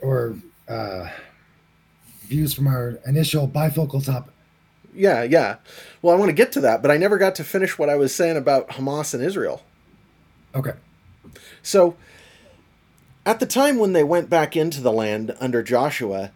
or 0.00 0.36
uh, 0.68 1.08
views 2.34 2.52
from 2.52 2.66
our 2.66 2.98
initial 3.06 3.46
bifocal 3.46 4.04
topic. 4.04 4.32
Yeah, 4.92 5.22
yeah. 5.22 5.56
Well, 6.02 6.14
I 6.14 6.18
want 6.18 6.30
to 6.30 6.34
get 6.34 6.50
to 6.52 6.60
that, 6.62 6.82
but 6.82 6.90
I 6.90 6.96
never 6.96 7.16
got 7.16 7.36
to 7.36 7.44
finish 7.44 7.78
what 7.78 7.88
I 7.88 7.94
was 7.94 8.14
saying 8.14 8.36
about 8.36 8.70
Hamas 8.70 9.14
and 9.14 9.22
Israel. 9.22 9.62
Okay. 10.54 10.72
So, 11.62 11.96
at 13.24 13.40
the 13.40 13.46
time 13.46 13.78
when 13.78 13.92
they 13.92 14.04
went 14.04 14.28
back 14.28 14.56
into 14.56 14.80
the 14.80 14.92
land 14.92 15.34
under 15.40 15.62
Joshua, 15.62 16.32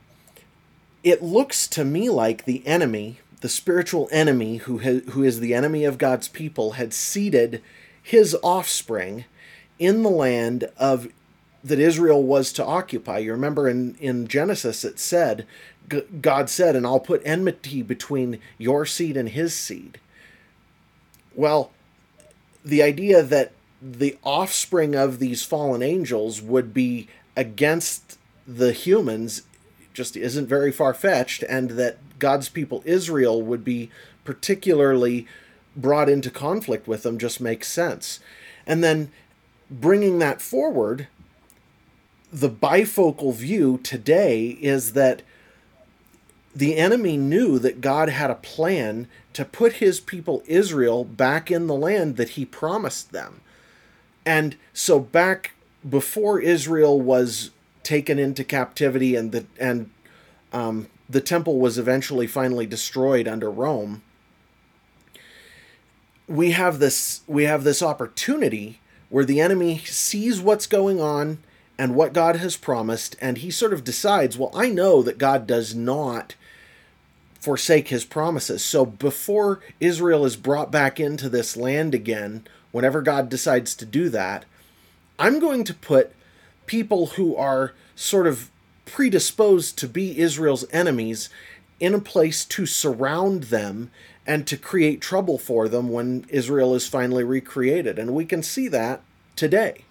it 1.03 1.23
looks 1.23 1.67
to 1.69 1.85
me 1.85 2.09
like 2.09 2.45
the 2.45 2.67
enemy, 2.67 3.19
the 3.41 3.49
spiritual 3.49 4.09
enemy 4.11 4.59
who 4.59 4.79
ha- 4.79 5.11
who 5.11 5.23
is 5.23 5.41
the 5.41 5.55
enemy 5.55 5.85
of 5.85 5.99
God's 5.99 6.29
people, 6.29 6.73
had 6.73 6.95
seeded 6.95 7.61
his 8.03 8.37
offspring 8.43 9.25
in 9.79 10.03
the 10.03 10.11
land 10.11 10.69
of 10.77 11.09
that 11.63 11.79
Israel 11.79 12.23
was 12.23 12.53
to 12.53 12.65
occupy. 12.65 13.19
You 13.19 13.33
remember 13.33 13.69
in 13.69 13.95
in 13.97 14.27
Genesis 14.27 14.85
it 14.85 14.99
said 14.99 15.47
God 16.20 16.51
said, 16.51 16.77
"And 16.77 16.87
I'll 16.87 17.01
put 17.01 17.22
enmity 17.24 17.83
between 17.83 18.38
your 18.59 18.85
seed 18.87 19.16
and 19.16 19.29
his 19.29 19.55
seed." 19.55 19.98
Well, 21.35 21.72
the 22.64 22.83
idea 22.83 23.22
that 23.22 23.53
the 23.81 24.16
offspring 24.24 24.94
of 24.94 25.18
these 25.18 25.44
fallen 25.44 25.83
angels 25.83 26.42
would 26.42 26.74
be 26.74 27.09
against 27.37 28.18
the 28.46 28.72
humans 28.72 29.42
just 29.94 30.16
isn't 30.16 30.46
very 30.46 30.72
far 30.72 30.92
fetched, 30.94 31.42
and 31.44 31.70
that 31.72 31.98
God's 32.18 32.48
people 32.48 32.83
Israel 32.85 33.40
would 33.42 33.64
be 33.64 33.90
particularly 34.24 35.27
brought 35.77 36.09
into 36.09 36.31
conflict 36.31 36.88
with 36.88 37.05
them 37.05 37.18
just 37.18 37.40
makes 37.40 37.68
sense. 37.68 38.18
And 38.66 38.83
then 38.83 39.11
bringing 39.70 40.18
that 40.18 40.42
forward, 40.42 41.07
the 42.33 42.51
bifocal 42.51 43.33
view 43.33 43.79
today 43.83 44.59
is 44.61 44.92
that 44.94 45.22
the 46.59 46.77
enemy 46.77 47.16
knew 47.16 47.61
that 47.61 47.81
God 47.81 48.09
had 48.09 48.31
a 48.31 48.35
plan 48.35 49.07
to 49.33 49.44
put 49.44 49.75
his 49.75 50.01
people 50.01 50.42
Israel 50.47 51.05
back 51.05 51.53
in 51.53 51.68
the 51.68 51.75
land 51.75 52.16
that 52.16 52.31
he 52.31 52.44
promised 52.44 53.12
them. 53.12 53.42
And 54.27 54.57
so 54.73 54.99
back 54.99 55.53
before 55.88 56.40
Israel 56.40 57.01
was 57.01 57.53
taken 57.85 58.18
into 58.18 58.42
captivity 58.42 59.14
and 59.14 59.31
the 59.31 59.47
and 59.61 59.90
um, 60.53 60.88
the 61.09 61.21
temple 61.21 61.61
was 61.61 61.79
eventually 61.79 62.27
finally 62.27 62.66
destroyed 62.66 63.29
under 63.29 63.53
Rome, 63.53 64.03
we 66.27 66.51
have 66.51 66.81
this 66.81 67.21
we 67.29 67.44
have 67.44 67.62
this 67.62 67.85
opportunity 67.85 68.81
where 69.11 69.25
the 69.25 69.40
enemy 69.40 69.79
sees 69.85 70.40
what's 70.40 70.66
going 70.66 71.01
on 71.01 71.38
and 71.79 71.94
what 71.94 72.12
God 72.12 72.35
has 72.35 72.57
promised, 72.57 73.14
and 73.21 73.38
he 73.38 73.53
sort 73.53 73.73
of 73.73 73.85
decides, 73.85 74.37
well, 74.37 74.51
I 74.53 74.71
know 74.71 75.03
that 75.05 75.18
God 75.18 75.47
does 75.47 75.77
not 75.77 76.35
forsake 77.38 77.88
his 77.88 78.05
promises. 78.05 78.64
So 78.64 78.85
before 78.85 79.61
Israel 79.81 80.24
is 80.24 80.37
brought 80.37 80.70
back 80.70 80.98
into 80.98 81.29
this 81.29 81.57
land 81.57 81.94
again, 81.94 82.46
whenever 82.72 83.03
God 83.03 83.29
decides 83.29 83.74
to 83.77 83.85
do 83.85 84.09
that, 84.11 84.44
I'm 85.18 85.40
going 85.40 85.64
to 85.64 85.74
put 85.74 86.14
people 86.66 87.07
who 87.07 87.37
are 87.37 87.72
sort 87.94 88.27
of 88.27 88.51
predisposed 88.85 89.79
to 89.79 89.88
be 89.88 90.18
Israel's 90.18 90.64
enemies 90.70 91.29
in 91.81 91.94
a 91.94 92.01
place 92.01 92.44
to 92.44 92.66
surround 92.66 93.44
them 93.44 93.90
and 94.27 94.46
to 94.46 94.57
create 94.57 95.01
trouble 95.01 95.38
for 95.38 95.68
them 95.68 95.88
when 95.88 96.27
Israel 96.29 96.74
is 96.74 96.87
finally 96.87 97.24
recreated. 97.24 97.98
And 97.98 98.14
we 98.14 98.24
can 98.24 98.42
see 98.42 98.68
that 98.68 99.01
today. 99.37 99.85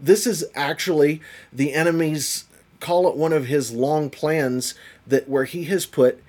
This 0.00 0.26
is 0.26 0.44
actually 0.54 1.20
the 1.52 1.72
enemy's 1.72 2.44
call 2.80 3.08
it 3.08 3.16
one 3.16 3.32
of 3.32 3.46
his 3.46 3.70
long 3.70 4.10
plans 4.10 4.74
that 5.06 5.28
where 5.28 5.44
he 5.44 5.64
has 5.64 5.86
put 5.86 6.20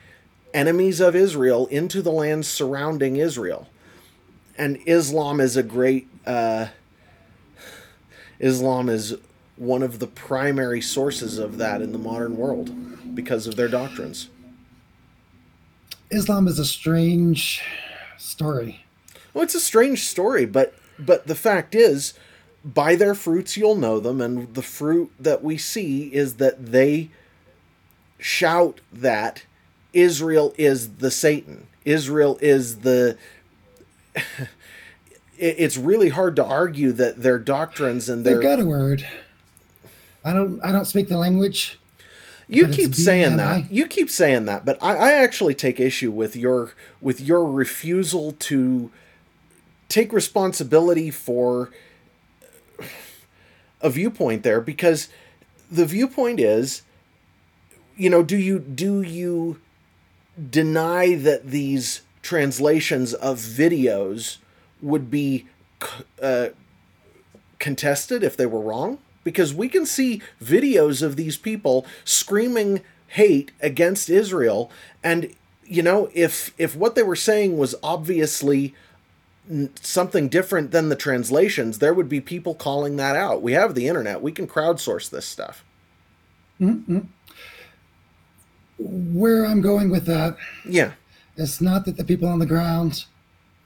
enemies 0.54 1.00
of 1.00 1.16
Israel 1.16 1.68
into 1.68 2.02
the 2.02 2.12
lands 2.12 2.48
surrounding 2.48 3.16
Israel 3.18 3.68
and 4.58 4.80
Islam 4.86 5.40
is 5.40 5.58
a 5.58 5.64
great. 5.64 6.08
Uh, 6.26 6.68
Islam 8.40 8.90
is 8.90 9.16
one 9.56 9.84
of 9.84 10.00
the 10.00 10.08
primary 10.08 10.82
sources 10.82 11.38
of 11.38 11.58
that 11.58 11.82
in 11.82 11.92
the 11.92 11.98
modern 11.98 12.38
world 12.38 13.16
because 13.16 13.48
of 13.48 13.56
their 13.56 13.68
doctrines. 13.68 14.30
Islam 16.10 16.48
is 16.48 16.60
a 16.60 16.66
strange 16.66 17.62
story. 18.18 18.86
Well, 19.34 19.44
it's 19.44 19.56
a 19.56 19.60
strange 19.60 20.04
story, 20.04 20.46
but 20.46 20.76
but 21.00 21.28
the 21.28 21.36
fact 21.36 21.74
is, 21.74 22.14
by 22.64 22.96
their 22.96 23.16
fruits 23.16 23.58
you'll 23.58 23.76
know 23.76 24.00
them, 24.00 24.22
and 24.22 24.54
the 24.54 24.62
fruit 24.62 25.12
that 25.20 25.44
we 25.44 25.58
see 25.58 26.14
is 26.14 26.36
that 26.36 26.68
they 26.68 27.10
shout 28.20 28.82
that 28.92 29.46
Israel 29.94 30.54
is 30.58 30.96
the 30.96 31.12
Satan. 31.12 31.68
Israel 31.86 32.38
is 32.42 32.80
the 32.80 33.18
it's 35.38 35.78
really 35.78 36.10
hard 36.10 36.36
to 36.36 36.44
argue 36.44 36.92
that 36.94 37.22
their 37.22 37.40
doctrines 37.40 38.10
and 38.10 38.26
their 38.26 38.36
they've 38.36 38.44
got 38.44 38.60
a 38.60 38.66
word. 38.66 39.06
I 40.26 40.34
don't 40.34 40.64
I 40.64 40.72
don't 40.72 40.86
speak 40.86 41.08
the 41.08 41.18
language. 41.18 41.80
You 42.48 42.68
keep 42.68 42.94
saying 42.94 43.38
that. 43.38 43.72
You 43.72 43.88
keep 43.88 44.10
saying 44.10 44.46
that, 44.46 44.66
but 44.66 44.78
I, 44.82 44.96
I 44.96 45.12
actually 45.14 45.56
take 45.56 45.80
issue 45.80 46.12
with 46.12 46.36
your 46.36 46.74
with 47.02 47.22
your 47.22 47.50
refusal 47.50 48.34
to 48.34 48.92
take 49.90 50.12
responsibility 50.12 51.10
for 51.10 51.70
a 53.82 53.90
viewpoint 53.90 54.44
there 54.44 54.62
because 54.62 55.10
the 55.70 55.86
viewpoint 55.86 56.40
is 56.40 56.84
you 57.96 58.10
know 58.10 58.24
do 58.24 58.38
you 58.38 58.60
do 58.60 59.02
you 59.02 59.60
deny 60.50 61.16
that 61.16 61.48
these 61.48 62.02
translations 62.22 63.14
of 63.14 63.38
videos 63.38 64.38
would 64.82 65.12
be 65.12 65.48
uh, 66.22 66.50
contested 67.60 68.24
if 68.24 68.36
they 68.36 68.46
were 68.46 68.62
wrong? 68.62 68.98
Because 69.24 69.54
we 69.54 69.70
can 69.70 69.86
see 69.86 70.22
videos 70.42 71.02
of 71.02 71.16
these 71.16 71.38
people 71.38 71.86
screaming 72.04 72.82
hate 73.08 73.52
against 73.62 74.10
Israel 74.10 74.72
and 75.04 75.32
you 75.66 75.84
know 75.84 76.10
if 76.14 76.52
if 76.58 76.76
what 76.76 76.96
they 76.96 77.04
were 77.04 77.16
saying 77.16 77.58
was 77.58 77.76
obviously 77.84 78.74
something 79.82 80.30
different 80.30 80.72
than 80.72 80.90
the 80.90 80.96
translations 80.96 81.80
there 81.80 81.94
would 81.94 82.10
be 82.10 82.22
people 82.22 82.56
calling 82.56 82.96
that 82.96 83.16
out. 83.16 83.42
We 83.42 83.54
have 83.54 83.76
the 83.76 83.88
internet. 83.88 84.22
We 84.22 84.32
can 84.32 84.48
crowdsource 84.48 85.10
this 85.10 85.26
stuff. 85.26 85.64
Mm-hmm. 86.60 87.00
Where 88.78 89.46
i'm 89.46 89.62
going 89.62 89.90
with 89.90 90.06
that 90.06 90.36
yeah 90.66 90.92
it's 91.36 91.62
not 91.62 91.86
that 91.86 91.98
the 91.98 92.04
people 92.04 92.28
on 92.28 92.40
the 92.40 92.46
ground 92.46 93.06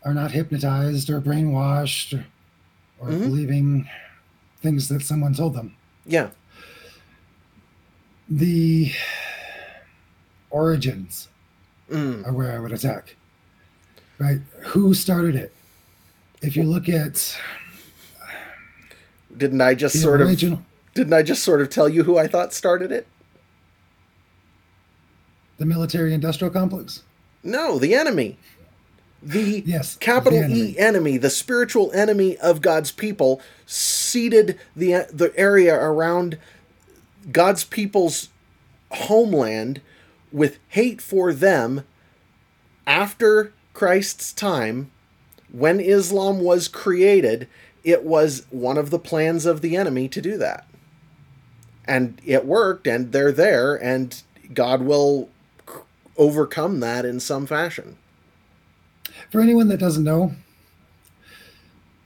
are 0.04 0.14
not 0.14 0.32
hypnotized 0.32 1.10
or 1.10 1.20
brainwashed 1.20 2.18
or, 2.18 2.26
or 3.00 3.10
mm-hmm. 3.10 3.24
believing 3.24 3.90
things 4.62 4.88
that 4.88 5.02
someone 5.02 5.34
told 5.34 5.54
them. 5.54 5.76
Yeah. 6.06 6.30
The 8.30 8.92
origins 10.50 11.28
mm. 11.90 12.26
are 12.26 12.32
where 12.32 12.54
I 12.54 12.60
would 12.60 12.72
attack. 12.72 13.16
Right? 14.18 14.40
Who 14.68 14.94
started 14.94 15.36
it? 15.36 15.54
If 16.42 16.56
you 16.56 16.64
look 16.64 16.88
at 16.88 17.38
didn't 19.36 19.62
I 19.62 19.76
just 19.76 20.02
sort 20.02 20.22
original, 20.22 20.60
of 20.60 20.94
didn't 20.94 21.14
I 21.14 21.22
just 21.22 21.44
sort 21.44 21.62
of 21.62 21.70
tell 21.70 21.88
you 21.88 22.04
who 22.04 22.18
I 22.18 22.28
thought 22.28 22.54
started 22.54 22.92
it? 22.92 23.08
The 25.58 25.66
military 25.66 26.14
industrial 26.14 26.52
complex? 26.52 27.04
No, 27.44 27.80
the 27.80 27.96
enemy. 27.96 28.38
The 29.22 29.64
Yes, 29.66 29.96
capital 29.96 30.40
the 30.40 30.46
enemy. 30.46 30.60
E 30.72 30.78
enemy, 30.78 31.18
the 31.18 31.30
spiritual 31.30 31.92
enemy 31.92 32.38
of 32.38 32.62
God's 32.62 32.92
people, 32.92 33.42
seeded 33.66 34.60
the 34.76 35.08
the 35.12 35.34
area 35.36 35.76
around 35.76 36.38
God's 37.32 37.64
people's 37.64 38.30
homeland 38.92 39.82
with 40.32 40.60
hate 40.70 41.02
for 41.02 41.34
them 41.34 41.84
after 42.86 43.54
Christ's 43.74 44.32
time 44.34 44.92
when 45.52 45.80
Islam 45.80 46.40
was 46.40 46.68
created 46.68 47.48
it 47.84 48.04
was 48.04 48.46
one 48.50 48.78
of 48.78 48.90
the 48.90 49.00
plans 49.00 49.46
of 49.46 49.62
the 49.62 49.76
enemy 49.76 50.08
to 50.10 50.22
do 50.22 50.38
that 50.38 50.68
and 51.86 52.22
it 52.26 52.46
worked 52.46 52.88
and 52.88 53.12
they're 53.12 53.32
there 53.32 53.76
and 53.76 54.22
God 54.54 54.82
will 54.82 55.30
overcome 56.18 56.80
that 56.80 57.06
in 57.06 57.20
some 57.20 57.46
fashion 57.46 57.98
For 59.30 59.42
anyone 59.42 59.68
that 59.70 59.78
doesn't 59.80 60.04
know, 60.04 60.34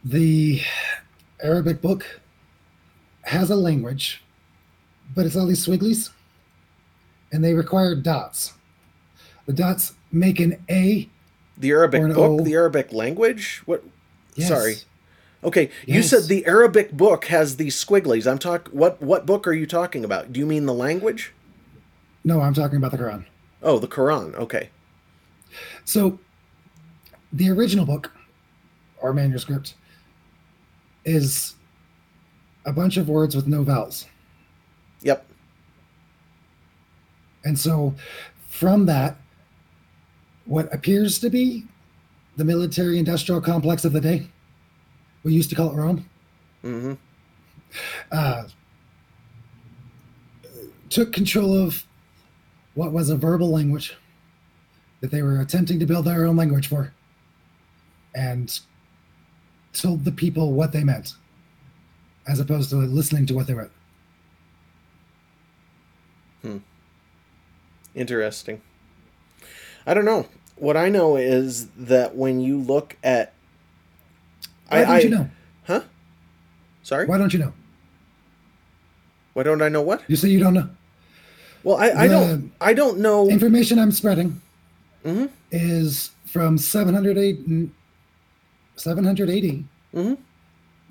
the 0.03 0.61
Arabic 1.41 1.81
book 1.81 2.19
has 3.23 3.49
a 3.49 3.55
language, 3.55 4.23
but 5.15 5.25
it's 5.25 5.35
all 5.35 5.45
these 5.47 5.65
swigglies, 5.65 6.09
and 7.31 7.43
they 7.43 7.53
require 7.53 7.95
dots. 7.95 8.53
The 9.45 9.53
dots 9.53 9.93
make 10.11 10.39
an 10.39 10.63
A. 10.69 11.09
the 11.57 11.69
Arabic 11.71 12.01
book 12.13 12.41
O. 12.41 12.43
the 12.43 12.53
Arabic 12.53 12.91
language 12.93 13.61
what 13.65 13.83
Yes. 14.35 14.47
sorry 14.47 14.75
okay 15.43 15.69
you 15.85 16.01
said 16.01 16.23
the 16.23 16.45
Arabic 16.45 16.91
book 16.93 17.25
has 17.25 17.57
these 17.57 17.75
squigglies 17.83 18.29
I'm 18.29 18.37
talk 18.39 18.69
what 18.69 19.01
what 19.01 19.25
book 19.25 19.45
are 19.47 19.53
you 19.53 19.65
talking 19.67 20.03
about 20.05 20.31
do 20.33 20.39
you 20.39 20.45
mean 20.45 20.65
the 20.65 20.73
language 20.73 21.33
No, 22.23 22.39
I'm 22.41 22.53
talking 22.53 22.77
about 22.77 22.91
the 22.91 22.97
Quran. 22.97 23.25
Oh 23.63 23.79
the 23.79 23.87
Quran. 23.87 24.35
Okay. 24.35 24.69
So, 25.85 26.19
the 27.33 27.49
original 27.49 27.85
book 27.85 28.11
or 29.01 29.13
manuscript 29.13 29.75
is 31.05 31.55
a 32.65 32.71
bunch 32.71 32.97
of 32.97 33.09
words 33.09 33.35
with 33.35 33.47
no 33.47 33.63
vowels. 33.63 34.05
yep. 35.01 35.25
And 37.43 37.57
so, 37.57 37.95
from 38.47 38.85
that, 38.85 39.17
what 40.45 40.73
appears 40.73 41.19
to 41.19 41.29
be 41.29 41.65
the 42.37 42.45
military 42.45 42.99
industrial 42.99 43.41
complex 43.41 43.83
of 43.83 43.93
the 43.93 44.01
day, 44.01 44.27
we 45.23 45.33
used 45.33 45.49
to 45.49 45.55
call 45.55 45.71
it 45.71 45.75
Rome, 45.75 46.09
hmm 46.61 46.93
uh, 48.11 48.43
took 50.89 51.13
control 51.13 51.55
of 51.57 51.85
what 52.73 52.91
was 52.91 53.09
a 53.09 53.15
verbal 53.17 53.51
language 53.51 53.95
that 55.01 55.11
they 55.11 55.21
were 55.21 55.39
attempting 55.41 55.79
to 55.79 55.85
build 55.85 56.05
their 56.05 56.25
own 56.25 56.35
language 56.35 56.67
for 56.67 56.93
and 58.13 58.59
told 59.73 60.03
the 60.05 60.11
people 60.11 60.53
what 60.53 60.71
they 60.71 60.83
meant 60.83 61.13
as 62.27 62.39
opposed 62.39 62.69
to 62.69 62.75
listening 62.75 63.25
to 63.25 63.33
what 63.33 63.47
they 63.47 63.53
wrote. 63.53 63.71
Hmm. 66.41 66.57
Interesting. 67.95 68.61
I 69.85 69.93
don't 69.93 70.05
know. 70.05 70.27
What 70.55 70.77
I 70.77 70.89
know 70.89 71.15
is 71.17 71.67
that 71.69 72.15
when 72.15 72.39
you 72.39 72.59
look 72.59 72.95
at, 73.03 73.33
Why 74.69 74.79
I, 74.79 74.81
don't 74.83 74.91
I 74.91 74.99
you 74.99 75.09
know? 75.09 75.29
huh? 75.65 75.81
Sorry, 76.83 77.05
Why 77.07 77.17
don't 77.17 77.33
you 77.33 77.39
know? 77.39 77.53
why 79.33 79.43
don't 79.43 79.61
I 79.61 79.69
know 79.69 79.81
what? 79.81 80.03
You 80.07 80.15
say 80.17 80.27
you 80.29 80.39
don't 80.39 80.53
know. 80.53 80.69
Well, 81.63 81.77
I, 81.77 81.91
I 81.91 82.07
don't 82.07 82.51
I 82.59 82.73
don't 82.73 82.99
know. 82.99 83.29
Information 83.29 83.77
I'm 83.79 83.91
spreading 83.91 84.41
Mhm. 85.05 85.29
is 85.51 86.11
from 86.25 86.57
700 86.57 87.17
AD, 87.17 87.69
700 88.75 89.29
AD, 89.29 89.63
Mhm. 89.93 90.17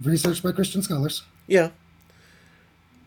researched 0.03 0.43
by 0.43 0.53
Christian 0.53 0.83
scholars. 0.83 1.23
Yeah. 1.47 1.71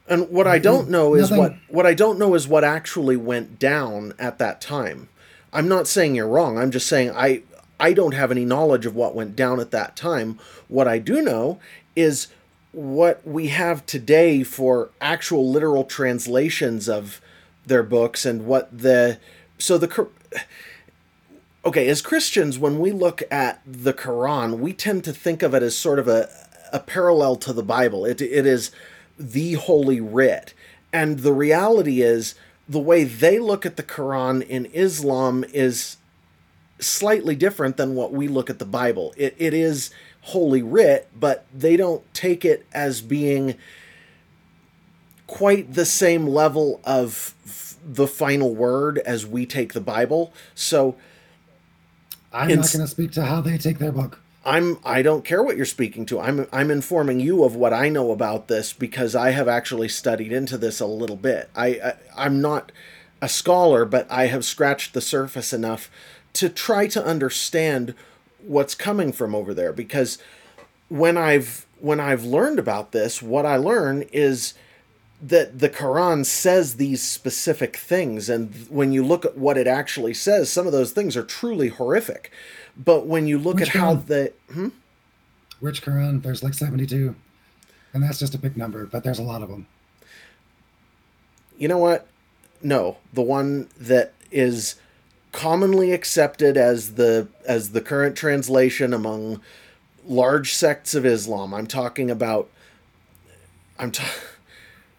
And 0.07 0.29
what 0.29 0.47
I 0.47 0.59
don't 0.59 0.89
know 0.89 1.13
is 1.15 1.29
Nothing- 1.29 1.37
what 1.37 1.55
what 1.69 1.85
I 1.85 1.93
don't 1.93 2.19
know 2.19 2.35
is 2.35 2.47
what 2.47 2.63
actually 2.63 3.15
went 3.15 3.59
down 3.59 4.13
at 4.19 4.37
that 4.39 4.59
time. 4.59 5.07
I'm 5.53 5.67
not 5.67 5.87
saying 5.87 6.15
you're 6.15 6.27
wrong. 6.27 6.57
I'm 6.57 6.71
just 6.71 6.87
saying 6.87 7.11
I 7.15 7.43
I 7.79 7.93
don't 7.93 8.13
have 8.13 8.31
any 8.31 8.45
knowledge 8.45 8.85
of 8.85 8.95
what 8.95 9.15
went 9.15 9.35
down 9.35 9.59
at 9.59 9.71
that 9.71 9.95
time. 9.95 10.37
What 10.67 10.87
I 10.87 10.99
do 10.99 11.21
know 11.21 11.59
is 11.95 12.27
what 12.71 13.25
we 13.27 13.47
have 13.47 13.85
today 13.85 14.43
for 14.43 14.89
actual 14.99 15.49
literal 15.49 15.83
translations 15.83 16.89
of 16.89 17.21
their 17.65 17.83
books 17.83 18.25
and 18.25 18.45
what 18.45 18.77
the 18.77 19.19
so 19.57 19.77
the 19.77 20.07
okay 21.65 21.87
as 21.87 22.01
christians 22.01 22.59
when 22.59 22.79
we 22.79 22.91
look 22.91 23.23
at 23.31 23.61
the 23.65 23.93
quran 23.93 24.59
we 24.59 24.73
tend 24.73 25.03
to 25.03 25.13
think 25.13 25.41
of 25.41 25.53
it 25.53 25.63
as 25.63 25.77
sort 25.77 25.99
of 25.99 26.07
a, 26.07 26.29
a 26.73 26.79
parallel 26.79 27.35
to 27.37 27.53
the 27.53 27.63
bible. 27.63 28.03
It, 28.03 28.21
it 28.21 28.45
is 28.45 28.71
the 29.17 29.53
holy 29.53 30.01
writ. 30.01 30.53
And 30.91 31.19
the 31.19 31.31
reality 31.31 32.01
is 32.01 32.35
the 32.67 32.79
way 32.79 33.03
they 33.03 33.39
look 33.39 33.65
at 33.65 33.77
the 33.77 33.83
quran 33.83 34.45
in 34.45 34.65
islam 34.73 35.45
is 35.53 35.97
slightly 36.79 37.35
different 37.35 37.77
than 37.77 37.95
what 37.95 38.11
we 38.11 38.27
look 38.27 38.49
at 38.49 38.59
the 38.59 38.65
bible. 38.65 39.13
It, 39.15 39.35
it 39.37 39.53
is 39.53 39.91
holy 40.21 40.63
writ 40.63 41.07
but 41.17 41.45
they 41.53 41.77
don't 41.77 42.11
take 42.13 42.43
it 42.43 42.65
as 42.73 43.01
being 43.01 43.55
quite 45.33 45.73
the 45.73 45.85
same 45.85 46.27
level 46.27 46.79
of 46.83 47.33
f- 47.45 47.77
the 47.83 48.07
final 48.07 48.53
word 48.53 48.99
as 48.99 49.25
we 49.25 49.45
take 49.45 49.73
the 49.73 49.81
bible 49.81 50.31
so 50.53 50.95
I'm 52.33 52.47
not 52.47 52.71
going 52.71 52.85
to 52.85 52.87
speak 52.87 53.11
to 53.13 53.25
how 53.25 53.41
they 53.41 53.57
take 53.57 53.77
their 53.77 53.91
book. 53.91 54.19
I'm 54.45 54.79
I 54.83 55.01
don't 55.01 55.23
care 55.23 55.41
what 55.41 55.55
you're 55.55 55.65
speaking 55.65 56.05
to. 56.07 56.19
I'm 56.19 56.47
I'm 56.51 56.69
informing 56.69 57.19
you 57.19 57.43
of 57.43 57.55
what 57.55 57.71
I 57.71 57.89
know 57.89 58.11
about 58.11 58.47
this 58.47 58.73
because 58.73 59.15
I 59.15 59.29
have 59.31 59.47
actually 59.47 59.87
studied 59.87 60.33
into 60.33 60.57
this 60.57 60.79
a 60.79 60.85
little 60.85 61.15
bit. 61.15 61.49
I, 61.55 61.67
I 61.67 61.93
I'm 62.17 62.41
not 62.41 62.71
a 63.21 63.29
scholar, 63.29 63.85
but 63.85 64.05
I 64.11 64.25
have 64.25 64.43
scratched 64.43 64.93
the 64.93 65.01
surface 65.01 65.53
enough 65.53 65.89
to 66.33 66.49
try 66.49 66.87
to 66.87 67.05
understand 67.05 67.93
what's 68.45 68.75
coming 68.75 69.13
from 69.13 69.33
over 69.33 69.53
there 69.53 69.71
because 69.71 70.17
when 70.89 71.15
I've 71.15 71.65
when 71.79 72.01
I've 72.01 72.25
learned 72.25 72.59
about 72.59 72.91
this, 72.91 73.21
what 73.21 73.45
I 73.45 73.55
learn 73.55 74.03
is 74.11 74.55
that 75.25 75.59
the 75.59 75.69
Quran 75.69 76.25
says 76.25 76.75
these 76.75 77.01
specific 77.01 77.77
things, 77.77 78.29
and 78.29 78.67
when 78.69 78.91
you 78.91 79.05
look 79.05 79.23
at 79.23 79.37
what 79.37 79.57
it 79.57 79.67
actually 79.67 80.13
says, 80.13 80.51
some 80.51 80.65
of 80.67 80.73
those 80.73 80.91
things 80.91 81.15
are 81.15 81.23
truly 81.23 81.69
horrific. 81.69 82.31
But 82.75 83.07
when 83.07 83.25
you 83.27 83.39
look 83.39 83.55
Which 83.55 83.69
at 83.69 83.75
how 83.75 83.95
the 83.95 84.33
hmm? 84.51 84.69
Which 85.59 85.81
Quran? 85.81 86.21
There's 86.21 86.43
like 86.43 86.53
72. 86.53 87.15
And 87.93 88.03
that's 88.03 88.19
just 88.19 88.35
a 88.35 88.39
big 88.39 88.57
number, 88.57 88.85
but 88.85 89.03
there's 89.03 89.19
a 89.19 89.23
lot 89.23 89.41
of 89.43 89.49
them. 89.49 89.67
you 91.57 91.67
know 91.67 91.77
what? 91.77 92.07
No, 92.61 92.97
the 93.13 93.21
one 93.21 93.69
that 93.79 94.13
is 94.31 94.75
commonly 95.31 95.91
accepted 95.91 96.57
as 96.57 96.95
the 96.95 97.27
as 97.45 97.71
the 97.71 97.81
current 97.81 98.15
translation 98.15 98.93
among 98.93 99.41
large 100.05 100.53
sects 100.53 100.93
of 100.95 101.05
Islam. 101.05 101.53
I'm 101.53 101.67
talking 101.67 102.09
about 102.11 102.49
I'm 103.79 103.91
ta- 103.91 104.11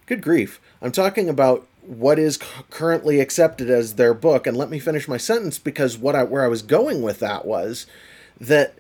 good 0.07 0.23
grief. 0.23 0.61
I'm 0.83 0.93
talking 0.93 1.29
about 1.29 1.67
what 1.83 2.19
is 2.19 2.39
currently 2.71 3.21
accepted 3.21 3.69
as 3.69 3.95
their 3.95 4.15
book 4.15 4.47
and 4.47 4.57
let 4.57 4.71
me 4.71 4.79
finish 4.79 5.07
my 5.07 5.19
sentence 5.19 5.59
because 5.59 5.99
what 5.99 6.17
I 6.17 6.25
where 6.25 6.43
I 6.43 6.49
was 6.49 6.63
going 6.63 7.03
with 7.03 7.21
that 7.21 7.45
was 7.45 7.87
that 8.41 8.75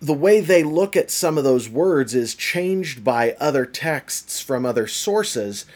the 0.00 0.12
way 0.12 0.40
they 0.40 0.62
look 0.62 0.94
at 0.94 1.10
some 1.10 1.36
of 1.36 1.44
those 1.44 1.68
words 1.68 2.14
is 2.14 2.36
changed 2.36 3.02
by 3.02 3.32
other 3.40 3.66
texts 3.66 4.40
from 4.40 4.64
other 4.64 4.86
sources 4.86 5.66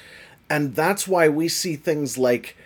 and 0.48 0.74
that's 0.74 1.08
why 1.08 1.28
we 1.28 1.48
see 1.48 1.74
things 1.76 2.16
like 2.16 2.56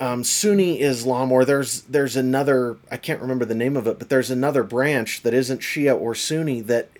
um, 0.00 0.22
Sunni 0.22 0.80
Islam, 0.80 1.32
or 1.32 1.44
there's 1.44 1.82
there's 1.82 2.14
another 2.14 2.76
I 2.90 2.96
can't 2.96 3.20
remember 3.20 3.44
the 3.44 3.54
name 3.54 3.76
of 3.76 3.86
it, 3.86 3.98
but 3.98 4.08
there's 4.08 4.30
another 4.30 4.62
branch 4.62 5.22
that 5.22 5.34
isn't 5.34 5.60
Shia 5.60 5.98
or 5.98 6.14
Sunni 6.14 6.60
that 6.62 6.90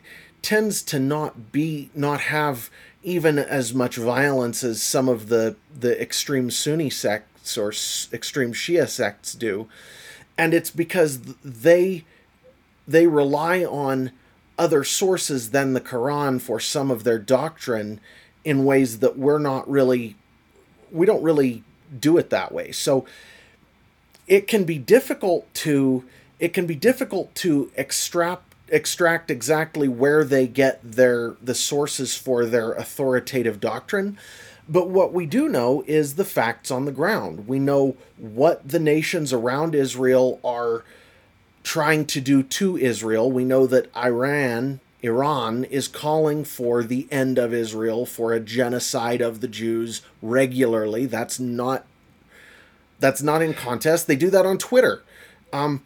tends 0.42 0.82
to 0.82 0.98
not 0.98 1.52
be 1.52 1.90
not 1.94 2.22
have 2.22 2.70
even 3.08 3.38
as 3.38 3.72
much 3.72 3.96
violence 3.96 4.62
as 4.62 4.82
some 4.82 5.08
of 5.08 5.28
the 5.28 5.56
the 5.74 6.00
extreme 6.00 6.50
Sunni 6.50 6.90
sects 6.90 7.56
or 7.56 7.70
s- 7.72 8.08
extreme 8.12 8.52
Shia 8.52 8.86
sects 8.86 9.32
do, 9.32 9.66
and 10.36 10.52
it's 10.52 10.70
because 10.70 11.20
they 11.42 12.04
they 12.86 13.06
rely 13.06 13.64
on 13.64 14.12
other 14.58 14.84
sources 14.84 15.52
than 15.52 15.72
the 15.72 15.80
Quran 15.80 16.40
for 16.40 16.60
some 16.60 16.90
of 16.90 17.04
their 17.04 17.18
doctrine 17.18 18.00
in 18.44 18.64
ways 18.64 18.98
that 18.98 19.18
we're 19.18 19.38
not 19.38 19.68
really 19.68 20.16
we 20.92 21.06
don't 21.06 21.22
really 21.22 21.64
do 21.98 22.18
it 22.18 22.28
that 22.28 22.52
way. 22.52 22.72
So 22.72 23.06
it 24.26 24.46
can 24.46 24.64
be 24.64 24.78
difficult 24.78 25.52
to 25.54 26.04
it 26.38 26.52
can 26.52 26.66
be 26.66 26.74
difficult 26.74 27.34
to 27.36 27.72
extract 27.74 28.47
extract 28.70 29.30
exactly 29.30 29.88
where 29.88 30.24
they 30.24 30.46
get 30.46 30.80
their 30.82 31.36
the 31.42 31.54
sources 31.54 32.16
for 32.16 32.46
their 32.46 32.72
authoritative 32.72 33.60
doctrine 33.60 34.18
But 34.68 34.90
what 34.90 35.12
we 35.12 35.26
do 35.26 35.48
know 35.48 35.82
is 35.86 36.14
the 36.14 36.24
facts 36.24 36.70
on 36.70 36.84
the 36.84 36.92
ground. 36.92 37.48
We 37.48 37.58
know 37.58 37.96
what 38.18 38.66
the 38.68 38.78
nations 38.78 39.32
around 39.32 39.74
Israel 39.74 40.40
are 40.44 40.84
trying 41.62 42.06
to 42.06 42.20
do 42.20 42.42
to 42.42 42.76
Israel. 42.76 43.30
We 43.30 43.44
know 43.44 43.66
that 43.66 43.90
Iran, 43.96 44.80
Iran, 45.02 45.64
is 45.64 45.88
calling 45.88 46.44
for 46.44 46.82
the 46.82 47.08
end 47.10 47.38
of 47.38 47.54
Israel, 47.54 48.06
for 48.06 48.32
a 48.32 48.40
genocide 48.40 49.20
of 49.22 49.40
the 49.40 49.48
Jews 49.48 50.02
regularly. 50.22 51.06
That's 51.06 51.40
not 51.40 51.86
that's 53.00 53.22
not 53.22 53.42
in 53.42 53.54
contest. 53.54 54.06
They 54.06 54.16
do 54.16 54.30
that 54.30 54.46
on 54.46 54.58
Twitter. 54.58 55.02
Um, 55.52 55.82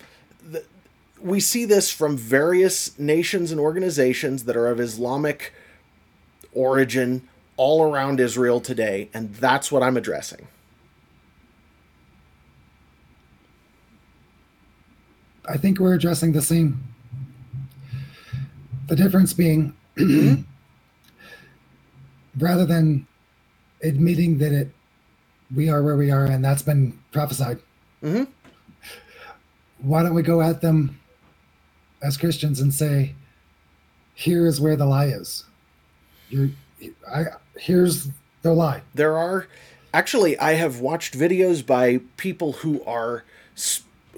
we 1.23 1.41
see 1.41 1.65
this 1.65 1.91
from 1.91 2.17
various 2.17 2.99
nations 2.99 3.51
and 3.51 3.61
organizations 3.61 4.45
that 4.45 4.57
are 4.57 4.67
of 4.67 4.81
Islamic 4.81 5.53
origin 6.53 7.29
all 7.57 7.83
around 7.83 8.19
Israel 8.19 8.61
today, 8.61 9.09
and 9.15 9.35
that's 9.35 9.71
what 9.71 9.83
I'm 9.83 9.97
addressing. 9.97 10.49
I 15.49 15.57
think 15.57 15.79
we're 15.79 15.95
addressing 15.95 16.33
the 16.33 16.43
same. 16.43 16.83
The 18.89 18.97
difference 18.97 19.33
being, 19.33 19.75
rather 22.39 22.67
than 22.67 23.07
admitting 23.83 24.39
that 24.39 24.53
it, 24.53 24.71
we 25.55 25.69
are 25.69 25.83
where 25.83 25.97
we 25.97 26.11
are, 26.11 26.25
and 26.25 26.45
that's 26.45 26.63
been 26.63 26.99
prophesied. 27.13 27.59
Mm-hmm. 28.03 28.25
Why 29.79 30.03
don't 30.03 30.15
we 30.15 30.23
go 30.23 30.41
at 30.41 30.61
them 30.61 30.99
as 32.03 32.17
Christians 32.17 32.61
and 32.61 32.75
say, 32.75 33.15
"Here 34.15 34.47
is 34.47 34.61
where 34.61 34.77
the 34.77 34.87
lie 34.87 35.07
is. 35.07 35.45
You're, 36.29 36.51
I 37.09 37.25
here's 37.57 38.09
the 38.43 38.53
lie." 38.53 38.83
There 38.95 39.17
are 39.17 39.47
actually 39.95 40.39
I 40.39 40.55
have 40.55 40.81
watched 40.81 41.17
videos 41.17 41.65
by 41.65 42.01
people 42.17 42.53
who 42.55 42.83
are 42.85 43.25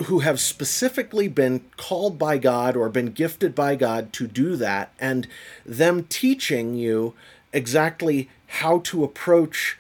who 0.07 0.21
have 0.21 0.41
specifically 0.41 1.29
been 1.29 1.61
called 1.77 2.19
by 2.19 2.39
God 2.39 2.77
or 2.77 2.89
been 2.89 3.13
gifted 3.13 3.55
by 3.55 3.77
God 3.77 4.13
to 4.15 4.27
do 4.27 4.57
that 4.57 4.93
and 4.99 5.29
them 5.65 6.05
teaching 6.05 6.75
you 6.75 7.15
exactly 7.53 8.29
how 8.47 8.79
to 8.81 9.05
approach 9.05 9.79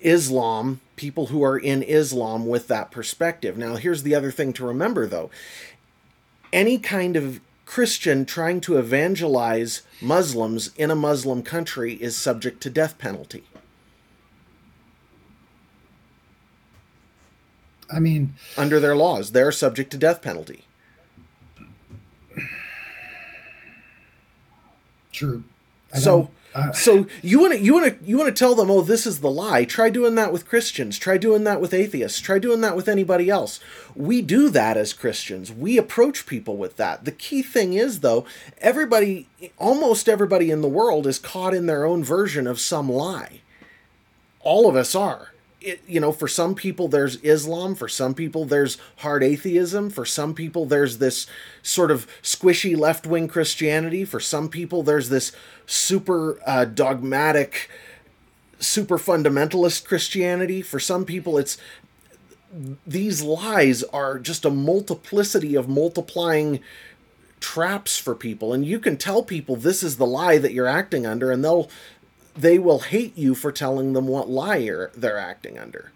Islam, 0.00 0.80
people 0.96 1.26
who 1.26 1.44
are 1.44 1.58
in 1.58 1.82
Islam 1.82 2.46
with 2.46 2.66
that 2.68 2.90
perspective. 2.90 3.56
Now, 3.56 3.76
here's 3.76 4.02
the 4.02 4.14
other 4.14 4.30
thing 4.32 4.52
to 4.54 4.66
remember 4.66 5.06
though. 5.06 5.30
Any 6.52 6.78
kind 6.78 7.16
of 7.16 7.40
Christian 7.64 8.24
trying 8.24 8.60
to 8.62 8.78
evangelize 8.78 9.82
Muslims 10.00 10.70
in 10.76 10.90
a 10.90 10.96
Muslim 10.96 11.42
country 11.42 11.94
is 11.94 12.16
subject 12.16 12.60
to 12.62 12.70
death 12.70 12.98
penalty. 12.98 13.44
I 17.92 18.00
mean, 18.00 18.34
under 18.56 18.80
their 18.80 18.96
laws, 18.96 19.32
they're 19.32 19.52
subject 19.52 19.90
to 19.92 19.98
death 19.98 20.22
penalty. 20.22 20.64
True. 25.12 25.44
I 25.92 25.98
so 25.98 26.30
so 26.72 27.06
you 27.22 27.40
want 27.40 27.52
to 27.52 27.60
you 27.60 27.74
want 27.74 27.98
to 28.00 28.04
you 28.04 28.18
want 28.18 28.34
to 28.34 28.38
tell 28.38 28.54
them, 28.54 28.70
"Oh, 28.70 28.82
this 28.82 29.06
is 29.06 29.20
the 29.20 29.30
lie." 29.30 29.64
Try 29.64 29.88
doing 29.88 30.16
that 30.16 30.32
with 30.32 30.48
Christians. 30.48 30.98
Try 30.98 31.16
doing 31.16 31.44
that 31.44 31.60
with 31.60 31.72
atheists. 31.72 32.20
Try 32.20 32.38
doing 32.38 32.60
that 32.62 32.74
with 32.74 32.88
anybody 32.88 33.30
else. 33.30 33.60
We 33.94 34.20
do 34.20 34.48
that 34.50 34.76
as 34.76 34.92
Christians. 34.92 35.52
We 35.52 35.78
approach 35.78 36.26
people 36.26 36.56
with 36.56 36.76
that. 36.76 37.04
The 37.04 37.12
key 37.12 37.42
thing 37.42 37.74
is 37.74 38.00
though, 38.00 38.24
everybody 38.58 39.28
almost 39.58 40.08
everybody 40.08 40.50
in 40.50 40.60
the 40.60 40.68
world 40.68 41.06
is 41.06 41.18
caught 41.18 41.54
in 41.54 41.66
their 41.66 41.84
own 41.84 42.02
version 42.02 42.46
of 42.46 42.58
some 42.58 42.90
lie. 42.90 43.40
All 44.40 44.68
of 44.68 44.74
us 44.74 44.94
are 44.94 45.29
it, 45.60 45.82
you 45.86 46.00
know, 46.00 46.12
for 46.12 46.28
some 46.28 46.54
people 46.54 46.88
there's 46.88 47.16
Islam, 47.16 47.74
for 47.74 47.88
some 47.88 48.14
people 48.14 48.44
there's 48.44 48.78
hard 48.98 49.22
atheism, 49.22 49.90
for 49.90 50.04
some 50.04 50.34
people 50.34 50.66
there's 50.66 50.98
this 50.98 51.26
sort 51.62 51.90
of 51.90 52.06
squishy 52.22 52.76
left 52.76 53.06
wing 53.06 53.28
Christianity, 53.28 54.04
for 54.04 54.20
some 54.20 54.48
people 54.48 54.82
there's 54.82 55.08
this 55.08 55.32
super 55.66 56.40
uh, 56.46 56.64
dogmatic, 56.64 57.70
super 58.58 58.98
fundamentalist 58.98 59.86
Christianity, 59.86 60.62
for 60.62 60.80
some 60.80 61.04
people 61.04 61.36
it's 61.38 61.58
these 62.86 63.22
lies 63.22 63.82
are 63.84 64.18
just 64.18 64.44
a 64.44 64.50
multiplicity 64.50 65.54
of 65.54 65.68
multiplying 65.68 66.60
traps 67.38 67.96
for 67.96 68.14
people. 68.14 68.52
And 68.52 68.64
you 68.64 68.78
can 68.78 68.96
tell 68.96 69.22
people 69.22 69.56
this 69.56 69.82
is 69.82 69.96
the 69.96 70.06
lie 70.06 70.38
that 70.38 70.52
you're 70.52 70.66
acting 70.66 71.06
under 71.06 71.30
and 71.30 71.44
they'll 71.44 71.70
they 72.40 72.58
will 72.58 72.80
hate 72.80 73.16
you 73.16 73.34
for 73.34 73.52
telling 73.52 73.92
them 73.92 74.06
what 74.06 74.28
liar 74.28 74.90
they're 74.94 75.18
acting 75.18 75.58
under. 75.58 75.92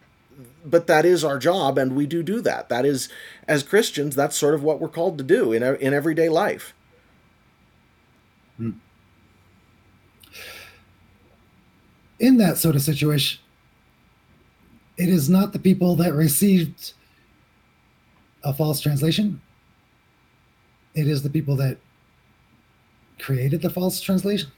But 0.65 0.87
that 0.87 1.05
is 1.05 1.25
our 1.25 1.39
job, 1.39 1.79
and 1.79 1.95
we 1.95 2.07
do 2.07 2.23
do 2.23 2.41
that. 2.41 2.69
That 2.69 2.85
is, 2.85 3.09
as 3.47 3.63
Christians, 3.63 4.17
that's 4.17 4.37
sort 4.37 4.55
of 4.55 4.63
what 4.63 4.81
we're 4.81 4.89
called 4.89 5.19
to 5.19 5.25
do 5.25 5.53
in, 5.53 5.63
in 5.63 5.95
everyday 5.95 6.29
life. 6.29 6.75
Hmm. 8.57 8.73
In 12.19 12.37
that 12.39 12.57
sort 12.59 12.75
of 12.75 12.83
situation, 12.83 13.41
it 14.97 15.09
is 15.09 15.29
not 15.29 15.53
the 15.53 15.59
people 15.59 15.97
that 15.97 16.13
received 16.13 16.93
a 18.43 18.53
false 18.53 18.81
translation. 18.81 19.41
It 20.95 21.09
is 21.09 21.23
the 21.23 21.31
people 21.31 21.57
that 21.57 21.79
created 23.19 23.63
the 23.63 23.71
false 23.71 24.01
translation. 24.01 24.51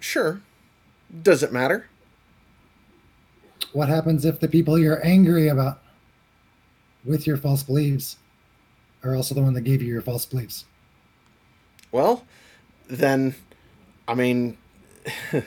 Sure. 0.00 0.40
Does 1.22 1.42
it 1.42 1.52
matter? 1.52 1.88
What 3.72 3.88
happens 3.88 4.24
if 4.24 4.40
the 4.40 4.48
people 4.48 4.78
you're 4.78 5.04
angry 5.04 5.48
about 5.48 5.80
with 7.04 7.26
your 7.26 7.36
false 7.36 7.62
beliefs 7.62 8.16
are 9.04 9.14
also 9.14 9.34
the 9.34 9.42
one 9.42 9.54
that 9.54 9.62
gave 9.62 9.82
you 9.82 9.88
your 9.88 10.02
false 10.02 10.26
beliefs? 10.26 10.64
Well, 11.92 12.24
then, 12.88 13.34
I 14.08 14.14
mean, 14.14 14.56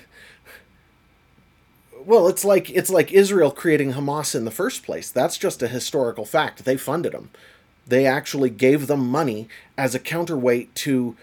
well, 2.06 2.28
it's 2.28 2.46
like 2.46 2.70
it's 2.70 2.90
like 2.90 3.12
Israel 3.12 3.52
creating 3.52 3.94
Hamas 3.94 4.34
in 4.34 4.46
the 4.46 4.52
first 4.52 4.84
place. 4.84 5.12
That's 5.12 5.38
just 5.38 5.62
a 5.62 5.68
historical 5.68 6.26
fact. 6.26 6.66
They 6.66 6.78
funded 6.78 7.12
them. 7.14 7.30
They 7.86 8.06
actually 8.06 8.50
gave 8.50 8.88
them 8.88 9.08
money 9.10 9.48
as 9.78 9.96
a 9.96 10.00
counterweight 10.00 10.76
to 10.76 11.16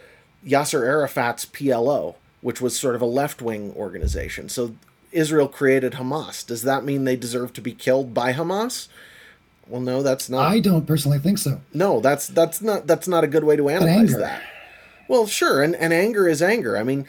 Yasser 0.45 0.83
Arafat's 0.83 1.47
PLO 1.47 2.17
which 2.47 2.61
was 2.61 2.79
sort 2.79 2.95
of 2.95 3.03
a 3.03 3.07
left 3.07 3.43
wing 3.43 3.73
organization. 3.75 4.49
So 4.49 4.77
Israel 5.11 5.49
created 5.49 5.95
Hamas. 5.95 6.47
Does 6.47 6.63
that 6.63 6.85
mean 6.85 7.03
they 7.03 7.17
deserve 7.17 7.53
to 7.55 7.61
be 7.61 7.73
killed 7.73 8.15
by 8.15 8.33
Hamas? 8.33 8.87
Well, 9.67 9.81
no, 9.81 10.01
that's 10.01 10.31
not. 10.31 10.49
I 10.49 10.61
don't 10.61 10.87
personally 10.87 11.19
think 11.19 11.39
so. 11.39 11.61
No, 11.75 11.99
that's 11.99 12.29
that's 12.29 12.63
not 12.63 12.87
that's 12.87 13.09
not 13.09 13.25
a 13.25 13.27
good 13.27 13.43
way 13.43 13.57
to 13.57 13.69
analyze 13.69 14.17
that. 14.17 14.45
Well, 15.09 15.27
sure, 15.27 15.61
and, 15.61 15.75
and 15.75 15.93
anger 15.93 16.29
is 16.29 16.41
anger. 16.41 16.79
I 16.79 16.85
mean, 16.85 17.09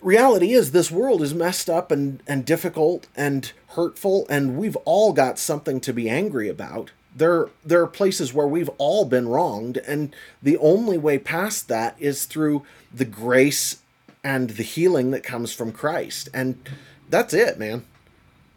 reality 0.00 0.54
is 0.54 0.72
this 0.72 0.90
world 0.90 1.22
is 1.22 1.32
messed 1.32 1.70
up 1.70 1.92
and, 1.92 2.20
and 2.26 2.44
difficult 2.44 3.06
and 3.14 3.52
hurtful, 3.76 4.26
and 4.28 4.56
we've 4.56 4.76
all 4.84 5.12
got 5.12 5.38
something 5.38 5.80
to 5.82 5.92
be 5.92 6.08
angry 6.08 6.48
about. 6.48 6.90
There, 7.14 7.50
there 7.64 7.82
are 7.82 7.86
places 7.86 8.34
where 8.34 8.48
we've 8.48 8.70
all 8.78 9.04
been 9.04 9.28
wronged, 9.28 9.76
and 9.76 10.12
the 10.42 10.56
only 10.58 10.98
way 10.98 11.18
past 11.18 11.68
that 11.68 11.94
is 12.00 12.24
through 12.24 12.64
the 12.92 13.04
grace 13.04 13.81
and 14.24 14.50
the 14.50 14.62
healing 14.62 15.10
that 15.10 15.22
comes 15.22 15.52
from 15.52 15.72
Christ. 15.72 16.28
And 16.32 16.68
that's 17.08 17.34
it, 17.34 17.58
man. 17.58 17.84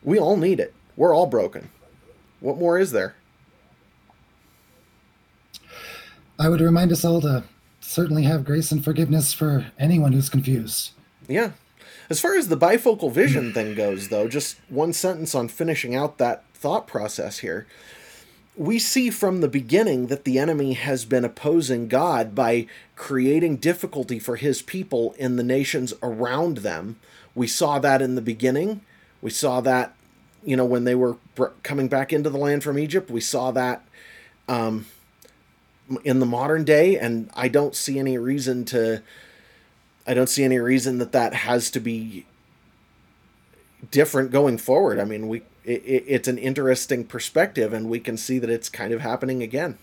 We 0.04 0.20
all 0.20 0.38
need 0.38 0.60
it. 0.60 0.74
We're 0.96 1.16
all 1.16 1.28
broken. 1.28 1.70
What 2.40 2.58
more 2.58 2.78
is 2.78 2.92
there? 2.92 3.16
I 6.38 6.50
would 6.50 6.62
remind 6.62 6.92
us 6.92 7.06
all 7.06 7.22
to 7.22 7.44
certainly 7.80 8.24
have 8.24 8.46
grace 8.46 8.72
and 8.72 8.84
forgiveness 8.84 9.34
for 9.34 9.68
anyone 9.80 10.12
who's 10.12 10.30
confused. 10.30 10.92
Yeah. 11.28 11.52
As 12.10 12.20
far 12.20 12.36
as 12.36 12.50
the 12.50 12.58
bifocal 12.58 13.12
vision 13.12 13.54
thing 13.54 13.74
goes, 13.74 14.10
though, 14.10 14.28
just 14.28 14.58
one 14.70 14.94
sentence 14.94 15.34
on 15.34 15.48
finishing 15.48 15.96
out 15.96 16.18
that 16.18 16.44
thought 16.54 16.88
process 16.88 17.40
here 17.40 17.66
we 18.58 18.80
see 18.80 19.10
from 19.10 19.42
the 19.42 19.48
beginning 19.48 20.08
that 20.08 20.24
the 20.24 20.40
enemy 20.40 20.74
has 20.74 21.04
been 21.04 21.26
opposing 21.26 21.88
God 21.88 22.34
by 22.34 22.68
creating 22.96 23.58
difficulty 23.58 24.18
for 24.18 24.38
his 24.38 24.62
people 24.62 25.14
in 25.18 25.36
the 25.36 25.44
nations 25.44 25.94
around 26.02 26.60
them. 26.60 26.98
We 27.34 27.48
saw 27.48 27.80
that 27.80 28.02
in 28.02 28.16
the 28.16 28.22
beginning. 28.22 28.82
We 29.22 29.30
saw 29.30 29.60
that, 29.62 29.94
you 30.44 30.56
know, 30.56 30.66
when 30.66 30.86
they 30.86 30.96
were 30.96 31.18
coming 31.64 31.90
back 31.90 32.14
into 32.14 32.30
the 32.30 32.38
land 32.38 32.64
from 32.64 32.80
Egypt. 32.80 33.12
We 33.12 33.20
saw 33.20 33.52
that 33.52 33.86
um, 34.48 34.86
in 36.06 36.20
the 36.20 36.26
modern 36.26 36.64
day, 36.64 36.98
and 36.98 37.30
I 37.36 37.50
don't 37.50 37.76
see 37.76 38.00
any 38.00 38.18
reason 38.18 38.64
to. 38.66 39.02
I 40.08 40.14
don't 40.14 40.30
see 40.30 40.44
any 40.44 40.60
reason 40.60 41.00
that 41.00 41.12
that 41.14 41.34
has 41.34 41.72
to 41.72 41.80
be 41.80 42.28
different 43.90 44.32
going 44.32 44.60
forward. 44.60 45.00
I 45.00 45.04
mean, 45.04 45.28
we 45.28 45.42
it, 45.66 45.82
it, 45.84 46.04
it's 46.08 46.28
an 46.28 46.38
interesting 46.38 47.06
perspective, 47.06 47.74
and 47.74 47.90
we 47.90 48.00
can 48.00 48.18
see 48.18 48.40
that 48.40 48.50
it's 48.50 48.70
kind 48.70 48.94
of 48.94 49.02
happening 49.02 49.42
again. 49.44 49.78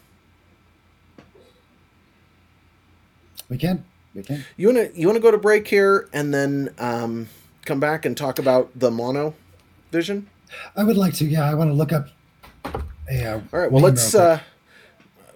We 3.49 3.59
can. 3.59 3.85
We 4.15 4.23
can. 4.23 4.45
You 4.57 4.69
wanna 4.69 4.89
you 4.95 5.07
wanna 5.07 5.21
go 5.21 5.31
to 5.31 5.39
break 5.39 5.69
here, 5.69 6.09
and 6.13 6.33
then 6.33 6.75
um, 6.79 7.29
come 7.65 7.81
back 7.81 8.05
and 8.05 8.17
talk 8.17 8.39
about 8.39 8.71
the 8.79 8.91
mono 8.91 9.35
vision? 9.91 10.29
I 10.77 10.85
would 10.85 10.97
like 10.97 11.15
to. 11.15 11.25
Yeah, 11.25 11.51
I 11.51 11.55
want 11.55 11.71
to 11.71 11.75
look 11.75 11.93
up. 11.93 12.09
Yeah. 13.11 13.35
uh, 13.35 13.41
All 13.53 13.61
right. 13.61 13.71
Well, 13.71 13.83
let's 13.83 14.15
uh, 14.15 14.41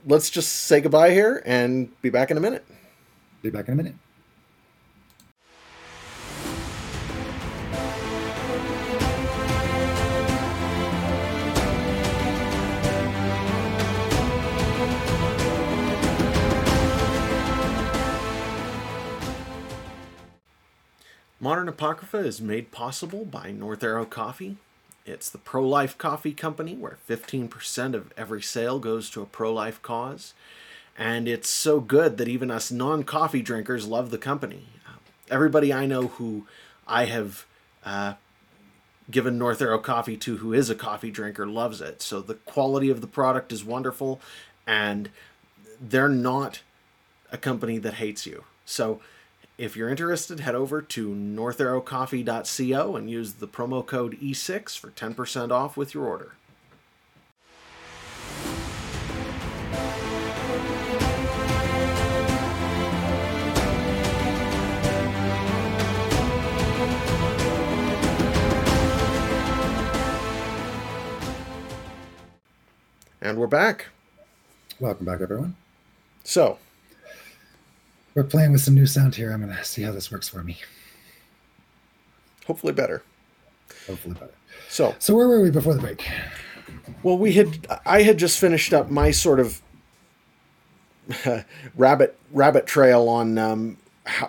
let's 0.07 0.31
just 0.31 0.51
say 0.53 0.81
goodbye 0.81 1.11
here 1.11 1.43
and 1.45 1.91
be 2.03 2.11
back 2.11 2.31
in 2.31 2.37
a 2.37 2.41
minute. 2.41 2.65
Be 3.43 3.51
back 3.51 3.69
in 3.69 3.75
a 3.75 3.77
minute. 3.77 3.95
Modern 21.47 21.69
Apocrypha 21.69 22.17
is 22.17 22.41
made 22.41 22.73
possible 22.73 23.25
by 23.25 23.53
North 23.53 23.85
Arrow 23.85 24.05
Coffee. 24.05 24.57
It's 25.05 25.31
the 25.31 25.39
pro 25.39 25.65
life 25.65 25.97
coffee 25.97 26.33
company 26.33 26.75
where 26.75 26.99
15% 27.09 27.95
of 27.95 28.13
every 28.17 28.43
sale 28.43 28.81
goes 28.81 29.09
to 29.11 29.23
a 29.23 29.27
pro 29.27 29.53
life 29.53 29.81
cause. 29.81 30.35
And 30.99 31.29
it's 31.29 31.49
so 31.49 31.79
good 31.79 32.17
that 32.17 32.27
even 32.27 32.51
us 32.51 32.73
non 32.73 33.05
coffee 33.05 33.43
drinkers 33.43 33.87
love 33.87 34.11
the 34.11 34.19
company. 34.19 34.65
Everybody 35.31 35.73
I 35.73 35.87
know 35.87 36.09
who 36.09 36.49
I 36.85 37.05
have 37.05 37.47
uh, 37.85 38.15
given 39.09 39.39
North 39.39 39.63
Arrow 39.63 39.79
coffee 39.79 40.17
to 40.17 40.39
who 40.39 40.53
is 40.53 40.69
a 40.69 40.75
coffee 40.75 41.13
drinker 41.13 41.47
loves 41.47 41.81
it. 41.81 42.03
So 42.03 42.21
the 42.21 42.35
quality 42.35 42.91
of 42.91 43.01
the 43.01 43.07
product 43.07 43.53
is 43.53 43.65
wonderful, 43.65 44.21
and 44.67 45.11
they're 45.81 46.09
not 46.09 46.63
a 47.31 47.39
company 47.39 47.79
that 47.79 47.95
hates 47.95 48.27
you. 48.27 48.43
So 48.65 49.01
if 49.59 49.75
you're 49.75 49.89
interested, 49.89 50.41
head 50.41 50.55
over 50.55 50.83
to 50.83 51.09
northarrowcoffee.co 51.09 52.97
and 52.97 53.11
use 53.11 53.35
the 53.35 53.49
promo 53.49 53.85
code 53.85 54.19
E6 54.21 54.79
for 54.79 54.91
10% 54.91 55.51
off 55.51 55.77
with 55.77 55.95
your 55.95 56.05
order. 56.05 56.33
And 73.23 73.39
we're 73.39 73.49
back. 73.49 73.87
Welcome 74.79 75.07
back, 75.07 75.21
everyone. 75.21 75.57
So, 76.23 76.59
we're 78.17 78.25
playing 78.25 78.51
with 78.51 78.63
some 78.63 78.75
new 78.75 78.87
sound 78.87 79.15
here. 79.15 79.31
I'm 79.31 79.47
to 79.47 79.65
see 79.65 79.83
how 79.83 79.93
this 79.93 80.11
works 80.11 80.27
for 80.27 80.43
me. 80.43 80.57
Hopefully 82.47 82.73
better. 82.73 83.03
Hopefully 83.87 84.15
better. 84.15 84.33
So, 84.71 84.97
so 84.99 85.15
where 85.15 85.29
were 85.29 85.43
we 85.43 85.51
before 85.51 85.75
the 85.75 85.81
break? 85.81 86.09
Well, 87.03 87.19
we 87.19 87.35
had 87.35 87.67
I 87.85 88.03
had 88.03 88.19
just 88.19 88.39
finished 88.39 88.73
up 88.73 88.91
my 88.91 89.11
sort 89.11 89.39
of 89.39 89.61
rabbit 91.77 92.19
rabbit 92.33 92.67
trail 92.67 93.09
on 93.09 93.37
um, 93.37 93.77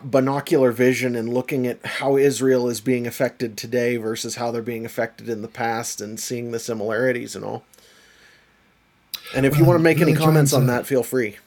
binocular 0.04 0.72
vision 0.72 1.16
and 1.16 1.34
looking 1.34 1.66
at 1.66 1.84
how 1.86 2.18
Israel 2.18 2.68
is 2.68 2.82
being 2.82 3.08
affected 3.08 3.58
today 3.58 3.96
versus 3.96 4.36
how 4.36 4.52
they're 4.52 4.62
being 4.62 4.86
affected 4.86 5.30
in 5.30 5.42
the 5.42 5.48
past 5.48 6.02
and 6.02 6.20
seeing 6.20 6.52
the 6.52 6.60
similarities 6.60 7.36
and 7.36 7.46
all. 7.46 7.64
And 9.34 9.46
if 9.46 9.54
well, 9.54 9.62
you 9.62 9.66
want 9.66 9.80
to 9.80 9.84
make 9.84 10.00
really 10.00 10.12
any 10.12 10.22
comments 10.22 10.52
to, 10.52 10.58
on 10.58 10.68
that, 10.68 10.86
feel 10.86 11.04
free. 11.04 11.38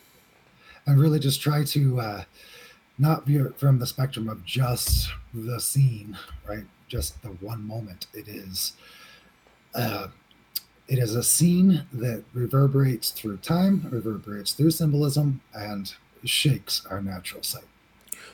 And 0.87 0.99
really 0.99 1.19
just 1.19 1.41
try 1.41 1.65
to 1.65 2.01
uh, 2.01 2.25
not 2.99 3.27
view 3.27 3.47
it 3.47 3.59
from 3.59 3.79
the 3.79 3.87
spectrum 3.87 4.29
of 4.29 4.45
just 4.45 5.11
the 5.33 5.61
scene, 5.61 6.19
right? 6.47 6.65
Just 6.89 7.23
the 7.23 7.29
one 7.29 7.67
moment 7.67 8.07
it 8.13 8.29
is. 8.29 8.73
Uh, 9.75 10.09
it 10.89 10.99
is 10.99 11.15
a 11.15 11.23
scene 11.23 11.87
that 11.93 12.25
reverberates 12.35 13.11
through 13.11 13.37
time, 13.39 13.87
reverberates 13.91 14.53
through 14.53 14.73
symbolism, 14.73 15.41
and 15.55 15.95
shakes 16.25 16.85
our 16.91 17.01
natural 17.01 17.43
sight. 17.43 17.65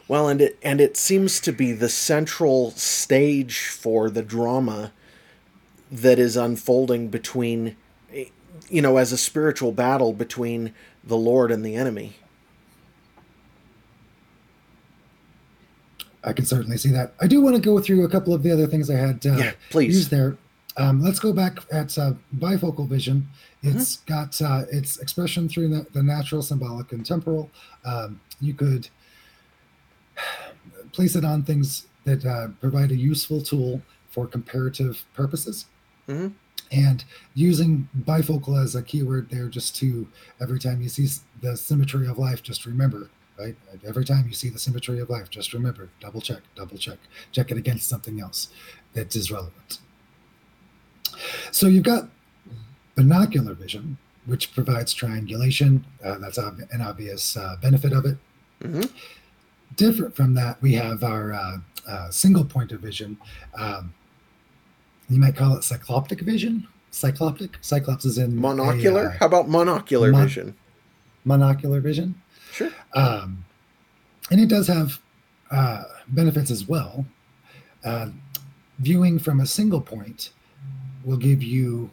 Well, 0.09 0.29
and 0.29 0.41
it 0.41 0.59
and 0.63 0.81
it 0.81 0.97
seems 0.97 1.41
to 1.41 1.53
be 1.53 1.73
the 1.73 1.89
central 1.89 2.71
stage 2.73 3.67
for 3.67 4.09
the 4.09 4.23
drama 4.23 4.93
that 5.91 6.19
is 6.19 6.37
unfolding 6.37 7.09
between, 7.09 7.77
you 8.69 8.83
know, 8.83 8.97
as 8.97 9.13
a 9.13 9.19
spiritual 9.19 9.73
battle 9.73 10.13
between 10.13 10.73
the 11.05 11.17
Lord 11.17 11.51
and 11.51 11.65
the 11.65 11.77
enemy. 11.77 12.17
I 16.27 16.33
can 16.33 16.45
certainly 16.45 16.77
see 16.77 16.91
that. 16.91 17.15
I 17.21 17.29
do 17.29 17.41
want 17.41 17.55
to 17.55 17.63
go 17.63 17.79
through 17.79 18.05
a 18.05 18.09
couple 18.09 18.35
of 18.35 18.43
the 18.43 18.51
other 18.51 18.67
things 18.67 18.91
I 18.91 18.97
had 18.97 19.25
uh, 19.25 19.37
yeah, 19.37 19.53
please. 19.71 19.97
used 19.97 20.11
there. 20.11 20.37
Um, 20.77 21.01
let's 21.01 21.21
go 21.21 21.33
back 21.33 21.59
at 21.73 21.97
uh, 21.97 22.15
bifocal 22.37 22.87
vision. 22.87 23.29
Mm-hmm. 23.63 23.79
It's 23.79 23.99
mm-hmm. 23.99 24.13
got 24.13 24.43
uh, 24.43 24.67
its 24.71 24.99
expression 24.99 25.49
through 25.49 25.69
the, 25.69 25.87
the, 25.93 26.03
natural, 26.03 26.43
symbolic, 26.43 26.93
and 26.93 27.07
temporal. 27.07 27.51
Um, 27.85 28.21
you 28.41 28.53
could 28.53 28.89
place 30.93 31.15
it 31.15 31.25
on 31.25 31.45
things 31.45 31.87
that 32.05 32.25
uh, 32.27 32.49
provide 32.61 32.91
a 32.91 32.97
useful 32.97 33.41
tool 33.41 33.81
for 34.11 34.27
comparative 34.27 35.05
purposes. 35.15 35.67
Mm-hmm. 36.09 36.29
And 36.73 37.05
using 37.35 37.89
bifocal 38.01 38.61
as 38.61 38.75
a 38.75 38.83
keyword 38.83 39.31
there, 39.31 39.49
just 39.49 39.77
to 39.77 40.09
every 40.41 40.59
time 40.59 40.83
you 40.83 40.89
see 40.89 41.07
the 41.41 41.57
symmetry 41.57 42.09
of 42.09 42.19
life, 42.19 42.43
just 42.43 42.67
remember 42.67 43.09
right? 43.39 43.57
Every 43.87 44.05
time 44.05 44.27
you 44.27 44.35
see 44.35 44.49
the 44.49 44.59
symmetry 44.59 44.99
of 45.01 45.11
life, 45.11 45.31
just 45.31 45.53
remember, 45.53 45.89
double 46.01 46.21
check, 46.21 46.41
double 46.55 46.79
check, 46.79 46.99
check 47.33 47.51
it 47.51 47.57
against 47.57 47.89
something 47.89 48.21
else 48.21 48.49
that 48.95 49.15
is 49.15 49.31
relevant. 49.31 49.79
So 51.51 51.67
you've 51.67 51.85
got 51.85 52.09
binocular 52.95 53.55
vision, 53.55 53.99
which 54.27 54.53
provides 54.55 54.93
triangulation. 54.93 55.85
Uh, 56.05 56.19
that's 56.19 56.39
ob- 56.39 56.61
an 56.71 56.81
obvious 56.81 57.37
uh, 57.37 57.57
benefit 57.61 57.93
of 57.93 58.05
it. 58.05 58.17
Mm-hmm. 58.63 58.85
Different 59.77 60.17
from 60.17 60.35
that, 60.35 60.61
we 60.63 60.75
have 60.75 61.05
our 61.05 61.33
uh, 61.33 61.59
uh 61.87 62.11
single 62.11 62.45
point 62.45 62.73
of 62.73 62.81
vision. 62.81 63.19
Um, 63.55 63.95
you 65.09 65.21
might 65.21 65.37
call 65.37 65.55
it 65.55 65.61
cycloptic 65.61 66.21
vision. 66.23 66.67
Cycloptic. 66.91 67.55
Cyclops 67.61 68.05
is 68.05 68.19
in 68.19 68.33
monocular. 68.33 69.05
A, 69.05 69.09
uh, 69.09 69.19
How 69.19 69.27
about 69.27 69.47
monocular 69.47 70.11
mon- 70.11 70.23
vision? 70.23 70.57
Monocular 71.27 71.83
vision. 71.83 72.21
Sure. 72.57 72.71
Um, 72.95 73.45
and 74.31 74.41
it 74.41 74.49
does 74.49 74.67
have 74.69 74.99
uh, 75.51 75.83
benefits 76.09 76.51
as 76.51 76.67
well. 76.67 77.05
Uh, 77.85 78.09
viewing 78.79 79.19
from 79.19 79.41
a 79.41 79.47
single 79.47 79.83
point 79.83 80.31
will 81.05 81.19
give 81.19 81.43
you 81.43 81.91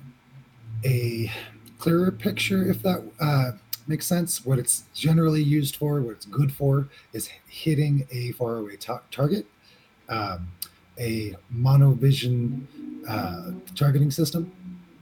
a 0.85 1.29
clearer 1.79 2.11
picture, 2.13 2.63
if 2.63 2.81
that 2.81 3.03
uh, 3.19 3.51
makes 3.87 4.07
sense. 4.07 4.45
What 4.45 4.57
it's 4.57 4.85
generally 4.93 5.43
used 5.43 5.75
for, 5.75 6.01
what 6.01 6.11
it's 6.11 6.25
good 6.25 6.53
for, 6.53 6.87
is 7.11 7.29
hitting 7.49 8.07
a 8.09 8.31
faraway 8.31 8.77
ta- 8.77 9.01
target. 9.11 9.45
Um, 10.07 10.47
a 10.97 11.35
monovision 11.53 12.67
uh, 13.05 13.51
targeting 13.75 14.11
system 14.11 14.49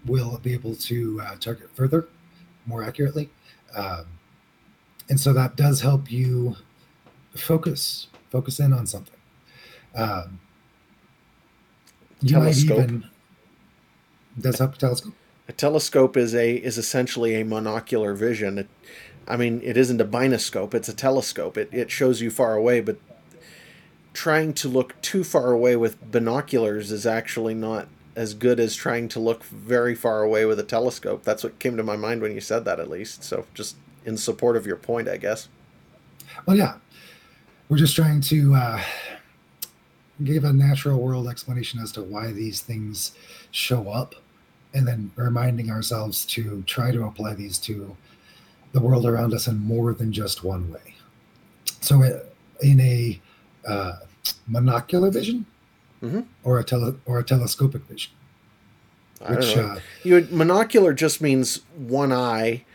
will 0.07 0.39
be 0.39 0.53
able 0.53 0.73
to 0.75 1.21
uh, 1.21 1.35
target 1.35 1.69
further, 1.75 2.07
more 2.65 2.83
accurately. 2.83 3.29
Um, 3.75 4.05
and 5.11 5.19
so 5.19 5.33
that 5.33 5.57
does 5.57 5.81
help 5.81 6.09
you 6.09 6.55
focus 7.35 8.07
focus 8.29 8.61
in 8.61 8.71
on 8.71 8.87
something. 8.87 9.19
Um, 9.93 10.39
you 12.21 12.29
telescope. 12.29 12.77
might 12.77 12.83
even 12.85 13.05
does 14.39 14.59
help 14.59 14.77
telescope. 14.77 15.13
A 15.49 15.51
telescope 15.51 16.15
is 16.15 16.33
a 16.33 16.55
is 16.55 16.77
essentially 16.77 17.35
a 17.35 17.43
monocular 17.43 18.15
vision. 18.15 18.57
It, 18.57 18.69
i 19.27 19.35
mean 19.35 19.61
it 19.63 19.77
isn't 19.77 20.01
a 20.01 20.05
binoscope 20.05 20.73
it's 20.73 20.87
a 20.87 20.93
telescope. 20.93 21.57
It, 21.57 21.69
it 21.73 21.91
shows 21.91 22.21
you 22.21 22.31
far 22.31 22.55
away 22.55 22.79
but 22.79 22.97
trying 24.13 24.53
to 24.53 24.69
look 24.69 24.99
too 25.01 25.25
far 25.25 25.51
away 25.51 25.75
with 25.75 26.09
binoculars 26.09 26.89
is 26.89 27.05
actually 27.05 27.53
not 27.53 27.89
as 28.15 28.33
good 28.33 28.61
as 28.61 28.77
trying 28.77 29.09
to 29.09 29.19
look 29.19 29.43
very 29.43 29.93
far 29.93 30.23
away 30.23 30.45
with 30.45 30.57
a 30.57 30.63
telescope. 30.63 31.23
That's 31.23 31.43
what 31.43 31.59
came 31.59 31.75
to 31.75 31.83
my 31.83 31.97
mind 31.97 32.21
when 32.21 32.33
you 32.33 32.41
said 32.41 32.63
that 32.63 32.79
at 32.79 32.89
least. 32.89 33.25
So 33.25 33.45
just 33.53 33.75
in 34.05 34.17
support 34.17 34.55
of 34.55 34.65
your 34.65 34.75
point, 34.75 35.07
I 35.07 35.17
guess. 35.17 35.47
Well, 36.45 36.57
yeah, 36.57 36.75
we're 37.69 37.77
just 37.77 37.95
trying 37.95 38.21
to 38.21 38.55
uh, 38.55 38.81
give 40.23 40.43
a 40.43 40.53
natural 40.53 40.99
world 40.99 41.27
explanation 41.27 41.79
as 41.79 41.91
to 41.93 42.03
why 42.03 42.31
these 42.31 42.61
things 42.61 43.13
show 43.51 43.89
up, 43.89 44.15
and 44.73 44.87
then 44.87 45.11
reminding 45.15 45.69
ourselves 45.69 46.25
to 46.27 46.63
try 46.63 46.91
to 46.91 47.03
apply 47.03 47.33
these 47.33 47.57
to 47.59 47.95
the 48.71 48.79
world 48.79 49.05
around 49.05 49.33
us 49.33 49.47
in 49.47 49.57
more 49.59 49.93
than 49.93 50.13
just 50.13 50.43
one 50.43 50.71
way. 50.71 50.95
So, 51.81 52.03
uh, 52.03 52.19
in 52.61 52.79
a 52.79 53.19
uh, 53.67 53.97
monocular 54.49 55.11
vision, 55.11 55.45
mm-hmm. 56.01 56.21
or 56.43 56.59
a 56.59 56.63
tele 56.63 56.95
or 57.05 57.19
a 57.19 57.23
telescopic 57.23 57.83
vision. 57.83 58.11
Which, 59.27 59.55
uh, 59.55 59.77
you 60.03 60.21
monocular 60.21 60.95
just 60.95 61.21
means 61.21 61.57
one 61.75 62.11
eye 62.11 62.65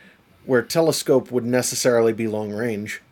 where 0.46 0.62
telescope 0.62 1.30
would 1.30 1.44
necessarily 1.44 2.12
be 2.12 2.26
long 2.28 2.50
range. 2.52 3.02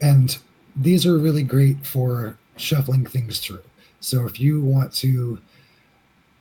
And 0.00 0.36
these 0.74 1.06
are 1.06 1.16
really 1.18 1.42
great 1.42 1.84
for 1.86 2.36
shuffling 2.56 3.06
things 3.06 3.40
through. 3.40 3.62
So 4.00 4.26
if 4.26 4.38
you 4.38 4.60
want 4.60 4.92
to 4.94 5.40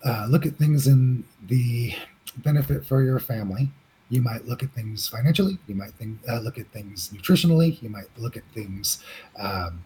uh, 0.03 0.27
look 0.29 0.45
at 0.45 0.57
things 0.57 0.87
in 0.87 1.23
the 1.47 1.95
benefit 2.37 2.85
for 2.85 3.01
your 3.01 3.19
family, 3.19 3.71
you 4.09 4.21
might 4.21 4.45
look 4.45 4.61
at 4.61 4.71
things 4.73 5.07
financially. 5.07 5.57
You 5.67 5.75
might 5.75 5.91
think, 5.93 6.19
uh, 6.29 6.39
look 6.41 6.59
at 6.59 6.67
things 6.71 7.09
nutritionally. 7.13 7.81
You 7.81 7.89
might 7.89 8.07
look 8.17 8.37
at 8.37 8.43
things 8.53 8.99
um, 9.39 9.83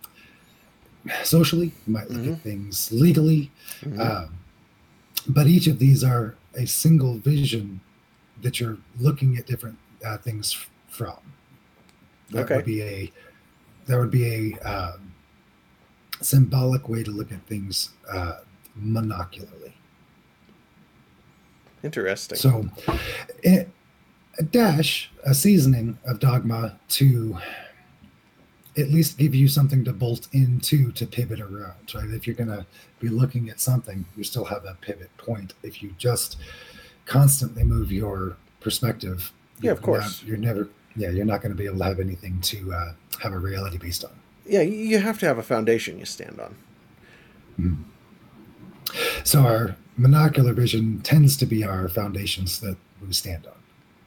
socially. 1.23 1.71
You 1.87 1.93
might 1.93 2.09
look 2.09 2.23
Mhm. 2.23 2.33
at 2.33 2.41
things 2.41 2.91
legally. 2.91 3.51
Mhm. 3.81 3.99
Um, 3.99 4.29
but 5.27 5.47
each 5.47 5.67
of 5.67 5.79
these 5.79 6.03
are 6.03 6.35
a 6.55 6.65
single 6.65 7.17
vision 7.17 7.81
that 8.41 8.59
you're 8.59 8.77
looking 8.99 9.37
at 9.37 9.45
different 9.45 9.77
uh, 10.05 10.17
things 10.17 10.53
f- 10.55 10.69
from. 10.87 11.17
That 12.31 12.43
Okay. 12.45 12.55
would 12.57 12.65
be 12.65 12.81
a 12.81 13.11
that 13.85 13.97
would 13.97 14.11
be 14.11 14.53
a 14.53 14.59
um, 14.59 15.13
symbolic 16.21 16.87
way 16.87 17.03
to 17.03 17.09
look 17.11 17.31
at 17.31 17.43
things 17.47 17.89
uh, 18.11 18.37
monocularly. 18.79 19.73
Interesting. 21.81 22.37
So, 22.37 22.69
it, 23.41 23.69
a 24.37 24.43
dash, 24.43 25.09
a 25.25 25.33
seasoning 25.33 25.97
of 26.05 26.19
dogma 26.19 26.77
to 26.89 27.37
at 28.77 28.89
least 28.89 29.17
give 29.17 29.33
you 29.35 29.47
something 29.47 29.83
to 29.85 29.91
bolt 29.93 30.27
into 30.31 30.91
to 30.93 31.05
pivot 31.05 31.39
around, 31.41 31.93
right? 31.95 32.09
If 32.11 32.27
you're 32.27 32.35
going 32.35 32.49
to 32.49 32.65
be 32.99 33.09
looking 33.09 33.49
at 33.49 33.59
something, 33.59 34.05
you 34.15 34.23
still 34.23 34.45
have 34.45 34.63
a 34.65 34.75
pivot 34.79 35.15
point. 35.17 35.53
If 35.63 35.81
you 35.83 35.95
just 35.97 36.37
constantly 37.05 37.63
move 37.63 37.91
your 37.91 38.37
perspective, 38.59 39.31
Yeah, 39.61 39.71
of 39.71 39.77
you're 39.79 39.83
course. 39.85 40.21
not- 40.21 40.27
you're 40.27 40.37
never, 40.37 40.69
yeah, 40.95 41.09
you're 41.09 41.25
not 41.25 41.41
going 41.41 41.51
to 41.51 41.57
be 41.57 41.65
able 41.65 41.79
to 41.79 41.83
have 41.85 41.99
anything 41.99 42.39
to 42.41 42.71
uh, 42.73 42.93
have 43.21 43.33
a 43.33 43.39
reality 43.39 43.77
based 43.77 44.03
on. 44.05 44.11
yeah, 44.45 44.61
you 44.61 44.99
have 44.99 45.19
to 45.19 45.25
have 45.25 45.37
a 45.37 45.43
foundation 45.43 45.99
you 45.99 46.05
stand 46.05 46.39
on. 46.39 46.55
So, 49.23 49.41
our 49.41 49.75
monocular 49.99 50.53
vision 50.55 51.01
tends 51.01 51.35
to 51.37 51.45
be 51.45 51.63
our 51.63 51.87
foundations 51.89 52.59
that 52.61 52.77
we 53.05 53.13
stand 53.13 53.45
on. 53.45 53.53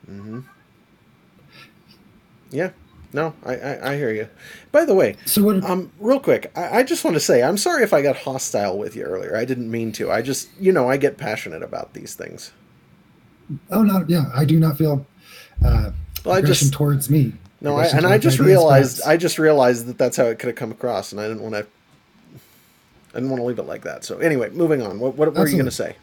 hmm 0.06 0.40
Yeah. 2.50 2.70
No, 3.14 3.34
I, 3.44 3.56
I 3.56 3.92
I 3.92 3.96
hear 3.96 4.10
you. 4.12 4.28
By 4.70 4.84
the 4.86 4.94
way, 4.94 5.16
So, 5.26 5.42
what, 5.42 5.62
um, 5.64 5.92
real 6.00 6.18
quick, 6.20 6.50
I, 6.56 6.78
I 6.78 6.82
just 6.82 7.04
want 7.04 7.14
to 7.14 7.20
say 7.20 7.42
I'm 7.42 7.58
sorry 7.58 7.82
if 7.82 7.92
I 7.92 8.00
got 8.00 8.16
hostile 8.16 8.78
with 8.78 8.96
you 8.96 9.02
earlier. 9.02 9.36
I 9.36 9.44
didn't 9.44 9.70
mean 9.70 9.92
to. 9.92 10.10
I 10.10 10.22
just, 10.22 10.48
you 10.58 10.72
know, 10.72 10.88
I 10.88 10.96
get 10.96 11.18
passionate 11.18 11.62
about 11.62 11.92
these 11.92 12.14
things. 12.14 12.52
Oh 13.70 13.82
no, 13.82 14.04
yeah, 14.08 14.30
I 14.34 14.44
do 14.46 14.58
not 14.58 14.78
feel 14.78 15.06
uh, 15.64 15.90
Well, 16.24 16.34
I 16.34 16.40
just 16.40 16.72
towards 16.72 17.10
me. 17.10 17.34
no, 17.60 17.76
I, 17.76 17.86
and 17.88 18.06
I 18.06 18.16
just 18.16 18.38
realized 18.38 18.98
perhaps. 19.00 19.08
I 19.08 19.16
just 19.18 19.38
realized 19.38 19.86
that 19.86 19.98
that's 19.98 20.16
how 20.16 20.24
it 20.24 20.38
could 20.38 20.46
have 20.46 20.56
come 20.56 20.70
across, 20.70 21.12
and 21.12 21.20
I 21.20 21.28
didn't 21.28 21.42
want 21.42 21.54
to. 21.54 21.66
I 23.10 23.16
didn't 23.16 23.28
want 23.28 23.40
to 23.40 23.44
leave 23.44 23.58
it 23.58 23.64
like 23.66 23.82
that. 23.82 24.04
So 24.04 24.18
anyway, 24.20 24.48
moving 24.50 24.80
on. 24.80 24.98
What, 24.98 25.16
what 25.16 25.34
were 25.34 25.46
you 25.46 25.52
going 25.56 25.66
to 25.66 25.70
say? 25.70 25.96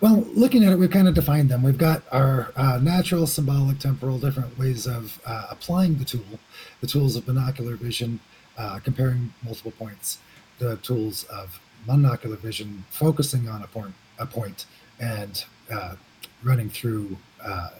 Well, 0.00 0.26
looking 0.34 0.64
at 0.64 0.72
it, 0.72 0.78
we've 0.78 0.90
kind 0.90 1.08
of 1.08 1.14
defined 1.14 1.48
them. 1.48 1.62
We've 1.62 1.78
got 1.78 2.02
our 2.12 2.52
uh, 2.56 2.78
natural, 2.82 3.26
symbolic, 3.26 3.78
temporal, 3.78 4.18
different 4.18 4.58
ways 4.58 4.86
of 4.86 5.20
uh, 5.26 5.46
applying 5.50 5.96
the 5.98 6.04
tool, 6.04 6.38
the 6.80 6.86
tools 6.86 7.16
of 7.16 7.26
binocular 7.26 7.76
vision, 7.76 8.20
uh, 8.58 8.78
comparing 8.82 9.32
multiple 9.44 9.72
points, 9.72 10.18
the 10.58 10.76
tools 10.78 11.24
of 11.24 11.60
monocular 11.86 12.38
vision, 12.38 12.84
focusing 12.90 13.48
on 13.48 13.62
a 13.62 13.66
point, 13.66 13.94
a 14.18 14.26
point, 14.26 14.66
and 14.98 15.44
uh, 15.72 15.94
running 16.42 16.68
through 16.70 17.16
uh, 17.44 17.70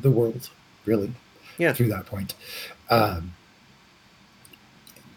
the 0.00 0.10
world, 0.10 0.48
really, 0.84 1.12
Yeah. 1.58 1.72
through 1.72 1.88
that 1.88 2.06
point. 2.06 2.34
Um, 2.90 3.34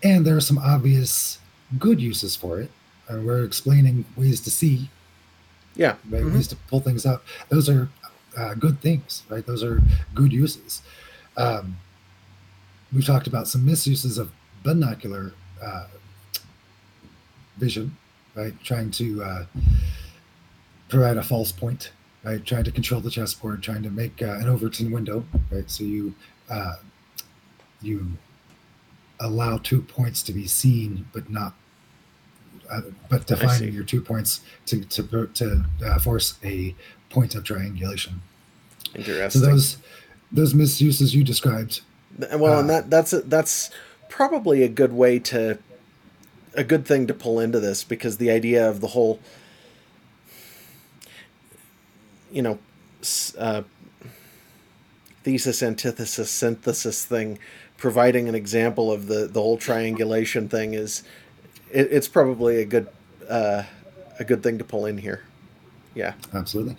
and 0.03 0.25
there 0.25 0.35
are 0.35 0.41
some 0.41 0.57
obvious 0.57 1.39
good 1.79 1.99
uses 2.01 2.35
for 2.35 2.59
it. 2.59 2.71
And 3.07 3.25
we're 3.25 3.43
explaining 3.43 4.05
ways 4.15 4.39
to 4.41 4.51
see 4.51 4.89
Yeah. 5.75 5.95
right? 6.09 6.23
Mhm. 6.23 6.33
ways 6.33 6.47
to 6.49 6.55
pull 6.55 6.79
things 6.79 7.05
out. 7.05 7.23
Those 7.49 7.69
are 7.69 7.89
uh, 8.37 8.53
good 8.55 8.81
things, 8.81 9.23
right? 9.29 9.45
Those 9.45 9.63
are 9.63 9.81
good 10.13 10.33
uses. 10.33 10.81
Um, 11.37 11.77
we've 12.91 13.05
talked 13.05 13.27
about 13.27 13.47
some 13.47 13.63
misuses 13.65 14.17
of 14.17 14.31
binocular 14.63 15.33
uh, 15.63 15.87
vision, 17.57 17.95
right? 18.35 18.53
Trying 18.63 18.91
to 18.91 19.23
uh, 19.23 19.45
provide 20.89 21.17
a 21.17 21.23
false 21.23 21.51
point, 21.51 21.91
right? 22.23 22.43
Trying 22.45 22.65
to 22.65 22.71
control 22.71 22.99
the 23.01 23.09
chessboard, 23.09 23.63
trying 23.63 23.83
to 23.83 23.89
make 23.89 24.21
uh, 24.21 24.33
an 24.39 24.47
Overton 24.49 24.91
window, 24.91 25.25
right? 25.51 25.69
So 25.69 25.83
you 25.83 26.13
uh, 26.49 26.75
you 27.81 28.17
allow 29.19 29.57
two 29.57 29.81
points 29.81 30.21
to 30.23 30.33
be 30.33 30.45
seen, 30.47 31.07
but 31.13 31.29
not. 31.29 31.53
Uh, 32.69 32.81
but 33.09 33.27
defining 33.27 33.73
your 33.73 33.83
two 33.83 34.01
points 34.01 34.41
to 34.65 34.83
to 34.85 35.27
to 35.33 35.65
uh, 35.85 35.99
force 35.99 36.35
a 36.43 36.75
point 37.09 37.35
of 37.35 37.43
triangulation. 37.43 38.21
Interesting. 38.95 39.41
So 39.41 39.47
those 39.47 39.77
those 40.31 40.53
misuses 40.53 41.13
you 41.15 41.23
described 41.23 41.81
Well, 42.19 42.59
and 42.59 42.69
Uh, 42.69 42.73
that 42.73 42.89
that's 42.89 43.13
a, 43.13 43.21
that's 43.21 43.69
probably 44.09 44.63
a 44.63 44.69
good 44.69 44.93
way 44.93 45.19
to 45.19 45.57
a 46.55 46.63
good 46.63 46.85
thing 46.85 47.05
to 47.07 47.13
pull 47.13 47.39
into 47.39 47.59
this 47.59 47.83
because 47.83 48.17
the 48.17 48.31
idea 48.31 48.67
of 48.69 48.79
the 48.81 48.87
whole 48.87 49.19
you 52.31 52.41
know 52.41 52.59
uh, 53.37 53.63
thesis 55.23 55.61
antithesis 55.61 56.29
synthesis 56.29 57.05
thing 57.05 57.37
providing 57.77 58.29
an 58.29 58.35
example 58.35 58.91
of 58.91 59.07
the 59.07 59.27
the 59.27 59.41
whole 59.41 59.57
triangulation 59.57 60.47
thing 60.47 60.73
is 60.73 61.03
it, 61.75 61.91
it's 61.91 62.07
probably 62.07 62.61
a 62.61 62.65
good 62.65 62.87
uh, 63.29 63.63
a 64.19 64.23
good 64.23 64.41
thing 64.41 64.57
to 64.57 64.63
pull 64.63 64.85
in 64.85 64.97
here 64.97 65.23
yeah 65.93 66.13
Absolutely. 66.33 66.75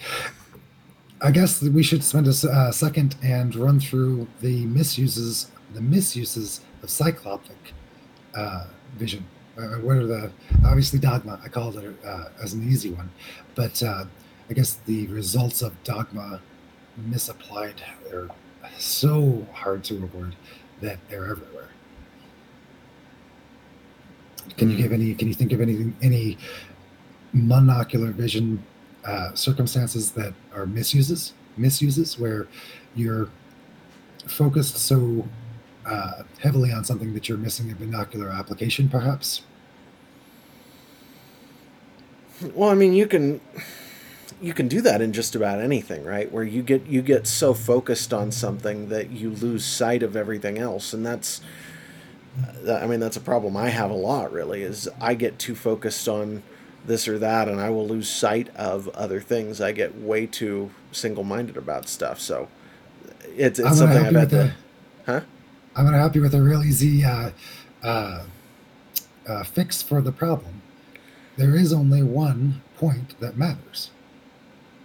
I 1.21 1.31
guess 1.31 1.63
we 1.63 1.83
should 1.83 2.05
spend 2.05 2.27
a 2.27 2.51
uh, 2.51 2.71
second 2.73 3.17
and 3.23 3.55
run 3.57 3.81
through 3.81 4.27
the 4.43 4.67
misuses, 4.67 5.51
the 5.73 5.81
misuses 5.81 6.61
of 6.83 6.91
cyclopic 6.91 7.73
uh, 8.35 8.67
vision. 8.99 9.27
Uh, 9.57 9.79
what 9.79 9.97
are 9.97 10.07
the 10.07 10.31
obviously 10.67 10.99
dogma? 10.99 11.41
I 11.43 11.49
called 11.49 11.77
it 11.77 11.95
uh, 12.05 12.27
as 12.43 12.53
an 12.53 12.69
easy 12.69 12.91
one, 12.91 13.09
but 13.55 13.83
uh, 13.83 14.05
I 14.51 14.53
guess 14.53 14.75
the 14.85 15.07
results 15.07 15.63
of 15.63 15.83
dogma 15.85 16.43
misapplied 16.99 17.83
are 18.13 18.29
so 18.77 19.47
hard 19.55 19.85
to 19.85 19.95
avoid 20.05 20.37
that 20.83 20.99
they're 21.09 21.31
everywhere. 21.31 21.71
Can 24.57 24.71
you 24.71 24.77
give 24.77 24.93
any? 24.93 25.15
Can 25.15 25.29
you 25.29 25.35
think 25.35 25.53
of 25.53 25.61
anything? 25.61 25.97
Any 26.03 26.39
monocular 27.35 28.13
vision 28.13 28.63
uh, 29.05 29.35
circumstances 29.35 30.13
that 30.13 30.35
are 30.55 30.67
misuses, 30.67 31.33
misuses 31.57 32.19
where 32.19 32.49
you're 32.95 33.29
focused 34.27 34.77
so 34.77 35.27
uh, 35.85 36.23
heavily 36.41 36.73
on 36.73 36.85
something 36.85 37.15
that 37.15 37.29
you're 37.29 37.39
missing 37.39 37.71
a 37.71 37.75
binocular 37.75 38.29
application, 38.29 38.89
perhaps. 38.89 39.43
Well, 42.55 42.69
I 42.69 42.75
mean, 42.75 42.93
you 42.93 43.07
can 43.07 43.41
you 44.41 44.53
can 44.53 44.69
do 44.69 44.81
that 44.83 45.01
in 45.01 45.13
just 45.13 45.35
about 45.35 45.61
anything, 45.61 46.05
right? 46.05 46.31
Where 46.31 46.45
you 46.45 46.63
get 46.63 46.87
you 46.87 47.03
get 47.03 47.27
so 47.27 47.55
focused 47.55 48.13
on 48.13 48.33
something 48.33 48.89
that 48.89 49.11
you 49.11 49.31
lose 49.31 49.65
sight 49.65 50.03
of 50.03 50.17
everything 50.17 50.59
else, 50.59 50.93
and 50.93 51.07
that's 51.07 51.41
I 52.69 52.87
mean, 52.87 53.01
that's 53.01 53.17
a 53.17 53.21
problem 53.21 53.57
I 53.57 53.69
have 53.69 53.91
a 53.91 53.95
lot. 53.95 54.33
Really, 54.33 54.63
is 54.63 54.89
I 55.01 55.15
get 55.15 55.39
too 55.39 55.55
focused 55.55 56.09
on 56.09 56.43
this 56.87 57.09
or 57.09 57.19
that, 57.19 57.49
and 57.49 57.61
I 57.61 57.71
will 57.71 57.87
lose 57.87 58.09
sight 58.09 58.55
of 58.57 58.89
other 58.89 59.21
things. 59.21 59.61
I 59.61 59.73
get 59.73 59.97
way 59.97 60.27
too 60.27 60.71
single 60.93 61.25
minded 61.25 61.57
about 61.57 61.89
stuff. 61.89 62.21
So 62.21 62.49
it's 63.37 63.59
it's 63.59 63.79
something 63.79 64.07
I've 64.07 64.15
had 64.15 64.31
to. 64.31 64.37
the. 64.37 64.53
Huh? 65.07 65.21
I'm 65.75 65.85
going 65.85 65.93
to 65.93 65.99
help 65.99 66.15
you 66.15 66.23
with 66.23 66.35
a 66.35 66.43
real 66.43 66.63
easy 66.63 67.05
uh, 67.05 67.31
uh, 67.83 68.25
uh, 69.29 69.45
fix 69.45 69.83
for 69.83 70.01
the 70.01 70.13
problem. 70.13 70.63
There 71.37 71.55
is 71.55 71.73
only 71.73 72.03
one 72.03 72.63
point 72.79 73.19
that 73.21 73.37
matters. 73.37 73.91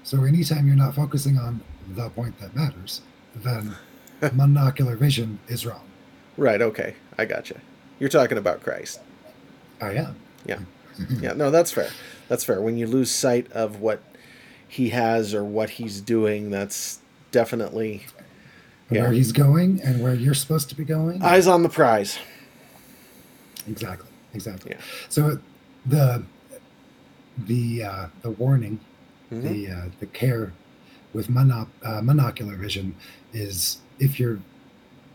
So 0.04 0.26
anytime 0.26 0.68
you're 0.68 0.76
not 0.76 0.95
focusing 0.95 1.38
on 1.38 1.62
the 1.88 2.10
point 2.10 2.39
that 2.39 2.56
matters, 2.56 3.02
then 3.34 3.76
monocular 4.22 4.97
vision 4.97 5.39
is 5.47 5.66
wrong. 5.66 5.91
Right. 6.38 6.62
Okay. 6.62 6.96
I 7.18 7.26
gotcha. 7.26 7.56
You're 8.00 8.10
talking 8.10 8.38
about 8.38 8.64
Christ. 8.64 9.00
I 9.82 9.94
am. 9.94 10.16
Yeah. 10.46 10.60
Yeah, 11.20 11.34
no, 11.34 11.50
that's 11.52 11.72
fair. 11.72 11.90
That's 12.28 12.44
fair. 12.44 12.62
When 12.62 12.78
you 12.78 12.86
lose 12.88 13.10
sight 13.12 13.52
of 13.52 13.80
what 13.80 14.02
he 14.68 14.90
has 14.90 15.34
or 15.34 15.44
what 15.44 15.72
he's 15.72 16.00
doing, 16.02 16.50
that's 16.52 17.00
definitely 17.32 18.06
Yeah. 18.90 19.04
Where 19.04 19.12
he's 19.14 19.32
going 19.32 19.82
and 19.84 20.02
where 20.04 20.14
you're 20.14 20.34
supposed 20.34 20.68
to 20.70 20.76
be 20.76 20.84
going. 20.84 21.22
eyes 21.24 21.48
on 21.48 21.64
the 21.64 21.70
prize. 21.70 22.20
Exactly. 23.68 24.10
Exactly. 24.34 24.72
Yeah. 24.72 24.82
So 25.10 25.40
the 25.86 26.24
the 27.38 27.84
uh, 27.84 28.06
the 28.22 28.32
warning, 28.32 28.80
Mhm. 29.32 29.42
the 29.44 29.72
uh, 29.72 29.86
the 30.00 30.06
care 30.08 30.52
with 31.14 31.30
mono, 31.30 31.68
uh, 31.84 32.02
monocular 32.02 32.58
vision 32.58 32.96
is 33.34 33.78
if 34.00 34.20
you're 34.20 34.40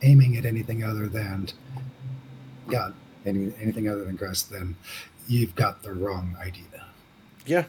aiming 0.02 0.36
at 0.36 0.44
anything 0.44 0.82
other 0.82 1.08
than 1.08 1.48
God, 2.68 2.94
any, 3.24 3.52
anything 3.60 3.88
other 3.88 4.04
than 4.04 4.16
Christ, 4.16 4.50
then 4.50 4.76
you've 5.28 5.54
got 5.54 5.82
the 5.82 5.92
wrong 5.92 6.36
idea. 6.40 6.86
Yeah, 7.46 7.64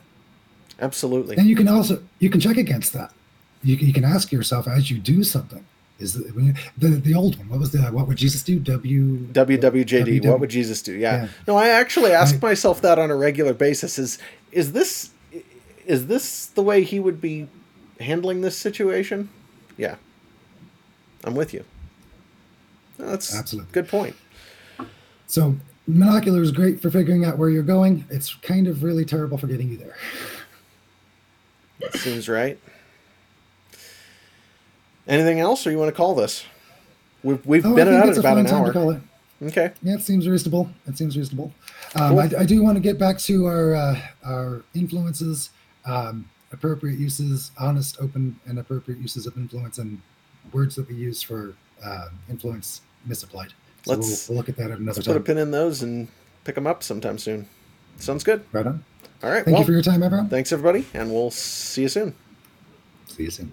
absolutely. 0.80 1.38
And 1.38 1.47
you 1.47 1.55
can 1.55 1.67
also 1.67 2.03
you 2.19 2.30
can 2.30 2.39
check 2.39 2.57
against 2.57 2.93
that. 2.93 3.11
You 3.63 3.78
can, 3.78 3.88
you 3.88 3.93
can 3.93 4.03
ask 4.03 4.32
yourself 4.32 4.67
as 4.67 4.89
you 4.91 4.97
do 4.97 5.23
something. 5.23 5.65
Is 5.99 6.13
the, 6.13 6.55
the 6.78 6.89
the 6.89 7.15
old 7.15 7.38
one? 7.39 7.49
What 7.49 7.59
was 7.59 7.71
the 7.71 7.82
what 7.84 8.07
would 8.07 8.17
Jesus 8.17 8.43
do? 8.43 8.59
W 8.59 9.17
WWJD. 9.34 10.25
What 10.28 10.39
would 10.39 10.49
Jesus 10.49 10.82
do? 10.84 10.93
Yeah. 10.93 11.23
Yeah. 11.23 11.28
No, 11.47 11.55
I 11.57 11.69
actually 11.69 12.11
ask 12.11 12.36
I- 12.36 12.39
myself 12.39 12.82
that 12.82 12.99
on 12.99 13.09
a 13.09 13.15
regular 13.15 13.53
basis. 13.53 13.97
Is 13.97 14.19
is 14.51 14.73
this 14.73 15.11
is 15.86 16.07
this 16.07 16.47
the 16.47 16.61
way 16.61 16.84
he 16.84 16.99
would 16.99 17.19
be 17.19 17.47
handling 17.99 18.41
this 18.41 18.57
situation? 18.57 19.30
Yeah. 19.75 19.95
I'm 21.23 21.34
with 21.34 21.53
you. 21.53 21.63
No, 23.00 23.06
That's 23.08 23.36
Absolutely. 23.36 23.72
good 23.72 23.88
point. 23.88 24.16
So 25.28 25.56
monocular 25.89 26.41
is 26.41 26.52
great 26.52 26.82
for 26.82 26.89
figuring 26.89 27.26
out 27.26 27.38
where 27.38 27.50
you're 27.50 27.64
going. 27.64 28.06
It's 28.10 28.34
kind 28.36 28.68
of 28.68 28.84
really 28.84 29.06
terrible 29.06 29.38
for 29.38 29.48
getting 29.48 29.70
you 29.70 29.78
there. 29.78 29.95
Seems 31.93 32.28
right. 32.28 32.58
Anything 35.08 35.39
else, 35.39 35.66
or 35.66 35.72
you 35.72 35.78
want 35.78 35.89
to 35.89 35.95
call 35.95 36.16
this? 36.16 36.43
We've 37.24 37.45
we've 37.45 37.66
Oh, 37.66 37.76
been 37.76 37.88
at 37.88 38.10
it 38.10 38.18
about 38.18 38.38
an 38.38 38.48
hour. 38.48 38.74
call 38.74 38.91
it. 38.91 39.02
Okay. 39.41 39.72
Yeah, 39.84 39.93
it 39.95 40.02
seems 40.02 40.28
reasonable. 40.28 40.70
It 40.88 40.98
seems 40.98 41.16
reasonable. 41.16 41.54
Um, 41.95 42.10
Cool. 42.10 42.20
I, 42.20 42.41
I 42.41 42.45
do 42.45 42.64
want 42.64 42.76
to 42.76 42.82
get 42.82 42.98
back 42.98 43.18
to 43.20 43.45
our 43.45 43.76
uh, 43.76 44.02
our 44.26 44.64
influences, 44.74 45.52
um, 45.86 46.28
appropriate 46.52 47.00
uses, 47.00 47.52
honest, 47.60 47.98
open, 48.02 48.39
and 48.48 48.60
appropriate 48.60 49.00
uses 49.00 49.26
of 49.28 49.38
influence, 49.38 49.78
and 49.78 50.02
words 50.52 50.76
that 50.76 50.89
we 50.89 50.95
use 50.95 51.22
for 51.22 51.54
uh, 51.84 52.08
influence 52.30 52.82
misapplied. 53.06 53.54
So 53.86 53.93
Let's- 53.93 54.28
we'll 54.28 54.38
look 54.38 54.50
at 54.50 54.58
that 54.58 54.72
at 54.72 54.80
another 54.80 54.98
Let's 54.98 55.08
put 55.08 55.18
a 55.18 55.20
pin 55.22 55.38
in 55.38 55.52
those 55.52 55.82
and 55.82 56.08
pick 56.43 56.56
them 56.56 56.68
up 56.68 56.84
sometime 56.84 57.18
soon. 57.18 57.48
Sounds 57.98 58.24
good. 58.24 58.43
Right 58.52 58.66
on. 58.68 58.84
All 59.24 59.30
right. 59.30 59.43
Thank 59.43 59.54
well, 59.56 59.62
you 59.62 59.66
for 59.66 59.72
your 59.72 59.82
time, 59.82 60.04
everyone. 60.04 60.30
thanks 60.30 60.52
everybody, 60.52 60.86
and 60.93 61.12
we'll 61.12 61.32
see 61.32 61.84
you 61.84 61.89
soon. 61.89 62.14
See 63.08 63.24
you 63.24 63.32
soon. 63.32 63.52